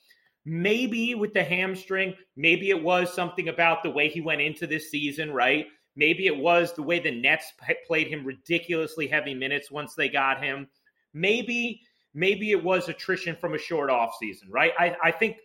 Maybe 0.44 1.14
with 1.14 1.34
the 1.34 1.44
hamstring, 1.44 2.16
maybe 2.36 2.72
it 2.72 2.82
was 2.82 3.14
something 3.14 3.48
about 3.48 3.84
the 3.84 3.92
way 3.92 4.10
he 4.10 4.22
went 4.22 4.42
into 4.42 4.66
this 4.66 4.90
season, 4.90 5.32
right? 5.32 5.68
Maybe 5.96 6.28
it 6.28 6.38
was 6.38 6.74
the 6.74 6.84
way 6.84 7.00
the 7.00 7.12
Nets 7.12 7.52
played 7.86 8.08
him 8.08 8.26
ridiculously 8.26 9.08
heavy 9.08 9.34
minutes 9.34 9.70
once 9.70 9.94
they 9.94 10.10
got 10.10 10.44
him. 10.44 10.68
Maybe, 11.14 11.82
maybe 12.14 12.52
it 12.52 12.64
was 12.64 12.88
attrition 12.90 13.36
from 13.36 13.54
a 13.54 13.58
short 13.58 13.90
off 13.90 14.16
season, 14.20 14.50
right? 14.50 14.72
I, 14.80 14.96
I 15.04 15.12
think 15.12 15.38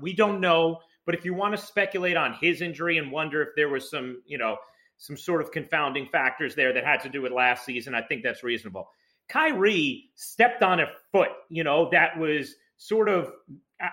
we 0.00 0.12
don't 0.12 0.40
know, 0.40 0.78
but 1.04 1.14
if 1.14 1.24
you 1.24 1.34
want 1.34 1.56
to 1.56 1.62
speculate 1.62 2.16
on 2.16 2.34
his 2.40 2.62
injury 2.62 2.98
and 2.98 3.12
wonder 3.12 3.42
if 3.42 3.48
there 3.56 3.68
was 3.68 3.90
some, 3.90 4.22
you 4.26 4.38
know, 4.38 4.56
some 4.96 5.16
sort 5.16 5.40
of 5.42 5.52
confounding 5.52 6.06
factors 6.06 6.54
there 6.54 6.72
that 6.72 6.84
had 6.84 7.00
to 7.02 7.08
do 7.08 7.22
with 7.22 7.32
last 7.32 7.64
season, 7.64 7.94
I 7.94 8.02
think 8.02 8.22
that's 8.22 8.42
reasonable. 8.42 8.90
Kyrie 9.28 10.10
stepped 10.14 10.62
on 10.62 10.80
a 10.80 10.86
foot, 11.12 11.28
you 11.50 11.62
know, 11.62 11.88
that 11.92 12.18
was 12.18 12.54
sort 12.78 13.08
of 13.08 13.32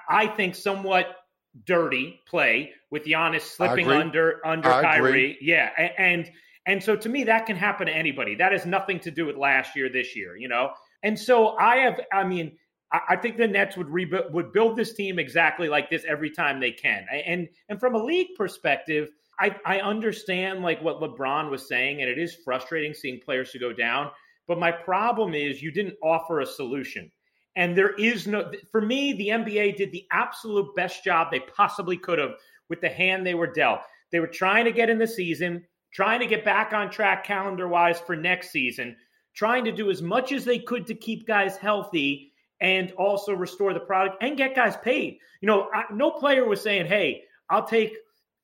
I 0.09 0.27
think, 0.27 0.55
somewhat 0.55 1.15
dirty 1.63 2.19
play 2.27 2.73
with 2.91 3.05
Giannis 3.05 3.41
slipping 3.41 3.89
under 3.89 4.45
under 4.45 4.69
I 4.71 4.81
Kyrie. 4.81 5.07
Agree. 5.07 5.37
Yeah, 5.41 5.69
and 5.97 6.29
and 6.65 6.83
so 6.83 6.95
to 6.95 7.09
me 7.09 7.23
that 7.23 7.45
can 7.45 7.55
happen 7.55 7.87
to 7.87 7.93
anybody. 7.93 8.35
That 8.35 8.51
has 8.51 8.65
nothing 8.65 8.99
to 9.01 9.11
do 9.11 9.25
with 9.25 9.37
last 9.37 9.75
year, 9.75 9.89
this 9.89 10.15
year, 10.15 10.35
you 10.35 10.47
know. 10.47 10.71
And 11.03 11.17
so 11.17 11.55
I 11.57 11.77
have, 11.77 11.99
I 12.11 12.23
mean, 12.23 12.57
I 12.91 13.15
think 13.15 13.37
the 13.37 13.47
Nets 13.47 13.77
would 13.77 13.89
rebuild 13.89 14.33
would 14.33 14.51
build 14.53 14.75
this 14.75 14.93
team 14.93 15.19
exactly 15.19 15.69
like 15.69 15.89
this 15.89 16.03
every 16.07 16.29
time 16.31 16.59
they 16.59 16.71
can. 16.71 17.05
And 17.11 17.47
and 17.69 17.79
from 17.79 17.95
a 17.95 18.03
league 18.03 18.35
perspective, 18.37 19.09
I, 19.39 19.55
I 19.65 19.79
understand 19.79 20.61
like 20.61 20.81
what 20.81 21.01
LeBron 21.01 21.49
was 21.49 21.67
saying, 21.67 22.01
and 22.01 22.09
it 22.09 22.17
is 22.17 22.37
frustrating 22.43 22.93
seeing 22.93 23.19
players 23.19 23.51
to 23.51 23.59
go 23.59 23.73
down. 23.73 24.11
But 24.47 24.59
my 24.59 24.71
problem 24.71 25.33
is 25.33 25.61
you 25.61 25.71
didn't 25.71 25.95
offer 26.03 26.39
a 26.39 26.45
solution. 26.45 27.11
And 27.55 27.77
there 27.77 27.93
is 27.93 28.27
no, 28.27 28.51
for 28.71 28.81
me, 28.81 29.13
the 29.13 29.29
NBA 29.29 29.77
did 29.77 29.91
the 29.91 30.05
absolute 30.11 30.75
best 30.75 31.03
job 31.03 31.29
they 31.31 31.39
possibly 31.39 31.97
could 31.97 32.19
have 32.19 32.35
with 32.69 32.81
the 32.81 32.89
hand 32.89 33.25
they 33.25 33.33
were 33.33 33.51
dealt. 33.51 33.81
They 34.11 34.19
were 34.19 34.27
trying 34.27 34.65
to 34.65 34.71
get 34.71 34.89
in 34.89 34.97
the 34.97 35.07
season, 35.07 35.63
trying 35.93 36.19
to 36.19 36.27
get 36.27 36.43
back 36.43 36.73
on 36.73 36.89
track 36.89 37.23
calendar 37.23 37.67
wise 37.67 37.99
for 37.99 38.15
next 38.15 38.51
season, 38.51 38.95
trying 39.33 39.63
to 39.65 39.71
do 39.71 39.89
as 39.89 40.01
much 40.01 40.31
as 40.31 40.43
they 40.43 40.59
could 40.59 40.85
to 40.87 40.93
keep 40.95 41.25
guys 41.25 41.57
healthy 41.57 42.33
and 42.61 42.91
also 42.93 43.33
restore 43.33 43.73
the 43.73 43.79
product 43.79 44.21
and 44.21 44.37
get 44.37 44.55
guys 44.55 44.77
paid. 44.77 45.17
You 45.41 45.47
know, 45.47 45.69
I, 45.73 45.83
no 45.93 46.11
player 46.11 46.45
was 46.45 46.61
saying, 46.61 46.87
"Hey, 46.87 47.23
I'll 47.49 47.67
take 47.67 47.97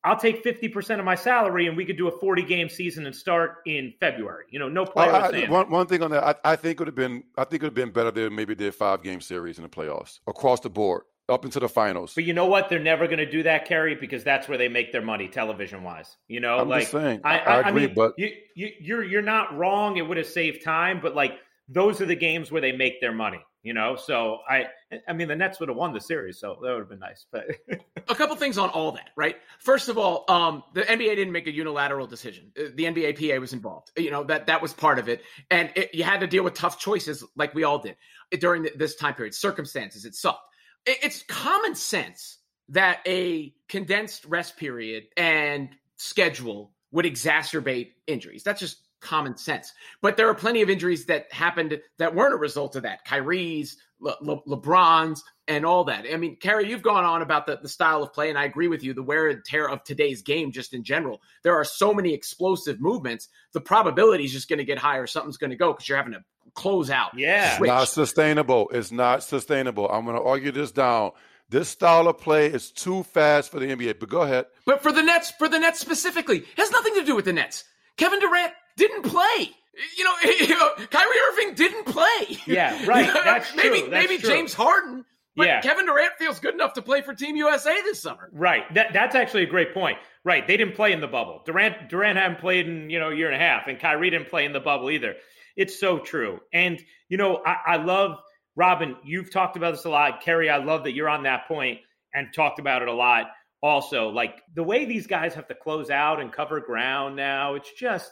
I'll 0.03 0.17
take 0.17 0.43
50% 0.43 0.99
of 0.99 1.05
my 1.05 1.15
salary 1.15 1.67
and 1.67 1.77
we 1.77 1.85
could 1.85 1.97
do 1.97 2.07
a 2.07 2.11
40 2.11 2.43
game 2.43 2.69
season 2.69 3.05
and 3.05 3.15
start 3.15 3.57
in 3.65 3.93
February. 3.99 4.45
You 4.49 4.59
know, 4.59 4.67
no 4.67 4.85
player 4.85 5.11
I, 5.11 5.43
I, 5.43 5.49
one, 5.49 5.69
one, 5.69 5.85
thing 5.85 6.01
on 6.01 6.11
that, 6.11 6.23
I, 6.23 6.53
I 6.53 6.55
think 6.55 6.79
it 6.79 6.79
would 6.79 6.87
have 6.87 6.95
been, 6.95 7.23
I 7.37 7.43
think 7.43 7.61
it 7.61 7.65
would 7.65 7.77
have 7.77 7.85
been 7.85 7.91
better 7.91 8.09
than 8.09 8.33
maybe 8.33 8.55
did 8.55 8.73
five 8.73 9.03
game 9.03 9.21
series 9.21 9.57
in 9.57 9.63
the 9.63 9.69
playoffs 9.69 10.19
across 10.27 10.59
the 10.61 10.69
board 10.69 11.03
up 11.29 11.45
into 11.45 11.59
the 11.59 11.69
finals. 11.69 12.13
But 12.15 12.23
you 12.23 12.33
know 12.33 12.47
what? 12.47 12.69
They're 12.69 12.79
never 12.79 13.05
going 13.05 13.19
to 13.19 13.29
do 13.29 13.43
that, 13.43 13.65
Kerry, 13.65 13.95
because 13.95 14.23
that's 14.23 14.47
where 14.47 14.57
they 14.57 14.67
make 14.67 14.91
their 14.91 15.01
money, 15.01 15.27
television 15.27 15.83
wise. 15.83 16.17
You 16.27 16.39
know, 16.39 16.59
I'm 16.59 16.69
like 16.69 16.87
saying, 16.87 17.21
I, 17.23 17.39
I, 17.39 17.55
I 17.61 17.69
agree, 17.69 17.87
mean, 17.87 17.95
but 17.95 18.13
you, 18.17 18.31
you, 18.55 18.69
you're 18.79 19.03
you're 19.03 19.21
not 19.21 19.55
wrong. 19.57 19.97
It 19.97 20.01
would 20.01 20.17
have 20.17 20.27
saved 20.27 20.63
time, 20.63 20.99
but 21.01 21.15
like 21.15 21.39
those 21.69 22.01
are 22.01 22.05
the 22.05 22.15
games 22.15 22.51
where 22.51 22.61
they 22.61 22.71
make 22.71 22.99
their 23.01 23.13
money 23.13 23.39
you 23.63 23.73
know? 23.73 23.95
So 23.95 24.39
i 24.49 24.67
i 25.07 25.13
mean 25.13 25.27
the 25.27 25.35
nets 25.35 25.59
would 25.59 25.69
have 25.69 25.77
won 25.77 25.93
the 25.93 26.01
series 26.01 26.39
so 26.39 26.57
that 26.61 26.69
would 26.69 26.79
have 26.79 26.89
been 26.89 26.99
nice 26.99 27.25
but 27.31 27.45
a 28.09 28.15
couple 28.15 28.35
things 28.35 28.57
on 28.57 28.69
all 28.69 28.91
that 28.93 29.09
right? 29.15 29.37
First 29.59 29.89
of 29.89 29.97
all 29.97 30.25
um 30.29 30.63
the 30.73 30.81
nba 30.81 31.15
didn't 31.15 31.31
make 31.31 31.47
a 31.47 31.51
unilateral 31.51 32.07
decision. 32.07 32.51
Uh, 32.57 32.69
the 32.75 32.85
nba 32.85 33.17
pa 33.17 33.39
was 33.39 33.53
involved. 33.53 33.91
You 33.97 34.11
know 34.11 34.23
that 34.25 34.47
that 34.47 34.61
was 34.61 34.73
part 34.73 34.99
of 34.99 35.09
it. 35.09 35.21
And 35.49 35.71
it, 35.75 35.93
you 35.93 36.03
had 36.03 36.21
to 36.21 36.27
deal 36.27 36.43
with 36.43 36.53
tough 36.53 36.79
choices 36.79 37.23
like 37.35 37.53
we 37.53 37.63
all 37.63 37.79
did 37.79 37.95
during 38.39 38.67
this 38.75 38.95
time 38.95 39.13
period. 39.13 39.33
Circumstances 39.33 40.05
it 40.05 40.15
sucked. 40.15 40.43
It, 40.85 40.97
it's 41.03 41.23
common 41.23 41.75
sense 41.75 42.37
that 42.69 42.99
a 43.05 43.53
condensed 43.67 44.25
rest 44.25 44.57
period 44.57 45.03
and 45.17 45.69
schedule 45.97 46.71
would 46.91 47.05
exacerbate 47.05 47.91
injuries. 48.07 48.43
That's 48.43 48.59
just 48.59 48.77
common 49.01 49.37
sense. 49.37 49.73
But 50.01 50.17
there 50.17 50.29
are 50.29 50.35
plenty 50.35 50.61
of 50.61 50.69
injuries 50.69 51.05
that 51.05 51.31
happened 51.31 51.79
that 51.97 52.15
weren't 52.15 52.33
a 52.33 52.37
result 52.37 52.75
of 52.75 52.83
that. 52.83 53.03
Kyrie's, 53.05 53.77
Le- 53.99 54.15
Le- 54.21 54.43
LeBron's, 54.43 55.23
and 55.47 55.65
all 55.65 55.83
that. 55.85 56.05
I 56.11 56.17
mean, 56.17 56.37
Kerry, 56.37 56.69
you've 56.69 56.81
gone 56.81 57.03
on 57.03 57.21
about 57.21 57.45
the, 57.45 57.59
the 57.61 57.67
style 57.67 58.03
of 58.03 58.13
play, 58.13 58.29
and 58.29 58.37
I 58.37 58.45
agree 58.45 58.67
with 58.67 58.83
you. 58.83 58.93
The 58.93 59.03
wear 59.03 59.27
and 59.27 59.43
tear 59.43 59.69
of 59.69 59.83
today's 59.83 60.21
game, 60.21 60.51
just 60.51 60.73
in 60.73 60.83
general, 60.83 61.21
there 61.43 61.55
are 61.55 61.65
so 61.65 61.93
many 61.93 62.13
explosive 62.13 62.79
movements. 62.79 63.27
The 63.53 63.61
probability 63.61 64.23
is 64.23 64.31
just 64.31 64.47
going 64.47 64.59
to 64.59 64.65
get 64.65 64.77
higher. 64.77 65.05
Something's 65.07 65.37
going 65.37 65.49
to 65.49 65.57
go 65.57 65.73
because 65.73 65.89
you're 65.89 65.97
having 65.97 66.13
to 66.13 66.23
close 66.53 66.89
out. 66.89 67.17
Yeah, 67.17 67.57
it's 67.57 67.65
not 67.65 67.87
sustainable. 67.89 68.69
It's 68.71 68.91
not 68.91 69.23
sustainable. 69.23 69.89
I'm 69.89 70.05
going 70.05 70.17
to 70.17 70.23
argue 70.23 70.51
this 70.51 70.71
down. 70.71 71.11
This 71.49 71.67
style 71.67 72.07
of 72.07 72.17
play 72.17 72.47
is 72.47 72.71
too 72.71 73.03
fast 73.03 73.51
for 73.51 73.59
the 73.59 73.65
NBA. 73.65 73.99
But 73.99 74.07
go 74.07 74.21
ahead. 74.21 74.45
But 74.65 74.81
for 74.81 74.93
the 74.93 75.03
Nets, 75.03 75.31
for 75.31 75.49
the 75.49 75.59
Nets 75.59 75.81
specifically, 75.81 76.45
has 76.55 76.71
nothing 76.71 76.95
to 76.95 77.03
do 77.03 77.13
with 77.13 77.25
the 77.25 77.33
Nets. 77.33 77.65
Kevin 77.97 78.19
Durant 78.19 78.53
didn't 78.77 79.03
play. 79.03 79.51
You 79.97 80.03
know, 80.03 80.13
you 80.23 80.49
know, 80.49 80.69
Kyrie 80.89 81.17
Irving 81.31 81.53
didn't 81.55 81.85
play. 81.85 82.37
Yeah, 82.45 82.85
right. 82.85 83.09
That's 83.13 83.55
maybe 83.55 83.81
true. 83.81 83.89
That's 83.89 84.07
maybe 84.07 84.21
true. 84.21 84.29
James 84.29 84.53
Harden. 84.53 85.05
But 85.35 85.47
Yeah. 85.47 85.61
Kevin 85.61 85.85
Durant 85.85 86.13
feels 86.19 86.39
good 86.39 86.53
enough 86.53 86.73
to 86.73 86.81
play 86.81 87.01
for 87.01 87.13
Team 87.13 87.37
USA 87.37 87.73
this 87.83 88.01
summer. 88.01 88.29
Right. 88.33 88.63
That, 88.73 88.91
that's 88.91 89.15
actually 89.15 89.43
a 89.43 89.47
great 89.47 89.73
point. 89.73 89.97
Right. 90.25 90.45
They 90.45 90.57
didn't 90.57 90.75
play 90.75 90.91
in 90.91 90.99
the 90.99 91.07
bubble. 91.07 91.41
Durant 91.45 91.87
Durant 91.89 92.17
hadn't 92.17 92.39
played 92.39 92.67
in 92.67 92.89
you 92.89 92.99
know 92.99 93.11
a 93.11 93.15
year 93.15 93.27
and 93.27 93.35
a 93.35 93.39
half, 93.39 93.67
and 93.67 93.79
Kyrie 93.79 94.09
didn't 94.09 94.29
play 94.29 94.45
in 94.45 94.51
the 94.53 94.59
bubble 94.59 94.89
either. 94.91 95.15
It's 95.55 95.79
so 95.79 95.99
true. 95.99 96.39
And 96.53 96.79
you 97.07 97.17
know, 97.17 97.41
I, 97.45 97.55
I 97.65 97.75
love 97.77 98.19
Robin. 98.57 98.97
You've 99.05 99.31
talked 99.31 99.55
about 99.55 99.71
this 99.71 99.85
a 99.85 99.89
lot, 99.89 100.21
Kerry. 100.21 100.49
I 100.49 100.57
love 100.57 100.83
that 100.83 100.93
you're 100.93 101.09
on 101.09 101.23
that 101.23 101.47
point 101.47 101.79
and 102.13 102.27
talked 102.33 102.59
about 102.59 102.81
it 102.81 102.89
a 102.89 102.93
lot. 102.93 103.27
Also, 103.63 104.09
like 104.09 104.41
the 104.53 104.63
way 104.63 104.85
these 104.85 105.07
guys 105.07 105.33
have 105.35 105.47
to 105.47 105.55
close 105.55 105.89
out 105.89 106.19
and 106.19 106.31
cover 106.31 106.59
ground 106.59 107.15
now, 107.15 107.53
it's 107.55 107.71
just 107.71 108.11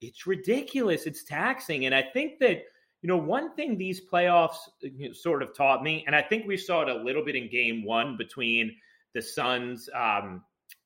it's 0.00 0.26
ridiculous. 0.26 1.06
It's 1.06 1.24
taxing, 1.24 1.86
and 1.86 1.94
I 1.94 2.02
think 2.02 2.38
that 2.40 2.62
you 3.02 3.08
know 3.08 3.16
one 3.16 3.54
thing 3.54 3.76
these 3.76 4.00
playoffs 4.00 4.56
sort 5.12 5.42
of 5.42 5.54
taught 5.54 5.82
me, 5.82 6.04
and 6.06 6.16
I 6.16 6.22
think 6.22 6.46
we 6.46 6.56
saw 6.56 6.82
it 6.82 6.88
a 6.88 7.02
little 7.02 7.24
bit 7.24 7.36
in 7.36 7.50
Game 7.50 7.84
One 7.84 8.16
between 8.16 8.76
the 9.14 9.22
Suns 9.22 9.88
um, 9.94 10.42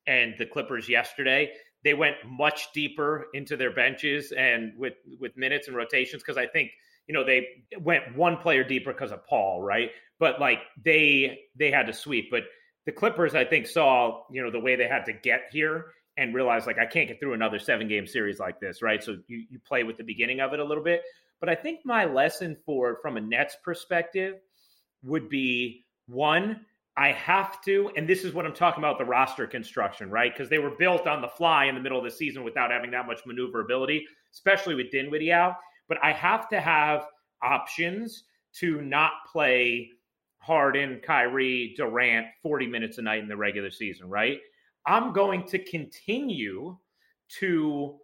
and 0.06 0.34
the 0.38 0.46
Clippers 0.46 0.88
yesterday. 0.88 1.52
They 1.82 1.94
went 1.94 2.16
much 2.26 2.72
deeper 2.72 3.26
into 3.34 3.56
their 3.56 3.72
benches 3.72 4.32
and 4.32 4.72
with 4.78 4.94
with 5.20 5.36
minutes 5.36 5.68
and 5.68 5.76
rotations 5.76 6.22
because 6.22 6.38
I 6.38 6.46
think 6.46 6.70
you 7.06 7.14
know 7.14 7.24
they 7.24 7.46
went 7.80 8.16
one 8.16 8.38
player 8.38 8.64
deeper 8.64 8.92
because 8.92 9.12
of 9.12 9.26
Paul, 9.26 9.62
right? 9.62 9.90
But 10.18 10.40
like 10.40 10.60
they 10.82 11.40
they 11.56 11.70
had 11.70 11.86
to 11.86 11.92
sweep, 11.92 12.30
but 12.30 12.44
the 12.86 12.92
Clippers 12.92 13.34
I 13.34 13.44
think 13.44 13.66
saw 13.66 14.22
you 14.30 14.42
know 14.42 14.50
the 14.50 14.60
way 14.60 14.76
they 14.76 14.88
had 14.88 15.04
to 15.06 15.12
get 15.12 15.42
here 15.52 15.86
and 16.16 16.34
realize 16.34 16.66
like 16.66 16.78
I 16.78 16.86
can't 16.86 17.08
get 17.08 17.20
through 17.20 17.34
another 17.34 17.58
seven 17.58 17.88
game 17.88 18.06
series 18.06 18.38
like 18.38 18.60
this, 18.60 18.82
right? 18.82 19.02
So 19.02 19.16
you 19.26 19.44
you 19.50 19.58
play 19.58 19.82
with 19.82 19.96
the 19.96 20.04
beginning 20.04 20.40
of 20.40 20.52
it 20.52 20.60
a 20.60 20.64
little 20.64 20.84
bit. 20.84 21.02
But 21.40 21.48
I 21.48 21.54
think 21.54 21.80
my 21.84 22.04
lesson 22.04 22.56
for 22.64 22.98
from 23.02 23.16
a 23.16 23.20
Nets 23.20 23.56
perspective 23.62 24.36
would 25.02 25.28
be 25.28 25.84
one, 26.06 26.60
I 26.96 27.08
have 27.12 27.60
to, 27.64 27.90
and 27.96 28.08
this 28.08 28.24
is 28.24 28.32
what 28.32 28.46
I'm 28.46 28.54
talking 28.54 28.82
about 28.82 28.98
the 28.98 29.04
roster 29.04 29.46
construction, 29.46 30.10
right? 30.10 30.32
Because 30.32 30.48
they 30.48 30.58
were 30.58 30.70
built 30.70 31.06
on 31.06 31.20
the 31.20 31.28
fly 31.28 31.64
in 31.64 31.74
the 31.74 31.80
middle 31.80 31.98
of 31.98 32.04
the 32.04 32.10
season 32.10 32.44
without 32.44 32.70
having 32.70 32.92
that 32.92 33.06
much 33.06 33.20
maneuverability, 33.26 34.06
especially 34.32 34.74
with 34.74 34.90
Dinwiddie 34.90 35.32
out. 35.32 35.56
But 35.88 35.98
I 36.02 36.12
have 36.12 36.48
to 36.50 36.60
have 36.60 37.06
options 37.42 38.24
to 38.60 38.80
not 38.80 39.12
play 39.30 39.90
Harden, 40.38 41.00
Kyrie, 41.04 41.74
Durant 41.76 42.26
40 42.42 42.66
minutes 42.68 42.98
a 42.98 43.02
night 43.02 43.20
in 43.20 43.28
the 43.28 43.36
regular 43.36 43.70
season, 43.70 44.08
right? 44.08 44.38
I'm 44.86 45.12
going 45.12 45.44
to 45.48 45.58
continue 45.58 46.76
to 47.40 47.98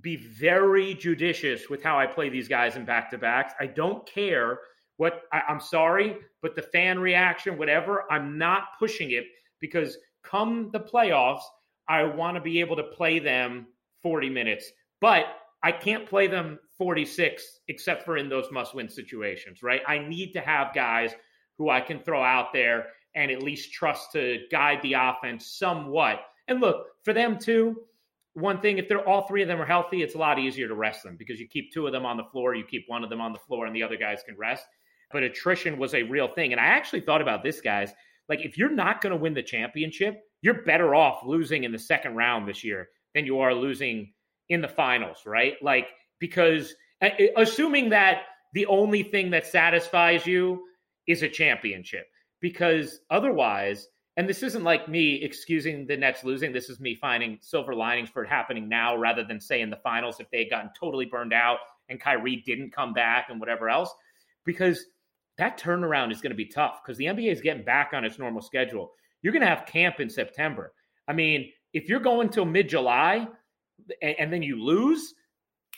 be 0.00 0.16
very 0.16 0.94
judicious 0.94 1.70
with 1.70 1.82
how 1.82 1.98
I 1.98 2.06
play 2.06 2.28
these 2.28 2.48
guys 2.48 2.76
in 2.76 2.84
back 2.84 3.10
to 3.10 3.18
backs. 3.18 3.54
I 3.58 3.66
don't 3.66 4.06
care 4.06 4.58
what 4.98 5.22
I, 5.32 5.42
I'm 5.48 5.60
sorry, 5.60 6.16
but 6.42 6.54
the 6.54 6.62
fan 6.62 6.98
reaction, 6.98 7.56
whatever, 7.58 8.04
I'm 8.10 8.38
not 8.38 8.64
pushing 8.78 9.12
it 9.12 9.24
because 9.60 9.96
come 10.22 10.70
the 10.72 10.80
playoffs, 10.80 11.42
I 11.88 12.02
want 12.04 12.36
to 12.36 12.40
be 12.40 12.60
able 12.60 12.76
to 12.76 12.82
play 12.82 13.18
them 13.18 13.66
40 14.02 14.28
minutes, 14.28 14.70
but 15.00 15.26
I 15.62 15.72
can't 15.72 16.06
play 16.06 16.26
them 16.26 16.58
46 16.78 17.60
except 17.68 18.04
for 18.04 18.16
in 18.16 18.28
those 18.28 18.50
must 18.50 18.74
win 18.74 18.88
situations, 18.88 19.62
right? 19.62 19.82
I 19.86 19.98
need 19.98 20.32
to 20.32 20.40
have 20.40 20.74
guys 20.74 21.12
who 21.58 21.70
I 21.70 21.80
can 21.80 22.00
throw 22.00 22.22
out 22.22 22.52
there 22.52 22.86
and 23.16 23.30
at 23.30 23.42
least 23.42 23.72
trust 23.72 24.12
to 24.12 24.38
guide 24.52 24.78
the 24.82 24.92
offense 24.92 25.46
somewhat. 25.58 26.20
And 26.46 26.60
look, 26.60 26.86
for 27.02 27.12
them 27.12 27.38
too, 27.38 27.76
one 28.34 28.60
thing, 28.60 28.76
if 28.76 28.88
they're 28.88 29.08
all 29.08 29.26
three 29.26 29.40
of 29.40 29.48
them 29.48 29.60
are 29.60 29.66
healthy, 29.66 30.02
it's 30.02 30.14
a 30.14 30.18
lot 30.18 30.38
easier 30.38 30.68
to 30.68 30.74
rest 30.74 31.02
them 31.02 31.16
because 31.18 31.40
you 31.40 31.48
keep 31.48 31.72
two 31.72 31.86
of 31.86 31.92
them 31.92 32.04
on 32.04 32.18
the 32.18 32.24
floor, 32.24 32.54
you 32.54 32.64
keep 32.64 32.84
one 32.86 33.02
of 33.02 33.08
them 33.08 33.20
on 33.20 33.32
the 33.32 33.38
floor, 33.38 33.66
and 33.66 33.74
the 33.74 33.82
other 33.82 33.96
guys 33.96 34.22
can 34.24 34.36
rest. 34.36 34.64
But 35.10 35.22
attrition 35.22 35.78
was 35.78 35.94
a 35.94 36.02
real 36.02 36.28
thing. 36.28 36.52
And 36.52 36.60
I 36.60 36.66
actually 36.66 37.00
thought 37.00 37.22
about 37.22 37.42
this, 37.42 37.60
guys. 37.60 37.92
Like, 38.28 38.44
if 38.44 38.58
you're 38.58 38.70
not 38.70 39.00
going 39.00 39.12
to 39.12 39.16
win 39.16 39.34
the 39.34 39.42
championship, 39.42 40.20
you're 40.42 40.62
better 40.64 40.94
off 40.94 41.24
losing 41.24 41.64
in 41.64 41.72
the 41.72 41.78
second 41.78 42.14
round 42.14 42.46
this 42.46 42.62
year 42.62 42.88
than 43.14 43.24
you 43.24 43.40
are 43.40 43.54
losing 43.54 44.12
in 44.50 44.60
the 44.60 44.68
finals, 44.68 45.18
right? 45.24 45.54
Like, 45.62 45.88
because 46.18 46.74
assuming 47.36 47.90
that 47.90 48.22
the 48.52 48.66
only 48.66 49.02
thing 49.02 49.30
that 49.30 49.46
satisfies 49.46 50.26
you 50.26 50.62
is 51.06 51.22
a 51.22 51.28
championship, 51.28 52.06
because 52.40 53.00
otherwise, 53.10 53.88
and 54.16 54.28
this 54.28 54.42
isn't 54.42 54.64
like 54.64 54.88
me 54.88 55.22
excusing 55.22 55.86
the 55.86 55.96
Nets 55.96 56.24
losing. 56.24 56.52
This 56.52 56.70
is 56.70 56.80
me 56.80 56.94
finding 56.94 57.38
silver 57.40 57.74
linings 57.74 58.08
for 58.08 58.24
it 58.24 58.28
happening 58.28 58.68
now 58.68 58.96
rather 58.96 59.24
than 59.24 59.40
say 59.40 59.60
in 59.60 59.70
the 59.70 59.76
finals 59.76 60.20
if 60.20 60.30
they 60.30 60.38
had 60.38 60.50
gotten 60.50 60.70
totally 60.78 61.04
burned 61.04 61.34
out 61.34 61.58
and 61.88 62.00
Kyrie 62.00 62.42
didn't 62.46 62.72
come 62.72 62.92
back 62.92 63.26
and 63.28 63.38
whatever 63.38 63.68
else. 63.68 63.94
Because 64.44 64.86
that 65.38 65.58
turnaround 65.58 66.12
is 66.12 66.20
going 66.20 66.30
to 66.30 66.36
be 66.36 66.46
tough 66.46 66.80
because 66.82 66.96
the 66.96 67.06
NBA 67.06 67.30
is 67.30 67.40
getting 67.40 67.64
back 67.64 67.90
on 67.92 68.04
its 68.04 68.18
normal 68.18 68.40
schedule. 68.40 68.92
You're 69.22 69.32
going 69.32 69.42
to 69.42 69.48
have 69.48 69.66
camp 69.66 70.00
in 70.00 70.08
September. 70.08 70.72
I 71.08 71.12
mean, 71.12 71.52
if 71.72 71.88
you're 71.88 72.00
going 72.00 72.30
till 72.30 72.46
mid 72.46 72.68
July 72.68 73.28
and, 74.00 74.14
and 74.18 74.32
then 74.32 74.42
you 74.42 74.62
lose, 74.62 75.14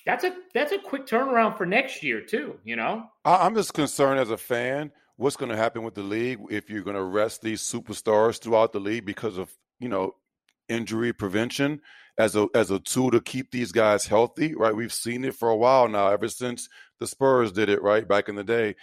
that's 0.07 0.25
a 0.25 0.35
that's 0.55 0.73
a 0.73 0.79
quick 0.79 1.07
turnaround 1.07 1.57
for 1.59 1.67
next 1.67 2.03
year 2.03 2.21
too. 2.21 2.59
You 2.65 2.77
know, 2.77 3.05
I'm 3.25 3.55
just 3.55 3.75
concerned 3.75 4.21
as 4.21 4.31
a 4.31 4.37
fan 4.37 4.93
what's 5.19 5.37
going 5.37 5.51
to 5.51 5.57
happen 5.57 5.83
with 5.83 5.95
the 5.95 6.03
league 6.03 6.39
if 6.49 6.71
you're 6.71 6.83
going 6.83 6.97
to 6.97 7.03
rest 7.03 7.43
these 7.43 7.61
superstars 7.61 8.41
throughout 8.41 8.73
the 8.73 8.81
league 8.81 9.05
because 9.05 9.37
of 9.37 9.53
you 9.79 9.89
know 9.89 10.15
injury 10.69 11.13
prevention 11.13 11.81
as 12.19 12.37
a 12.37 12.47
as 12.55 12.71
a 12.71 12.79
tool 12.79 13.11
to 13.11 13.21
keep 13.21 13.51
these 13.51 13.73
guys 13.73 14.07
healthy 14.07 14.55
right 14.55 14.75
we've 14.75 14.93
seen 14.93 15.25
it 15.25 15.35
for 15.35 15.51
a 15.51 15.57
while 15.57 15.89
now 15.89 16.09
ever 16.09 16.29
since 16.29 16.69
the 17.01 17.07
spurs 17.07 17.53
did 17.53 17.69
it 17.69 17.83
right 17.83 18.09
back 18.09 18.29
in 18.29 18.37
the 18.37 18.45
day 18.45 18.75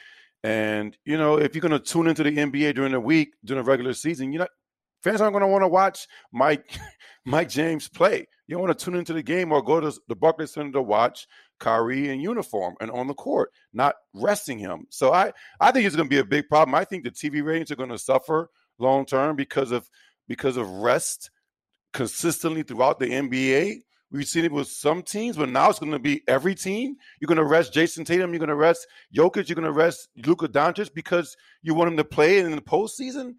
and 0.43 0.97
you 1.05 1.17
know 1.17 1.37
if 1.37 1.55
you're 1.55 1.61
going 1.61 1.71
to 1.71 1.79
tune 1.79 2.07
into 2.07 2.23
the 2.23 2.31
nba 2.31 2.75
during 2.75 2.91
the 2.91 2.99
week 2.99 3.33
during 3.43 3.63
the 3.63 3.69
regular 3.69 3.93
season 3.93 4.31
you're 4.31 4.39
not 4.39 4.49
Fans 5.05 5.21
aren't 5.21 5.33
going 5.33 5.41
to 5.41 5.47
want 5.47 5.61
to 5.61 5.67
watch 5.67 6.07
Mike 6.31 6.79
Mike 7.25 7.47
James 7.47 7.87
play. 7.87 8.27
You 8.47 8.55
don't 8.55 8.63
want 8.63 8.79
to 8.79 8.85
tune 8.85 8.95
into 8.95 9.13
the 9.13 9.21
game 9.21 9.51
or 9.51 9.61
go 9.61 9.79
to 9.79 9.93
the 10.07 10.15
Barclays 10.15 10.51
Center 10.51 10.71
to 10.71 10.81
watch 10.81 11.27
Kyrie 11.59 12.09
in 12.09 12.19
uniform 12.19 12.75
and 12.79 12.91
on 12.91 13.07
the 13.07 13.13
court, 13.13 13.51
not 13.73 13.95
resting 14.13 14.59
him. 14.59 14.87
So 14.89 15.13
I, 15.13 15.31
I 15.59 15.71
think 15.71 15.85
it's 15.85 15.95
going 15.95 16.09
to 16.09 16.13
be 16.13 16.19
a 16.19 16.25
big 16.25 16.47
problem. 16.47 16.75
I 16.75 16.85
think 16.85 17.03
the 17.03 17.11
TV 17.11 17.43
ratings 17.43 17.71
are 17.71 17.75
going 17.75 17.89
to 17.89 17.97
suffer 17.97 18.49
long 18.79 19.05
term 19.05 19.35
because 19.35 19.71
of 19.71 19.89
because 20.27 20.57
of 20.57 20.69
rest 20.69 21.29
consistently 21.93 22.63
throughout 22.63 22.99
the 22.99 23.07
NBA. 23.07 23.79
We've 24.11 24.27
seen 24.27 24.45
it 24.45 24.51
with 24.51 24.67
some 24.67 25.01
teams, 25.01 25.35
but 25.35 25.49
now 25.49 25.69
it's 25.69 25.79
going 25.79 25.91
to 25.91 25.99
be 25.99 26.21
every 26.27 26.55
team. 26.55 26.95
You're 27.19 27.27
going 27.27 27.37
to 27.37 27.43
rest 27.43 27.73
Jayson 27.73 28.05
Tatum. 28.05 28.31
You're 28.31 28.39
going 28.39 28.49
to 28.49 28.55
rest 28.55 28.87
Jokic. 29.15 29.49
You're 29.49 29.55
going 29.55 29.65
to 29.65 29.71
rest 29.71 30.07
Luka 30.25 30.47
Doncic 30.47 30.93
because 30.93 31.35
you 31.61 31.73
want 31.73 31.91
him 31.91 31.97
to 31.97 32.03
play 32.03 32.39
in 32.39 32.51
the 32.51 32.61
postseason. 32.61 33.35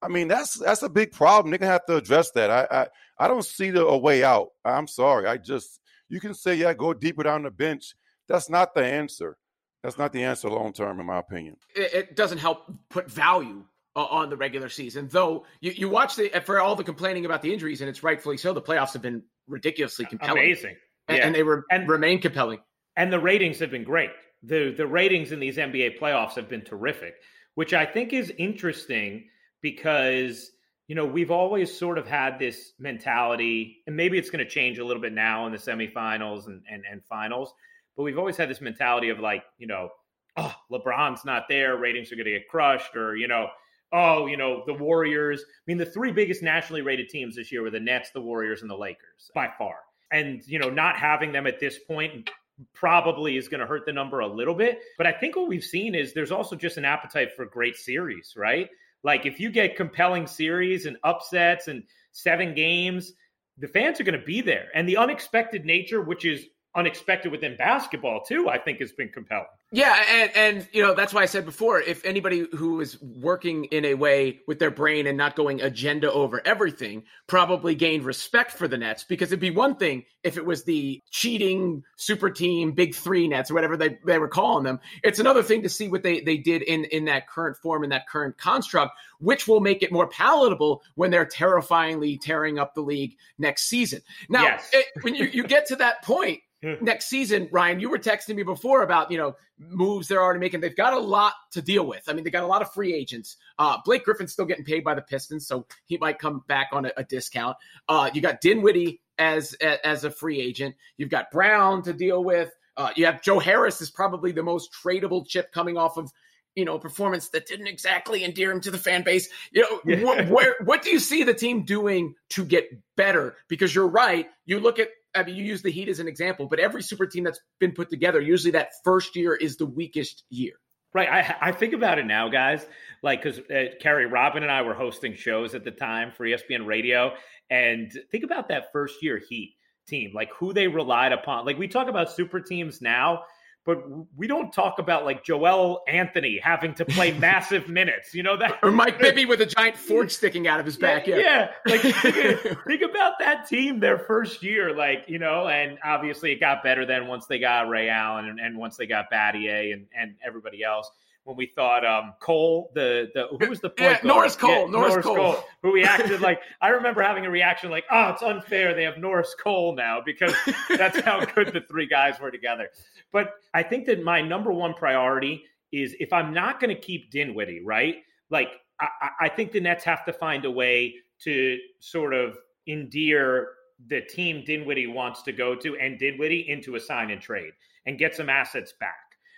I 0.00 0.08
mean, 0.08 0.28
that's 0.28 0.54
that's 0.54 0.82
a 0.82 0.88
big 0.88 1.12
problem. 1.12 1.50
They're 1.50 1.58
gonna 1.58 1.72
have 1.72 1.86
to 1.86 1.96
address 1.96 2.30
that. 2.32 2.50
I 2.50 2.66
I, 2.70 2.86
I 3.18 3.28
don't 3.28 3.44
see 3.44 3.70
the, 3.70 3.84
a 3.84 3.98
way 3.98 4.22
out. 4.22 4.50
I'm 4.64 4.86
sorry. 4.86 5.26
I 5.26 5.38
just 5.38 5.80
you 6.08 6.20
can 6.20 6.34
say 6.34 6.54
yeah, 6.54 6.74
go 6.74 6.94
deeper 6.94 7.22
down 7.22 7.42
the 7.42 7.50
bench. 7.50 7.94
That's 8.28 8.50
not 8.50 8.74
the 8.74 8.84
answer. 8.84 9.36
That's 9.82 9.98
not 9.98 10.12
the 10.12 10.24
answer 10.24 10.48
long 10.48 10.72
term, 10.72 11.00
in 11.00 11.06
my 11.06 11.18
opinion. 11.18 11.56
It, 11.74 11.94
it 11.94 12.16
doesn't 12.16 12.38
help 12.38 12.70
put 12.90 13.10
value 13.10 13.64
uh, 13.94 14.04
on 14.04 14.30
the 14.30 14.36
regular 14.36 14.68
season. 14.68 15.08
Though 15.10 15.44
you, 15.60 15.72
you 15.72 15.88
watch 15.88 16.16
the 16.16 16.28
for 16.44 16.60
all 16.60 16.74
the 16.74 16.84
complaining 16.84 17.24
about 17.24 17.42
the 17.42 17.52
injuries, 17.52 17.80
and 17.80 17.88
it's 17.88 18.02
rightfully 18.02 18.36
so. 18.36 18.52
The 18.52 18.62
playoffs 18.62 18.92
have 18.92 19.02
been 19.02 19.22
ridiculously 19.46 20.06
compelling, 20.06 20.42
amazing, 20.42 20.76
and, 21.08 21.18
yeah. 21.18 21.26
and 21.26 21.34
they 21.34 21.42
were 21.42 21.64
and, 21.70 21.88
remain 21.88 22.20
compelling. 22.20 22.60
And 22.96 23.12
the 23.12 23.20
ratings 23.20 23.60
have 23.60 23.70
been 23.70 23.84
great. 23.84 24.10
the 24.42 24.74
The 24.76 24.86
ratings 24.86 25.32
in 25.32 25.40
these 25.40 25.56
NBA 25.56 25.98
playoffs 25.98 26.34
have 26.34 26.48
been 26.48 26.62
terrific, 26.62 27.14
which 27.54 27.72
I 27.72 27.86
think 27.86 28.12
is 28.12 28.32
interesting 28.36 29.28
because 29.62 30.50
you 30.88 30.96
know 30.96 31.06
we've 31.06 31.30
always 31.30 31.72
sort 31.76 31.98
of 31.98 32.08
had 32.08 32.38
this 32.38 32.72
mentality, 32.78 33.78
and 33.86 33.96
maybe 33.96 34.18
it's 34.18 34.30
going 34.30 34.44
to 34.44 34.50
change 34.50 34.78
a 34.78 34.84
little 34.84 35.00
bit 35.00 35.12
now 35.12 35.46
in 35.46 35.52
the 35.52 35.58
semifinals 35.58 36.46
and, 36.46 36.62
and 36.68 36.82
and 36.90 37.04
finals, 37.04 37.54
but 37.96 38.02
we've 38.02 38.18
always 38.18 38.36
had 38.36 38.50
this 38.50 38.60
mentality 38.60 39.10
of 39.10 39.20
like 39.20 39.44
you 39.58 39.68
know, 39.68 39.90
oh 40.36 40.54
LeBron's 40.72 41.24
not 41.24 41.44
there, 41.48 41.76
ratings 41.76 42.10
are 42.10 42.16
going 42.16 42.26
to 42.26 42.32
get 42.32 42.48
crushed, 42.48 42.96
or 42.96 43.14
you 43.14 43.28
know. 43.28 43.48
Oh, 43.90 44.26
you 44.26 44.36
know, 44.36 44.64
the 44.66 44.74
Warriors. 44.74 45.40
I 45.40 45.62
mean, 45.66 45.78
the 45.78 45.86
three 45.86 46.12
biggest 46.12 46.42
nationally 46.42 46.82
rated 46.82 47.08
teams 47.08 47.36
this 47.36 47.50
year 47.50 47.62
were 47.62 47.70
the 47.70 47.80
Nets, 47.80 48.10
the 48.10 48.20
Warriors, 48.20 48.60
and 48.60 48.70
the 48.70 48.76
Lakers 48.76 49.30
by 49.34 49.48
far. 49.56 49.76
And, 50.12 50.42
you 50.46 50.58
know, 50.58 50.68
not 50.68 50.98
having 50.98 51.32
them 51.32 51.46
at 51.46 51.58
this 51.58 51.78
point 51.78 52.28
probably 52.74 53.38
is 53.38 53.48
going 53.48 53.60
to 53.60 53.66
hurt 53.66 53.86
the 53.86 53.92
number 53.94 54.20
a 54.20 54.26
little 54.26 54.54
bit. 54.54 54.80
But 54.98 55.06
I 55.06 55.12
think 55.12 55.36
what 55.36 55.48
we've 55.48 55.64
seen 55.64 55.94
is 55.94 56.12
there's 56.12 56.32
also 56.32 56.54
just 56.54 56.76
an 56.76 56.84
appetite 56.84 57.34
for 57.34 57.46
great 57.46 57.76
series, 57.76 58.34
right? 58.36 58.68
Like 59.04 59.26
if 59.26 59.38
you 59.40 59.50
get 59.50 59.76
compelling 59.76 60.26
series 60.26 60.86
and 60.86 60.96
upsets 61.04 61.68
and 61.68 61.84
seven 62.12 62.54
games, 62.54 63.12
the 63.58 63.68
fans 63.68 64.00
are 64.00 64.04
going 64.04 64.18
to 64.18 64.26
be 64.26 64.40
there. 64.40 64.68
And 64.74 64.88
the 64.88 64.96
unexpected 64.96 65.64
nature, 65.64 66.00
which 66.00 66.24
is 66.24 66.46
unexpected 66.78 67.32
within 67.32 67.56
basketball 67.56 68.22
too, 68.22 68.48
I 68.48 68.56
think 68.56 68.78
has 68.78 68.92
been 68.92 69.08
compelling. 69.08 69.46
Yeah, 69.70 70.02
and 70.08 70.30
and 70.34 70.68
you 70.72 70.82
know 70.82 70.94
that's 70.94 71.12
why 71.12 71.22
I 71.22 71.26
said 71.26 71.44
before, 71.44 71.80
if 71.80 72.02
anybody 72.04 72.46
who 72.52 72.80
is 72.80 73.02
working 73.02 73.64
in 73.64 73.84
a 73.84 73.94
way 73.94 74.40
with 74.46 74.60
their 74.60 74.70
brain 74.70 75.06
and 75.06 75.18
not 75.18 75.36
going 75.36 75.60
agenda 75.60 76.10
over 76.10 76.40
everything, 76.46 77.02
probably 77.26 77.74
gained 77.74 78.04
respect 78.04 78.52
for 78.52 78.66
the 78.66 78.78
Nets 78.78 79.04
because 79.04 79.28
it'd 79.30 79.40
be 79.40 79.50
one 79.50 79.74
thing 79.74 80.04
if 80.22 80.38
it 80.38 80.46
was 80.46 80.64
the 80.64 81.02
cheating 81.10 81.82
super 81.96 82.30
team, 82.30 82.72
big 82.72 82.94
three 82.94 83.28
Nets 83.28 83.50
or 83.50 83.54
whatever 83.54 83.76
they, 83.76 83.98
they 84.06 84.18
were 84.18 84.28
calling 84.28 84.64
them. 84.64 84.80
It's 85.02 85.18
another 85.18 85.42
thing 85.42 85.62
to 85.64 85.68
see 85.68 85.88
what 85.88 86.02
they 86.02 86.20
they 86.20 86.38
did 86.38 86.62
in 86.62 86.84
in 86.84 87.04
that 87.06 87.28
current 87.28 87.56
form 87.58 87.84
in 87.84 87.90
that 87.90 88.08
current 88.08 88.38
construct, 88.38 88.92
which 89.18 89.46
will 89.46 89.60
make 89.60 89.82
it 89.82 89.92
more 89.92 90.06
palatable 90.06 90.82
when 90.94 91.10
they're 91.10 91.26
terrifyingly 91.26 92.16
tearing 92.16 92.58
up 92.58 92.74
the 92.74 92.80
league 92.80 93.16
next 93.36 93.64
season. 93.64 94.00
Now, 94.30 94.44
yes. 94.44 94.70
it, 94.72 94.86
when 95.02 95.14
you 95.14 95.26
you 95.26 95.42
get 95.42 95.66
to 95.66 95.76
that 95.76 96.02
point 96.04 96.40
next 96.62 97.06
season, 97.06 97.48
Ryan, 97.52 97.80
you 97.80 97.90
were 97.90 97.98
texting 97.98 98.34
me 98.34 98.42
before 98.42 98.82
about 98.82 99.10
you 99.10 99.18
know 99.18 99.36
moves 99.58 100.08
they're 100.08 100.22
already 100.22 100.40
making. 100.40 100.60
They've 100.60 100.76
got 100.76 100.92
a 100.92 100.98
lot 100.98 101.34
to 101.52 101.62
deal 101.62 101.86
with. 101.86 102.02
I 102.08 102.12
mean, 102.12 102.24
they 102.24 102.30
got 102.30 102.44
a 102.44 102.48
lot 102.48 102.62
of 102.62 102.72
free 102.72 102.94
agents. 102.94 103.36
Uh, 103.58 103.78
Blake 103.84 104.04
Griffin's 104.04 104.32
still 104.32 104.44
getting 104.44 104.64
paid 104.64 104.84
by 104.84 104.94
the 104.94 105.02
Pistons, 105.02 105.46
so 105.46 105.66
he 105.86 105.98
might 105.98 106.18
come 106.18 106.42
back 106.48 106.68
on 106.72 106.86
a, 106.86 106.92
a 106.96 107.04
discount. 107.04 107.56
Uh, 107.88 108.10
you 108.12 108.20
got 108.20 108.40
Dinwiddie 108.40 109.00
as 109.18 109.54
as 109.54 110.04
a 110.04 110.10
free 110.10 110.40
agent. 110.40 110.74
You've 110.96 111.10
got 111.10 111.30
Brown 111.30 111.82
to 111.82 111.92
deal 111.92 112.22
with. 112.22 112.52
Uh, 112.76 112.90
you 112.94 113.06
have 113.06 113.22
Joe 113.22 113.38
Harris 113.38 113.80
is 113.80 113.90
probably 113.90 114.32
the 114.32 114.42
most 114.42 114.70
tradable 114.72 115.26
chip 115.26 115.52
coming 115.52 115.76
off 115.76 115.96
of 115.96 116.12
you 116.58 116.64
know, 116.64 116.74
a 116.74 116.80
performance 116.80 117.28
that 117.28 117.46
didn't 117.46 117.68
exactly 117.68 118.24
endear 118.24 118.50
him 118.50 118.60
to 118.60 118.72
the 118.72 118.78
fan 118.78 119.04
base. 119.04 119.28
You 119.52 119.62
know, 119.62 119.80
yeah. 119.86 120.24
wh- 120.24 120.30
where 120.30 120.56
what 120.64 120.82
do 120.82 120.90
you 120.90 120.98
see 120.98 121.22
the 121.22 121.32
team 121.32 121.62
doing 121.62 122.16
to 122.30 122.44
get 122.44 122.68
better? 122.96 123.36
Because 123.46 123.72
you're 123.72 123.86
right. 123.86 124.26
You 124.44 124.58
look 124.58 124.80
at 124.80 124.88
I 125.18 125.24
mean, 125.24 125.36
you 125.36 125.44
use 125.44 125.62
the 125.62 125.70
Heat 125.70 125.88
as 125.88 125.98
an 125.98 126.08
example, 126.08 126.46
but 126.46 126.58
every 126.58 126.82
super 126.82 127.06
team 127.06 127.24
that's 127.24 127.40
been 127.58 127.72
put 127.72 127.90
together, 127.90 128.20
usually 128.20 128.52
that 128.52 128.70
first 128.84 129.16
year 129.16 129.34
is 129.34 129.56
the 129.56 129.66
weakest 129.66 130.24
year. 130.30 130.54
Right. 130.94 131.08
I, 131.08 131.48
I 131.48 131.52
think 131.52 131.74
about 131.74 131.98
it 131.98 132.06
now, 132.06 132.28
guys. 132.28 132.64
Like, 133.02 133.22
because 133.22 133.38
uh, 133.38 133.74
Kerry, 133.80 134.06
Robin, 134.06 134.42
and 134.42 134.50
I 134.50 134.62
were 134.62 134.74
hosting 134.74 135.14
shows 135.14 135.54
at 135.54 135.62
the 135.62 135.70
time 135.70 136.12
for 136.16 136.24
ESPN 136.24 136.66
Radio, 136.66 137.12
and 137.50 137.92
think 138.10 138.24
about 138.24 138.48
that 138.48 138.72
first 138.72 139.02
year 139.02 139.20
Heat 139.28 139.54
team, 139.86 140.12
like 140.14 140.30
who 140.38 140.52
they 140.52 140.68
relied 140.68 141.12
upon. 141.12 141.44
Like 141.44 141.58
we 141.58 141.68
talk 141.68 141.88
about 141.88 142.12
super 142.12 142.40
teams 142.40 142.80
now, 142.80 143.22
but 143.64 143.84
we 144.16 144.26
don't 144.26 144.52
talk 144.52 144.78
about 144.78 145.04
like 145.04 145.24
Joel 145.24 145.82
Anthony 145.86 146.38
having 146.42 146.74
to 146.74 146.84
play 146.84 147.12
massive 147.18 147.68
minutes. 147.68 148.14
You 148.14 148.22
know 148.22 148.36
that, 148.36 148.58
or 148.62 148.70
Mike 148.70 148.98
Bibby 148.98 149.26
with 149.26 149.40
a 149.40 149.46
giant 149.46 149.76
fork 149.76 150.10
sticking 150.10 150.48
out 150.48 150.60
of 150.60 150.66
his 150.66 150.76
back. 150.76 151.06
Yeah, 151.06 151.16
yeah. 151.16 151.50
like 151.66 151.80
think, 151.82 152.40
think, 152.66 152.82
about 152.82 153.18
that 153.18 153.46
team 153.46 153.80
their 153.80 153.98
first 153.98 154.42
year, 154.42 154.74
like 154.74 155.04
you 155.06 155.18
know, 155.18 155.48
and 155.48 155.78
obviously 155.84 156.32
it 156.32 156.40
got 156.40 156.62
better 156.62 156.86
then 156.86 157.06
once 157.06 157.26
they 157.26 157.38
got 157.38 157.68
Ray 157.68 157.88
Allen 157.88 158.26
and, 158.26 158.40
and 158.40 158.56
once 158.56 158.76
they 158.76 158.86
got 158.86 159.10
Battier 159.12 159.72
and 159.72 159.86
and 159.96 160.14
everybody 160.24 160.62
else 160.62 160.90
when 161.24 161.36
we 161.36 161.46
thought 161.46 161.84
um, 161.84 162.14
Cole, 162.20 162.70
the 162.74 163.10
the 163.14 163.26
who 163.38 163.50
was 163.50 163.60
the 163.60 163.70
point 163.78 163.98
yeah, 164.02 164.08
Norris 164.08 164.36
Cole, 164.36 164.50
yeah, 164.50 164.70
Norris, 164.70 164.72
Norris 164.72 165.06
Cole. 165.06 165.16
Cole, 165.16 165.44
who 165.62 165.72
we 165.72 165.84
acted 165.84 166.20
like. 166.20 166.40
I 166.60 166.68
remember 166.68 167.02
having 167.02 167.26
a 167.26 167.30
reaction 167.30 167.70
like, 167.70 167.84
"Oh, 167.90 168.10
it's 168.10 168.22
unfair. 168.22 168.74
They 168.74 168.84
have 168.84 168.98
Norris 168.98 169.34
Cole 169.42 169.74
now 169.74 170.00
because 170.04 170.34
that's 170.76 171.00
how 171.00 171.24
good 171.24 171.52
the 171.52 171.60
three 171.60 171.86
guys 171.86 172.18
were 172.20 172.30
together." 172.30 172.68
But 173.12 173.34
I 173.54 173.62
think 173.62 173.86
that 173.86 174.02
my 174.02 174.22
number 174.22 174.52
one 174.52 174.74
priority 174.74 175.44
is 175.72 175.94
if 176.00 176.12
I'm 176.12 176.32
not 176.32 176.60
going 176.60 176.74
to 176.74 176.80
keep 176.80 177.10
Dinwiddie, 177.10 177.62
right? 177.64 177.96
Like 178.30 178.48
I, 178.80 178.88
I 179.22 179.28
think 179.28 179.52
the 179.52 179.60
Nets 179.60 179.84
have 179.84 180.04
to 180.06 180.12
find 180.12 180.44
a 180.44 180.50
way 180.50 180.94
to 181.24 181.58
sort 181.80 182.14
of 182.14 182.38
endear 182.66 183.48
the 183.86 184.00
team 184.00 184.44
Dinwiddie 184.44 184.88
wants 184.88 185.22
to 185.22 185.32
go 185.32 185.54
to 185.54 185.76
and 185.76 185.98
Dinwiddie 185.98 186.48
into 186.48 186.74
a 186.74 186.80
sign 186.80 187.10
and 187.10 187.20
trade 187.20 187.52
and 187.86 187.98
get 187.98 188.14
some 188.14 188.28
assets 188.28 188.74
back 188.80 188.96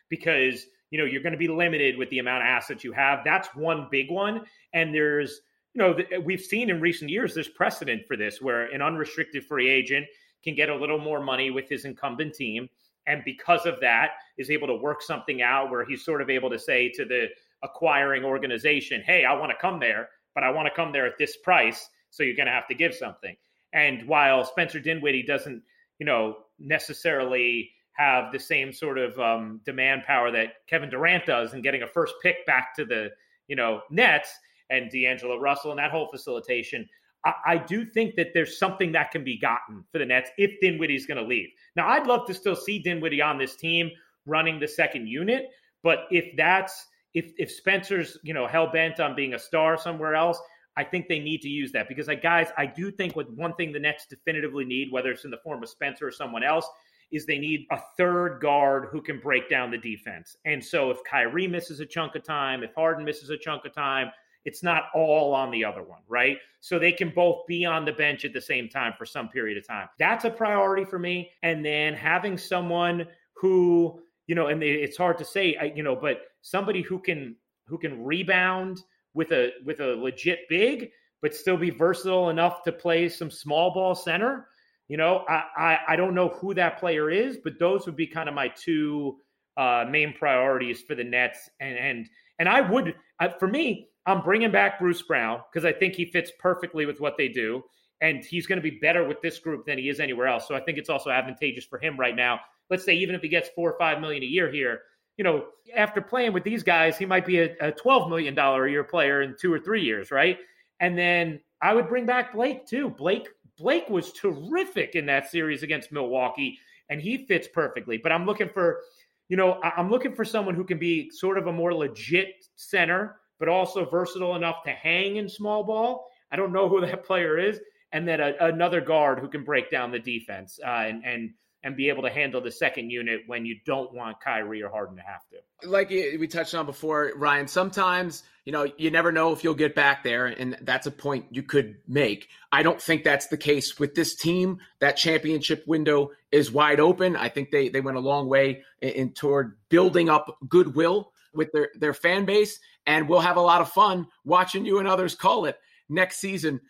because 0.09 0.67
you 0.91 0.99
know 0.99 1.05
you're 1.05 1.23
going 1.23 1.33
to 1.33 1.39
be 1.39 1.49
limited 1.49 1.97
with 1.97 2.11
the 2.11 2.19
amount 2.19 2.43
of 2.43 2.47
assets 2.47 2.85
you 2.85 2.93
have. 2.93 3.21
That's 3.25 3.49
one 3.55 3.89
big 3.91 4.11
one. 4.11 4.43
And 4.73 4.95
there's 4.95 5.41
you 5.75 5.83
know 5.83 5.97
we've 6.25 6.41
seen 6.41 6.71
in 6.71 6.81
recent 6.81 7.11
years 7.11 7.35
there's 7.35 7.49
precedent 7.49 8.07
for 8.07 8.17
this 8.17 8.41
where 8.41 8.67
an 8.67 8.83
unrestricted 8.83 9.45
free 9.45 9.69
agent 9.69 10.07
can 10.43 10.55
get 10.55 10.69
a 10.69 10.75
little 10.75 10.99
more 10.99 11.23
money 11.23 11.51
with 11.51 11.69
his 11.69 11.85
incumbent 11.85 12.35
team. 12.35 12.69
And 13.07 13.23
because 13.25 13.67
of 13.67 13.81
that 13.81 14.11
is 14.37 14.51
able 14.51 14.69
to 14.69 14.75
work 14.75 15.03
something 15.03 15.43
out 15.43 15.71
where 15.71 15.85
he's 15.85 16.05
sort 16.05 16.23
of 16.23 16.31
able 16.31 16.51
to 16.51 16.59
say 16.59 16.91
to 16.91 17.05
the 17.05 17.29
acquiring 17.63 18.25
organization 18.25 19.03
hey 19.05 19.27
i 19.27 19.35
want 19.35 19.51
to 19.51 19.57
come 19.61 19.79
there 19.79 20.09
but 20.35 20.43
i 20.43 20.51
want 20.51 20.67
to 20.67 20.75
come 20.75 20.93
there 20.93 21.05
at 21.07 21.19
this 21.19 21.37
price 21.37 21.91
so 22.11 22.23
you're 22.23 22.37
going 22.37 22.47
to 22.47 22.53
have 22.53 22.69
to 22.69 22.75
give 22.75 22.95
something. 22.95 23.37
And 23.73 24.07
while 24.07 24.45
spencer 24.45 24.81
dinwiddie 24.81 25.23
doesn't 25.23 25.63
you 25.99 26.07
know 26.07 26.39
necessarily 26.59 27.71
have 27.93 28.33
the 28.33 28.39
same 28.39 28.73
sort 28.73 28.99
of 28.99 29.19
um, 29.19 29.61
demand 29.65 30.05
power 30.07 30.31
that 30.31 30.55
Kevin 30.67 30.91
Durant 30.91 31.27
does 31.27 31.55
in 31.55 31.63
getting 31.63 31.83
a 31.83 31.87
first 31.87 32.15
pick 32.23 32.47
back 32.47 32.75
to 32.77 32.85
the 32.85 33.11
you 33.49 33.57
know 33.57 33.83
Nets 33.91 34.31
and 34.71 34.91
D'Angelo 34.91 35.39
Russell 35.39 35.71
and 35.71 35.79
that 35.79 35.91
whole 35.91 36.09
facilitation. 36.11 36.89
I, 37.25 37.33
I 37.47 37.57
do 37.59 37.85
think 37.85 38.15
that 38.17 38.29
there's 38.33 38.59
something 38.59 38.93
that 38.93 39.11
can 39.11 39.25
be 39.25 39.39
gotten 39.39 39.85
for 39.93 39.99
the 39.99 40.07
Nets 40.07 40.31
if 40.39 40.53
Dinwiddie's 40.61 41.07
going 41.07 41.19
to 41.19 41.27
leave. 41.27 41.49
Now, 41.77 41.89
I'd 41.89 42.07
love 42.07 42.27
to 42.27 42.35
still 42.35 42.57
see 42.57 42.79
Dinwiddie 42.79 43.21
on 43.21 43.37
this 43.37 43.57
team 43.57 43.91
running 44.27 44.61
the 44.61 44.69
second 44.69 45.09
unit, 45.09 45.47
but 45.83 46.01
if 46.11 46.37
that's 46.37 46.87
if 47.15 47.33
if 47.39 47.51
Spencer's 47.51 48.17
you 48.23 48.35
know 48.35 48.47
hell 48.47 48.71
bent 48.73 49.01
on 49.01 49.17
being 49.17 49.35
a 49.35 49.39
star 49.39 49.77
somewhere 49.77 50.15
else, 50.15 50.41
I 50.77 50.85
think 50.85 51.09
they 51.09 51.19
need 51.19 51.43
to 51.43 51.49
use 51.49 51.73
that 51.73 51.89
because, 51.89 52.07
like, 52.07 52.23
guys, 52.23 52.49
I 52.57 52.67
do 52.67 52.91
think 52.91 53.17
with 53.17 53.29
one 53.31 53.55
thing 53.55 53.73
the 53.73 53.81
Nets 53.81 54.07
definitively 54.09 54.65
need, 54.65 54.93
whether 54.93 55.11
it's 55.11 55.25
in 55.25 55.31
the 55.31 55.39
form 55.39 55.63
of 55.63 55.69
Spencer 55.69 56.07
or 56.07 56.13
someone 56.13 56.45
else, 56.45 56.67
is 57.13 57.27
they 57.27 57.39
need 57.39 57.67
a 57.71 57.79
third 57.97 58.41
guard 58.41 58.89
who 58.91 59.01
can 59.01 59.19
break 59.19 59.49
down 59.49 59.71
the 59.71 59.79
defense. 59.79 60.37
And 60.45 60.65
so 60.65 60.91
if 60.91 60.99
Kyrie 61.05 61.49
misses 61.49 61.81
a 61.81 61.87
chunk 61.87 62.15
of 62.15 62.25
time, 62.25 62.63
if 62.63 62.75
Harden 62.75 63.05
misses 63.05 63.31
a 63.31 63.37
chunk 63.37 63.65
of 63.65 63.75
time, 63.75 64.11
it's 64.45 64.63
not 64.63 64.85
all 64.95 65.35
on 65.35 65.51
the 65.51 65.65
other 65.65 65.83
one, 65.83 66.01
right? 66.09 66.39
So 66.61 66.79
they 66.79 66.93
can 66.93 67.11
both 67.11 67.47
be 67.47 67.65
on 67.65 67.85
the 67.85 67.93
bench 67.93 68.25
at 68.25 68.33
the 68.33 68.41
same 68.41 68.69
time 68.69 68.95
for 68.97 69.05
some 69.05 69.29
period 69.29 69.59
of 69.59 69.67
time. 69.67 69.89
That's 69.99 70.25
a 70.25 70.31
priority 70.31 70.85
for 70.85 70.99
me. 70.99 71.31
And 71.43 71.65
then 71.65 71.95
having 71.95 72.39
someone 72.39 73.07
who, 73.35 74.01
you 74.27 74.35
know, 74.35 74.47
and 74.47 74.63
it's 74.63 74.97
hard 74.97 75.19
to 75.19 75.25
say, 75.25 75.73
you 75.75 75.83
know, 75.83 75.97
but 75.97 76.23
somebody 76.41 76.81
who 76.81 76.99
can 76.99 77.37
who 77.67 77.79
can 77.79 78.03
rebound 78.03 78.81
with 79.15 79.33
a 79.33 79.53
with 79.65 79.81
a 79.81 79.95
legit 79.97 80.41
big 80.49 80.91
but 81.23 81.35
still 81.35 81.57
be 81.57 81.71
versatile 81.71 82.31
enough 82.31 82.63
to 82.65 82.73
play 82.73 83.09
some 83.09 83.31
small 83.31 83.73
ball 83.73 83.95
center. 83.95 84.49
You 84.91 84.97
know, 84.97 85.25
I, 85.29 85.45
I, 85.57 85.79
I 85.91 85.97
don't 85.97 86.17
know 86.17 86.31
who 86.31 86.53
that 86.55 86.81
player 86.81 87.11
is, 87.11 87.37
but 87.37 87.61
those 87.61 87.87
would 87.87 87.95
be 87.95 88.09
kind 88.09 88.29
of 88.29 88.35
my 88.35 88.49
two 88.49 89.19
uh, 89.57 89.85
main 89.89 90.13
priorities 90.13 90.83
for 90.83 90.97
the 90.97 91.05
Nets. 91.05 91.49
And 91.61 91.79
and 91.79 92.09
and 92.41 92.49
I 92.49 92.61
would, 92.61 92.97
uh, 93.21 93.29
for 93.39 93.47
me, 93.47 93.89
I'm 94.05 94.21
bringing 94.21 94.51
back 94.51 94.81
Bruce 94.81 95.01
Brown 95.03 95.43
because 95.49 95.65
I 95.65 95.73
think 95.73 95.95
he 95.95 96.07
fits 96.07 96.33
perfectly 96.41 96.87
with 96.87 97.01
what 97.01 97.17
they 97.17 97.29
do, 97.29 97.63
and 98.01 98.25
he's 98.25 98.49
going 98.49 98.61
to 98.61 98.69
be 98.69 98.81
better 98.81 99.07
with 99.07 99.23
this 99.23 99.39
group 99.39 99.65
than 99.65 99.79
he 99.79 99.89
is 99.89 100.01
anywhere 100.01 100.27
else. 100.27 100.49
So 100.49 100.57
I 100.57 100.61
think 100.61 100.77
it's 100.77 100.91
also 100.91 101.11
advantageous 101.11 101.65
for 101.65 101.79
him 101.79 101.97
right 101.97 102.17
now. 102.17 102.41
Let's 102.69 102.85
say 102.85 102.95
even 102.95 103.15
if 103.15 103.23
he 103.23 103.29
gets 103.29 103.49
four 103.51 103.71
or 103.71 103.79
five 103.79 104.01
million 104.01 104.25
a 104.25 104.27
year 104.27 104.51
here, 104.51 104.81
you 105.17 105.23
know, 105.23 105.45
after 105.77 106.01
playing 106.01 106.33
with 106.33 106.43
these 106.43 106.65
guys, 106.65 106.99
he 106.99 107.07
might 107.07 107.27
be 107.27 107.39
a, 107.39 107.53
a 107.61 107.71
$12 107.71 108.09
million 108.09 108.37
a 108.37 108.67
year 108.67 108.83
player 108.83 109.23
in 109.23 109.37
two 109.41 109.53
or 109.53 109.61
three 109.61 109.85
years, 109.85 110.11
right? 110.11 110.39
And 110.81 110.99
then 110.99 111.39
I 111.63 111.75
would 111.75 111.89
bring 111.89 112.07
back 112.07 112.33
Blake 112.33 112.67
too. 112.67 112.91
Blake 112.91 113.29
Blake 113.61 113.91
was 113.91 114.13
terrific 114.13 114.95
in 114.95 115.05
that 115.07 115.31
series 115.31 115.63
against 115.63 115.93
Milwaukee, 115.93 116.59
and 116.89 117.01
he 117.01 117.27
fits 117.27 117.47
perfectly. 117.47 117.99
But 117.99 118.11
I'm 118.11 118.25
looking 118.25 118.49
for, 118.49 118.81
you 119.29 119.37
know, 119.37 119.61
I'm 119.63 119.91
looking 119.91 120.15
for 120.15 120.25
someone 120.25 120.55
who 120.55 120.65
can 120.65 120.79
be 120.79 121.11
sort 121.11 121.37
of 121.37 121.47
a 121.47 121.53
more 121.53 121.75
legit 121.75 122.47
center, 122.57 123.21
but 123.39 123.49
also 123.49 123.85
versatile 123.89 124.35
enough 124.35 124.63
to 124.65 124.71
hang 124.71 125.17
in 125.17 125.29
small 125.29 125.63
ball. 125.63 126.09
I 126.33 126.37
don't 126.37 126.53
know 126.53 126.69
who 126.69 126.81
that 126.81 127.05
player 127.07 127.39
is, 127.39 127.61
and 127.93 128.09
then 128.09 128.21
a, 128.21 128.35
another 128.41 128.81
guard 128.81 129.19
who 129.19 129.29
can 129.29 129.45
break 129.45 129.71
down 129.71 129.91
the 129.91 129.99
defense 129.99 130.59
uh, 130.65 130.87
and 130.89 131.05
and 131.05 131.31
and 131.63 131.77
be 131.77 131.89
able 131.91 132.03
to 132.03 132.11
handle 132.11 132.41
the 132.41 132.51
second 132.51 132.91
unit 132.91 133.21
when 133.27 133.45
you 133.45 133.57
don't 133.67 133.93
want 133.93 134.21
Kyrie 134.21 134.63
or 134.63 134.71
Harden 134.71 134.97
to 134.97 135.03
have 135.03 135.21
to. 135.31 135.69
Like 135.69 135.91
we 135.91 136.27
touched 136.27 136.55
on 136.55 136.65
before, 136.65 137.13
Ryan, 137.17 137.49
sometimes, 137.49 138.23
you 138.47 138.53
know, 138.53 138.67
you 138.79 138.91
never 138.91 139.13
know 139.13 139.33
if 139.33 139.45
you'll 139.45 139.55
get 139.55 139.75
back 139.75 140.03
there, 140.03 140.27
and 140.27 140.57
that's 140.63 140.87
a 140.87 140.91
point 140.91 141.27
you 141.31 141.43
could 141.43 141.77
make. 141.87 142.29
I 142.51 142.63
don't 142.63 142.81
think 142.81 143.05
that's 143.05 143.27
the 143.27 143.37
case 143.37 143.79
with 143.79 143.95
this 143.95 144.15
team. 144.15 144.61
That 144.81 144.97
championship 144.97 145.67
window 145.67 146.13
is 146.33 146.51
wide 146.51 146.81
open. 146.81 147.15
I 147.15 147.29
think 147.29 147.51
they, 147.51 147.69
they 147.69 147.83
went 147.83 147.99
a 147.99 148.01
long 148.01 148.29
way 148.29 148.63
in, 148.81 148.89
in 148.91 149.13
toward 149.13 149.59
building 149.69 150.09
up 150.09 150.39
goodwill 150.49 151.13
with 151.35 151.53
their, 151.53 151.69
their 151.75 151.95
fan 151.95 152.25
base, 152.25 152.59
and 152.87 153.09
we'll 153.09 153.21
have 153.21 153.37
a 153.37 153.43
lot 153.43 153.61
of 153.61 153.71
fun 153.71 154.07
watching 154.25 154.65
you 154.65 154.79
and 154.79 154.89
others 154.89 155.15
call 155.15 155.45
it 155.45 155.59
next 155.91 156.19
season. 156.19 156.61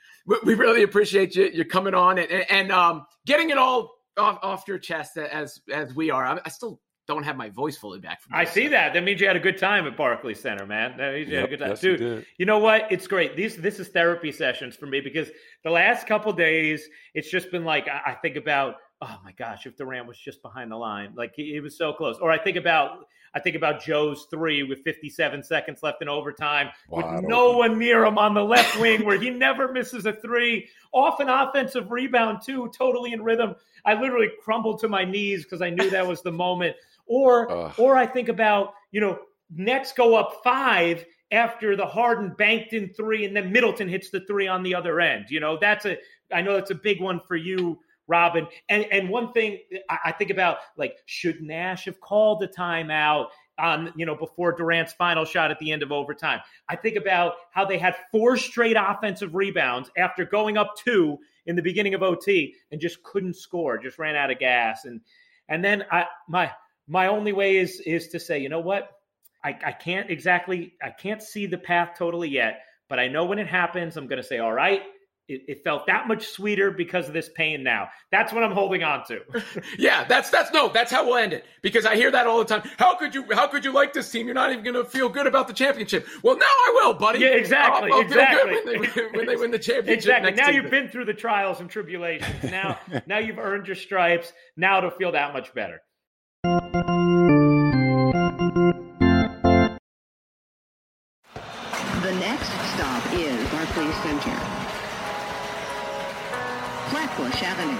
We 0.45 0.55
really 0.55 0.83
appreciate 0.83 1.37
you, 1.37 1.49
you 1.53 1.65
coming 1.65 1.95
on 1.95 2.19
and, 2.19 2.31
and 2.31 2.73
um, 2.73 3.07
getting 3.25 3.51
it 3.51 3.59
all 3.59 4.00
off, 4.17 4.39
off 4.43 4.65
your 4.69 4.79
chest 4.79 5.17
as 5.17 5.61
as 5.73 5.95
we 5.95 6.11
are. 6.11 6.25
I, 6.25 6.41
I 6.45 6.49
still 6.49 6.81
don't 7.07 7.25
have 7.25 7.37
my 7.37 7.49
voice 7.51 7.77
fully 7.77 7.99
back. 7.99 8.23
From 8.23 8.35
I 8.35 8.45
see 8.45 8.69
that. 8.69 8.95
That 8.95 9.03
means 9.03 9.21
you 9.21 9.27
had 9.27 9.37
a 9.37 9.41
good 9.41 9.59
time 9.59 9.87
at 9.87 9.97
Barclays 9.97 10.41
Center, 10.41 10.67
man. 10.67 10.97
That 10.97 11.15
means 11.15 11.29
you 11.29 11.35
yep, 11.35 11.41
had 11.43 11.49
a 11.49 11.57
good 11.57 11.59
time, 11.59 11.71
yes, 11.71 11.81
dude. 11.81 12.27
You 12.39 12.47
know 12.47 12.59
what? 12.59 12.91
It's 12.91 13.07
great. 13.07 13.37
These 13.37 13.57
this 13.57 13.81
is 13.81 13.89
therapy 13.89 14.33
sessions 14.33 14.77
for 14.77 14.87
me 14.87 15.01
because 15.01 15.29
the 15.65 15.71
last 15.71 16.07
couple 16.07 16.33
days 16.33 16.87
it's 17.15 17.31
just 17.31 17.51
been 17.51 17.65
like 17.65 17.89
I, 17.89 18.13
I 18.13 18.15
think 18.15 18.37
about 18.37 18.77
oh 19.03 19.19
my 19.25 19.33
gosh, 19.33 19.67
if 19.67 19.77
Durant 19.77 20.07
was 20.07 20.19
just 20.19 20.43
behind 20.43 20.71
the 20.71 20.77
line, 20.77 21.15
like 21.17 21.33
he, 21.35 21.53
he, 21.53 21.61
was 21.61 21.77
so 21.77 21.93
close. 21.93 22.19
Or 22.19 22.31
I 22.31 22.39
think 22.39 22.57
about 22.57 23.07
I 23.35 23.41
think 23.41 23.55
about 23.57 23.83
Joe's 23.83 24.27
three 24.31 24.63
with 24.63 24.83
57 24.83 25.43
seconds 25.43 25.83
left 25.83 26.03
in 26.03 26.09
overtime 26.09 26.71
with 26.89 27.07
no 27.23 27.53
one 27.53 27.79
near 27.79 28.05
him 28.05 28.19
on 28.19 28.35
the 28.35 28.45
left 28.45 28.79
wing 28.81 29.05
where 29.05 29.19
he 29.19 29.31
never 29.31 29.73
misses 29.73 30.07
a 30.07 30.13
three. 30.13 30.69
Off 30.93 31.21
an 31.21 31.29
offensive 31.29 31.91
rebound 31.91 32.41
too, 32.45 32.71
totally 32.77 33.13
in 33.13 33.23
rhythm. 33.23 33.55
I 33.85 33.95
literally 33.95 34.31
crumbled 34.43 34.81
to 34.81 34.89
my 34.89 35.05
knees 35.05 35.45
because 35.45 35.63
I 35.63 35.71
knew 35.71 35.91
that 35.91 36.07
was 36.07 36.23
the 36.23 36.33
moment. 36.33 36.77
Or 37.07 37.73
or 37.79 37.97
I 37.97 38.07
think 38.07 38.29
about 38.29 38.75
you 38.91 39.01
know 39.01 39.19
Nets 39.51 39.93
go 39.93 40.17
up 40.17 40.41
five 40.43 41.05
after 41.33 41.77
the 41.77 41.87
Harden 41.87 42.35
banked 42.37 42.73
in 42.73 42.89
three, 42.89 43.25
and 43.25 43.37
then 43.37 43.53
Middleton 43.53 43.89
hits 43.89 44.11
the 44.11 44.21
three 44.21 44.49
on 44.49 44.63
the 44.63 44.75
other 44.75 45.01
end. 45.01 45.27
You 45.29 45.41
know 45.41 45.57
that's 45.61 45.87
a 45.87 45.99
I 46.33 46.43
know 46.43 46.55
that's 46.55 46.71
a 46.71 46.77
big 46.77 47.01
one 47.01 47.21
for 47.21 47.37
you 47.37 47.79
Robin. 48.11 48.47
And 48.69 48.85
and 48.91 49.09
one 49.09 49.33
thing 49.33 49.61
I, 49.89 50.13
think 50.13 50.31
about, 50.31 50.59
like, 50.77 50.97
should 51.07 51.41
Nash 51.41 51.87
have 51.87 52.01
called 52.01 52.41
the 52.41 52.49
timeout 52.49 53.29
on, 53.59 53.93
you 53.97 54.05
know, 54.05 54.17
before 54.17 54.53
Durant's 54.53 54.93
final 54.93 55.25
shot 55.25 55.51
at 55.51 55.59
the 55.59 55.73
end 55.73 55.83
of 55.83 55.93
overtime? 55.93 56.41
I 56.69 56.77
think 56.77 56.97
about 56.97 57.35
how 57.53 57.65
they 57.65 57.79
had 57.79 57.95
four 58.11 58.37
straight 58.37 58.77
offensive 58.79 59.35
rebounds 59.35 59.91
after 59.97 60.25
going 60.25 60.59
up 60.59 60.75
two 60.77 61.19
in 61.47 61.57
the 61.57 61.63
beginning 61.63 61.95
of 61.95 62.03
OT 62.03 62.55
and 62.71 62.81
just 62.81 63.03
couldn't 63.03 63.37
score, 63.37 63.79
just 63.79 63.99
ran 63.99 64.17
out 64.17 64.31
of 64.31 64.39
gas. 64.39 64.85
And 64.85 65.01
and 65.49 65.65
then 65.65 65.85
I 65.91 66.07
my 66.29 66.51
my 66.89 67.07
only 67.07 67.33
way 67.33 67.57
is 67.57 67.81
is 67.81 68.09
to 68.09 68.21
say, 68.21 68.41
you 68.41 68.49
know 68.49 68.61
what? 68.61 68.91
I, 69.43 69.57
I 69.65 69.73
can't 69.73 70.11
exactly 70.11 70.75
I 70.83 70.91
can't 70.91 71.23
see 71.23 71.47
the 71.47 71.59
path 71.59 71.91
totally 71.97 72.29
yet, 72.29 72.63
but 72.89 72.99
I 72.99 73.09
know 73.09 73.25
when 73.25 73.39
it 73.39 73.47
happens, 73.47 73.97
I'm 73.97 74.09
gonna 74.09 74.23
say, 74.23 74.39
all 74.39 74.53
right, 74.53 74.83
it, 75.31 75.43
it, 75.47 75.65
felt 75.65 75.87
that 75.87 76.09
much 76.09 76.27
sweeter 76.29 76.71
because 76.71 77.07
of 77.07 77.15
this 77.15 77.31
pain 77.35 77.63
now. 77.63 77.89
That's 78.11 78.33
what 78.33 78.43
I'm 78.43 78.51
holding 78.53 78.83
on 78.83 79.05
to. 79.07 79.21
yeah, 79.79 80.05
that's 80.05 80.29
that's 80.31 80.53
no, 80.53 80.69
that's 80.69 80.91
how 80.91 81.07
we'll 81.07 81.17
end 81.17 81.33
it. 81.33 81.45
Because 81.63 81.87
I 81.87 81.95
hear 81.95 82.11
that 82.11 82.27
all 82.27 82.39
the 82.39 82.45
time. 82.45 82.69
How 82.79 82.97
could 82.97 83.15
you 83.15 83.25
how 83.33 83.47
could 83.47 83.65
you 83.65 83.73
like 83.73 83.93
this 83.93 84.11
team? 84.11 84.27
You're 84.27 84.35
not 84.35 84.51
even 84.51 84.65
gonna 84.65 84.85
feel 84.85 85.09
good 85.09 85.27
about 85.27 85.47
the 85.47 85.55
championship. 85.55 86.07
Well 86.23 86.37
now 86.37 86.45
I 86.45 86.73
will, 86.75 86.95
buddy. 86.95 87.21
Yeah, 87.21 87.29
exactly. 87.29 87.91
I'll, 87.91 87.99
I'll 87.99 88.03
exactly. 88.03 88.53
When 88.53 88.65
they, 88.65 89.19
when 89.19 89.27
they, 89.27 89.37
win 89.37 89.51
the 89.51 89.59
championship. 89.59 89.99
Exactly. 89.99 90.33
now 90.33 90.47
season. 90.47 90.63
you've 90.63 90.71
been 90.71 90.89
through 90.89 91.05
the 91.05 91.15
trials 91.15 91.61
and 91.61 91.71
tribulations. 91.71 92.51
Now 92.51 92.81
now 93.07 93.19
you've 93.19 93.39
earned 93.39 93.67
your 93.67 93.77
stripes. 93.77 94.33
Now 94.57 94.79
it'll 94.79 94.91
feel 94.91 95.13
that 95.13 95.33
much 95.33 95.55
better. 95.55 95.81
The 102.03 102.17
next 102.19 102.49
stop 102.75 103.13
is 103.13 103.51
Barclays 103.51 103.95
Center. 103.97 104.60
Flatbush 106.91 107.43
Avenue. 107.45 107.79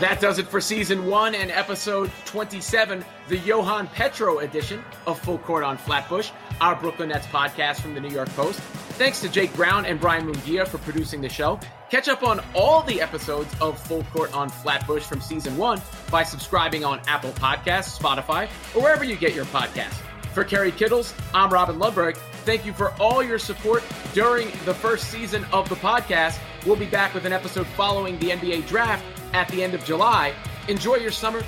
That 0.00 0.18
does 0.22 0.38
it 0.38 0.48
for 0.48 0.62
season 0.62 1.06
one 1.06 1.34
and 1.34 1.50
episode 1.50 2.10
27, 2.24 3.04
the 3.28 3.36
Johan 3.36 3.88
Petro 3.88 4.38
edition 4.38 4.82
of 5.06 5.20
Full 5.20 5.36
Court 5.36 5.62
on 5.62 5.76
Flatbush, 5.76 6.30
our 6.62 6.74
Brooklyn 6.74 7.10
Nets 7.10 7.26
podcast 7.26 7.82
from 7.82 7.92
the 7.92 8.00
New 8.00 8.08
York 8.08 8.30
Post. 8.30 8.58
Thanks 8.96 9.20
to 9.20 9.28
Jake 9.28 9.54
Brown 9.54 9.84
and 9.84 10.00
Brian 10.00 10.26
Mungia 10.26 10.66
for 10.66 10.78
producing 10.78 11.20
the 11.20 11.28
show. 11.28 11.60
Catch 11.90 12.08
up 12.08 12.22
on 12.22 12.40
all 12.54 12.82
the 12.84 13.02
episodes 13.02 13.54
of 13.60 13.78
Full 13.86 14.04
Court 14.04 14.32
on 14.32 14.48
Flatbush 14.48 15.02
from 15.02 15.20
season 15.20 15.58
one 15.58 15.82
by 16.10 16.22
subscribing 16.22 16.86
on 16.86 17.02
Apple 17.06 17.32
Podcasts, 17.32 17.98
Spotify, 17.98 18.44
or 18.74 18.80
wherever 18.82 19.04
you 19.04 19.16
get 19.16 19.34
your 19.34 19.44
podcasts. 19.46 20.00
For 20.32 20.44
Kerry 20.44 20.70
Kittles, 20.70 21.12
I'm 21.34 21.50
Robin 21.50 21.76
Lundberg. 21.76 22.16
Thank 22.44 22.64
you 22.64 22.72
for 22.72 22.92
all 23.00 23.22
your 23.22 23.38
support 23.38 23.82
during 24.14 24.48
the 24.64 24.74
first 24.74 25.10
season 25.10 25.44
of 25.52 25.68
the 25.68 25.74
podcast. 25.76 26.38
We'll 26.66 26.76
be 26.76 26.86
back 26.86 27.14
with 27.14 27.24
an 27.26 27.32
episode 27.32 27.66
following 27.66 28.18
the 28.18 28.30
NBA 28.30 28.66
draft 28.66 29.04
at 29.34 29.48
the 29.48 29.62
end 29.62 29.74
of 29.74 29.84
July. 29.84 30.34
Enjoy 30.68 30.96
your 30.96 31.10
summer 31.10 31.42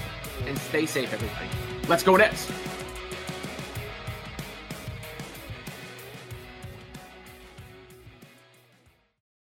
and 0.46 0.58
stay 0.58 0.86
safe, 0.86 1.12
everybody. 1.12 1.48
Let's 1.88 2.02
go 2.02 2.16
Nets. 2.16 2.50